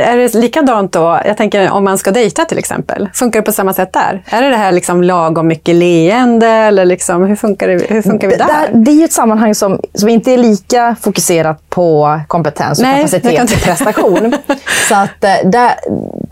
är 0.00 0.16
det 0.16 0.34
likadant 0.34 0.92
då, 0.92 1.20
jag 1.24 1.36
tänker 1.36 1.70
om 1.70 1.84
man 1.84 1.98
ska 1.98 2.10
dejta 2.10 2.44
till 2.44 2.58
exempel, 2.58 3.08
funkar 3.14 3.40
det 3.40 3.46
på 3.46 3.52
samma 3.52 3.72
sätt 3.72 3.92
där? 3.92 4.22
Är 4.26 4.42
det 4.42 4.48
det 4.48 4.56
här 4.56 4.72
liksom 4.72 5.02
lagom 5.02 5.46
mycket 5.46 5.74
leende 5.74 6.46
eller 6.46 6.84
liksom, 6.84 7.22
hur, 7.22 7.36
funkar 7.36 7.68
det, 7.68 7.86
hur 7.88 8.02
funkar 8.02 8.28
vi 8.28 8.36
Det, 8.36 8.44
där? 8.44 8.68
där, 8.72 8.78
det 8.78 8.90
är 8.90 8.94
ju 8.94 9.04
ett 9.04 9.12
sammanhang 9.12 9.54
som, 9.54 9.80
som 9.94 10.08
inte 10.08 10.32
är 10.32 10.38
lika 10.38 10.96
fokuserat 11.00 11.70
på 11.70 12.20
kompetens 12.28 12.78
och 12.78 12.84
Nej, 12.84 12.96
kapacitet 12.96 13.52
och 13.52 13.62
prestation. 13.62 14.34
så 14.88 14.94
att, 14.94 15.24
eh, 15.24 15.30
där, 15.44 15.74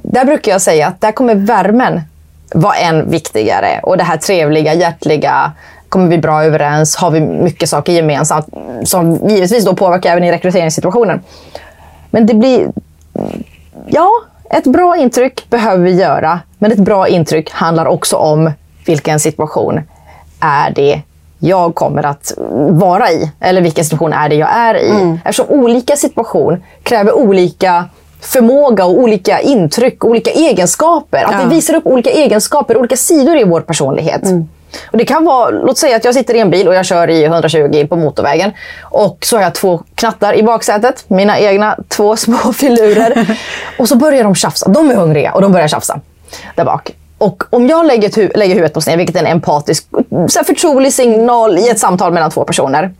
där 0.02 0.24
brukar 0.24 0.52
jag 0.52 0.60
säga 0.60 0.86
att 0.86 1.00
där 1.00 1.12
kommer 1.12 1.34
värmen 1.34 2.00
vara 2.54 2.74
än 2.74 3.10
viktigare. 3.10 3.80
Och 3.82 3.96
det 3.96 4.04
här 4.04 4.16
trevliga, 4.16 4.74
hjärtliga, 4.74 5.52
kommer 5.88 6.08
vi 6.08 6.18
bra 6.18 6.44
överens? 6.44 6.96
Har 6.96 7.10
vi 7.10 7.20
mycket 7.20 7.68
saker 7.68 7.92
gemensamt? 7.92 8.46
Som 8.84 9.14
givetvis 9.28 9.64
då 9.64 9.74
påverkar 9.74 10.10
även 10.10 10.24
i 10.24 10.32
rekryteringssituationen. 10.32 11.20
Men 12.10 12.26
det 12.26 12.34
blir... 12.34 12.68
Ja, 13.86 14.10
ett 14.50 14.64
bra 14.66 14.96
intryck 14.96 15.50
behöver 15.50 15.84
vi 15.84 15.92
göra. 15.92 16.40
Men 16.58 16.72
ett 16.72 16.78
bra 16.78 17.08
intryck 17.08 17.50
handlar 17.50 17.86
också 17.86 18.16
om 18.16 18.52
vilken 18.86 19.20
situation 19.20 19.80
är 20.40 20.70
det 20.70 21.02
jag 21.38 21.74
kommer 21.74 22.06
att 22.06 22.32
vara 22.70 23.10
i? 23.10 23.30
Eller 23.40 23.60
vilken 23.60 23.84
situation 23.84 24.12
är 24.12 24.28
det 24.28 24.34
jag 24.34 24.56
är 24.56 24.74
i? 24.74 25.18
Eftersom 25.24 25.46
olika 25.48 25.96
situation 25.96 26.62
kräver 26.82 27.12
olika 27.12 27.84
förmåga 28.20 28.84
och 28.84 28.98
olika 28.98 29.40
intryck, 29.40 30.04
olika 30.04 30.30
egenskaper. 30.30 31.24
Att 31.24 31.32
Ja. 31.32 31.38
vi 31.48 31.54
visar 31.54 31.74
upp 31.74 31.86
olika 31.86 32.10
egenskaper, 32.10 32.76
olika 32.76 32.96
sidor 32.96 33.36
i 33.38 33.44
vår 33.44 33.60
personlighet. 33.60 34.22
Och 34.92 34.98
det 34.98 35.04
kan 35.04 35.24
vara, 35.24 35.50
låt 35.50 35.78
säga 35.78 35.96
att 35.96 36.04
jag 36.04 36.14
sitter 36.14 36.34
i 36.34 36.40
en 36.40 36.50
bil 36.50 36.68
och 36.68 36.74
jag 36.74 36.84
kör 36.86 37.10
i 37.10 37.24
120 37.24 37.86
på 37.88 37.96
motorvägen. 37.96 38.50
Och 38.82 39.18
så 39.20 39.36
har 39.36 39.42
jag 39.42 39.54
två 39.54 39.80
knattar 39.94 40.34
i 40.34 40.42
baksätet, 40.42 41.04
mina 41.08 41.38
egna 41.38 41.76
två 41.88 42.16
små 42.26 42.36
filurer. 42.52 43.38
och 43.78 43.88
så 43.88 43.96
börjar 43.96 44.24
de 44.24 44.34
tjafsa. 44.34 44.68
De 44.68 44.90
är 44.90 44.94
hungriga 44.94 45.32
och 45.32 45.40
de 45.42 45.52
börjar 45.52 45.68
tjafsa 45.68 46.00
där 46.54 46.64
bak. 46.64 46.90
Och 47.18 47.42
om 47.50 47.66
jag 47.66 47.86
lägger, 47.86 48.08
hu- 48.08 48.36
lägger 48.36 48.54
huvudet 48.54 48.74
på 48.74 48.80
sned, 48.80 48.98
vilket 48.98 49.16
är 49.16 49.20
en 49.20 49.26
empatisk, 49.26 49.86
så 50.28 50.44
förtrolig 50.44 50.92
signal 50.92 51.58
i 51.58 51.68
ett 51.68 51.78
samtal 51.78 52.12
mellan 52.12 52.30
två 52.30 52.44
personer. 52.44 52.94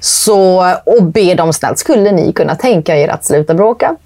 Så, 0.00 0.66
och 0.86 1.02
ber 1.02 1.34
dem 1.34 1.52
snällt, 1.52 1.78
skulle 1.78 2.12
ni 2.12 2.32
kunna 2.32 2.54
tänka 2.54 2.96
er 2.96 3.08
att 3.08 3.24
sluta 3.24 3.54
bråka? 3.54 3.96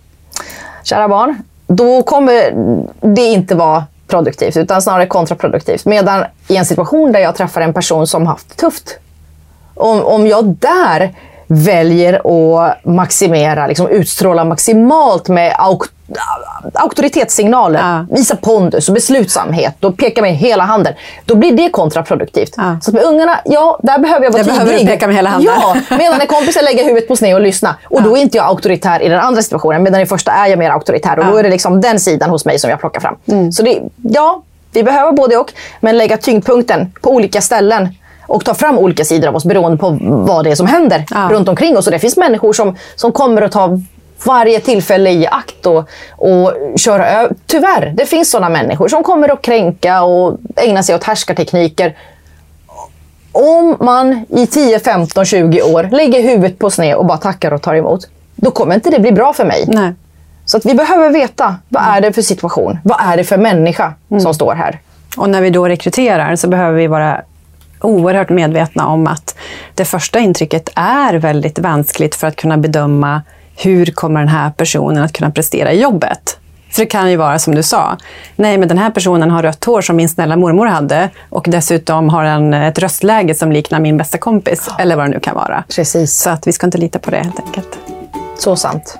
Kära 0.86 1.08
barn, 1.08 1.42
då 1.66 2.02
kommer 2.02 2.52
det 3.00 3.22
inte 3.22 3.54
vara 3.54 3.84
produktivt 4.06 4.56
utan 4.56 4.82
snarare 4.82 5.06
kontraproduktivt. 5.06 5.84
Medan 5.84 6.24
i 6.48 6.56
en 6.56 6.66
situation 6.66 7.12
där 7.12 7.20
jag 7.20 7.34
träffar 7.34 7.60
en 7.60 7.74
person 7.74 8.06
som 8.06 8.26
haft 8.26 8.48
det 8.48 8.54
tufft. 8.54 8.98
Om, 9.74 10.04
om 10.04 10.26
jag 10.26 10.44
där 10.46 11.14
väljer 11.46 12.14
att 12.64 12.84
maximera, 12.84 13.66
liksom 13.66 13.88
utstråla 13.88 14.44
maximalt 14.44 15.28
med 15.28 15.54
auk 15.58 15.82
auktoritetssignaler, 16.74 17.78
Ja. 17.80 18.06
visa 18.10 18.36
pondus 18.36 18.88
och 18.88 18.94
beslutsamhet 18.94 19.84
och 19.84 19.96
peka 19.96 20.22
med 20.22 20.34
hela 20.36 20.64
handen. 20.64 20.94
Då 21.24 21.34
blir 21.34 21.52
det 21.52 21.70
kontraproduktivt. 21.70 22.54
Ja. 22.56 22.76
Så 22.82 22.92
med 22.92 23.02
ungarna, 23.02 23.40
ja, 23.44 23.78
där 23.82 23.98
behöver 23.98 24.24
jag 24.24 24.32
vara 24.32 24.42
Där 24.42 24.50
behöver 24.50 24.72
du 24.72 24.78
tydlig. 24.78 24.92
peka 24.94 25.06
med 25.06 25.16
hela 25.16 25.30
handen. 25.30 25.52
Ja, 25.60 25.76
medan 25.96 26.20
en 26.20 26.26
kompis 26.26 26.62
lägger 26.62 26.84
huvudet 26.84 27.08
på 27.08 27.16
sned 27.16 27.34
och 27.34 27.40
lyssna. 27.40 27.74
Och 27.84 28.02
då 28.02 28.16
är 28.16 28.20
inte 28.20 28.36
jag 28.36 28.46
auktoritär 28.46 29.02
i 29.02 29.08
den 29.08 29.20
andra 29.20 29.42
situationen. 29.42 29.82
Medan 29.82 30.00
i 30.00 30.06
första 30.06 30.32
är 30.32 30.46
jag 30.46 30.58
mer 30.58 30.70
auktoritär. 30.70 31.18
Och 31.18 31.24
då 31.24 31.32
Ja. 31.34 31.38
är 31.38 31.42
det 31.42 31.50
liksom 31.50 31.80
den 31.80 32.00
sidan 32.00 32.30
hos 32.30 32.44
mig 32.44 32.58
som 32.58 32.70
jag 32.70 32.80
plockar 32.80 33.00
fram. 33.00 33.16
Så 33.52 33.62
det, 33.62 33.80
ja, 34.02 34.42
vi 34.72 34.82
behöver 34.82 35.12
både 35.12 35.36
och. 35.36 35.52
Men 35.80 35.98
lägga 35.98 36.16
tyngdpunkten 36.16 36.92
på 37.02 37.10
olika 37.10 37.40
ställen. 37.40 37.88
Och 38.26 38.44
tar 38.44 38.54
fram 38.54 38.78
olika 38.78 39.04
sidor 39.04 39.28
av 39.28 39.36
oss 39.36 39.44
beroende 39.44 39.76
på 39.78 39.98
vad 40.00 40.44
det 40.44 40.50
är 40.50 40.54
som 40.54 40.66
händer 40.66 41.04
Ja. 41.10 41.28
runt 41.30 41.48
omkring 41.48 41.76
oss. 41.76 41.86
Och 41.86 41.92
det 41.92 41.98
finns 41.98 42.16
människor 42.16 42.52
som, 42.52 42.76
som 42.96 43.12
kommer 43.12 43.42
att 43.42 43.52
ta 43.52 43.80
varje 44.24 44.60
tillfälle 44.60 45.10
i 45.10 45.26
akt 45.26 45.66
och, 45.66 45.88
och 46.16 46.52
köra 46.78 47.08
över. 47.10 47.34
Tyvärr, 47.46 47.92
det 47.96 48.06
finns 48.06 48.30
sådana 48.30 48.48
människor 48.48 48.88
som 48.88 49.02
kommer 49.02 49.28
att 49.32 49.42
kränka 49.42 50.02
och 50.02 50.36
ägna 50.56 50.82
sig 50.82 50.94
åt 50.94 51.04
härskartekniker. 51.04 51.96
Om 53.32 53.76
man 53.80 54.24
i 54.28 54.46
10, 54.46 54.78
15, 54.78 55.24
20 55.24 55.62
år 55.62 55.82
lägger 55.92 56.22
huvudet 56.22 56.58
på 56.58 56.70
sned 56.70 56.94
och 56.96 57.06
bara 57.06 57.18
tackar 57.18 57.52
och 57.52 57.62
tar 57.62 57.74
emot, 57.74 58.00
då 58.36 58.50
kommer 58.50 58.74
inte 58.74 58.90
det 58.90 59.00
bli 59.00 59.12
bra 59.12 59.32
för 59.32 59.44
mig. 59.44 59.64
Nej. 59.68 59.92
Så 60.44 60.56
att 60.56 60.66
vi 60.66 60.74
behöver 60.74 61.10
veta, 61.10 61.54
vad 61.68 61.82
är 61.82 62.00
det 62.00 62.12
för 62.12 62.22
situation? 62.22 62.78
Vad 62.84 62.98
är 63.00 63.16
det 63.16 63.24
för 63.24 63.36
människa 63.36 63.92
som 64.22 64.34
står 64.34 64.54
här? 64.54 64.80
Och 65.16 65.30
när 65.30 65.40
vi 65.40 65.50
då 65.50 65.68
rekryterar 65.68 66.36
så 66.36 66.48
behöver 66.48 66.78
vi 66.78 66.86
vara 66.86 67.20
oerhört 67.80 68.28
medvetna 68.28 68.86
om 68.86 69.06
att 69.06 69.36
det 69.74 69.84
första 69.84 70.18
intrycket 70.18 70.68
är 70.74 71.14
väldigt 71.14 71.58
vanskligt 71.58 72.14
för 72.14 72.26
att 72.26 72.36
kunna 72.36 72.56
bedöma 72.56 73.22
hur 73.56 73.86
kommer 73.86 74.20
den 74.20 74.28
här 74.28 74.50
personen 74.50 75.02
att 75.02 75.12
kunna 75.12 75.30
prestera 75.30 75.72
i 75.72 75.82
jobbet. 75.82 76.38
För 76.70 76.82
det 76.82 76.86
kan 76.86 77.10
ju 77.10 77.16
vara 77.16 77.38
som 77.38 77.54
du 77.54 77.62
sa, 77.62 77.96
nej 78.36 78.58
men 78.58 78.68
den 78.68 78.78
här 78.78 78.90
personen 78.90 79.30
har 79.30 79.42
rött 79.42 79.64
hår 79.64 79.80
som 79.80 79.96
min 79.96 80.08
snälla 80.08 80.36
mormor 80.36 80.66
hade 80.66 81.10
och 81.28 81.44
dessutom 81.48 82.08
har 82.08 82.24
en, 82.24 82.54
ett 82.54 82.78
röstläge 82.78 83.34
som 83.34 83.52
liknar 83.52 83.80
min 83.80 83.96
bästa 83.96 84.18
kompis, 84.18 84.68
eller 84.78 84.96
vad 84.96 85.04
det 85.04 85.10
nu 85.10 85.20
kan 85.20 85.34
vara. 85.34 85.64
Precis. 85.76 86.20
Så 86.20 86.30
att 86.30 86.46
vi 86.46 86.52
ska 86.52 86.66
inte 86.66 86.78
lita 86.78 86.98
på 86.98 87.10
det 87.10 87.16
helt 87.16 87.40
enkelt. 87.40 87.78
Så 88.38 88.56
sant. 88.56 88.98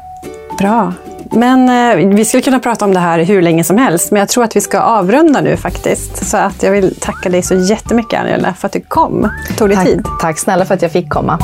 Bra. 0.58 0.92
Men 1.30 1.68
eh, 1.98 2.06
vi 2.08 2.24
skulle 2.24 2.42
kunna 2.42 2.58
prata 2.60 2.84
om 2.84 2.94
det 2.94 3.00
här 3.00 3.18
hur 3.18 3.42
länge 3.42 3.64
som 3.64 3.78
helst, 3.78 4.10
men 4.10 4.20
jag 4.20 4.28
tror 4.28 4.44
att 4.44 4.56
vi 4.56 4.60
ska 4.60 4.80
avrunda 4.80 5.40
nu 5.40 5.56
faktiskt. 5.56 6.26
Så 6.26 6.36
att 6.36 6.62
jag 6.62 6.70
vill 6.72 6.94
tacka 7.00 7.28
dig 7.28 7.42
så 7.42 7.54
jättemycket 7.54 8.20
Angela 8.20 8.54
för 8.54 8.66
att 8.66 8.72
du 8.72 8.80
kom. 8.80 9.30
Tog 9.56 9.68
dig 9.68 9.76
Tack, 9.76 9.86
tid. 9.86 10.04
tack 10.20 10.38
snälla 10.38 10.64
för 10.64 10.74
att 10.74 10.82
jag 10.82 10.92
fick 10.92 11.08
komma. 11.10 11.38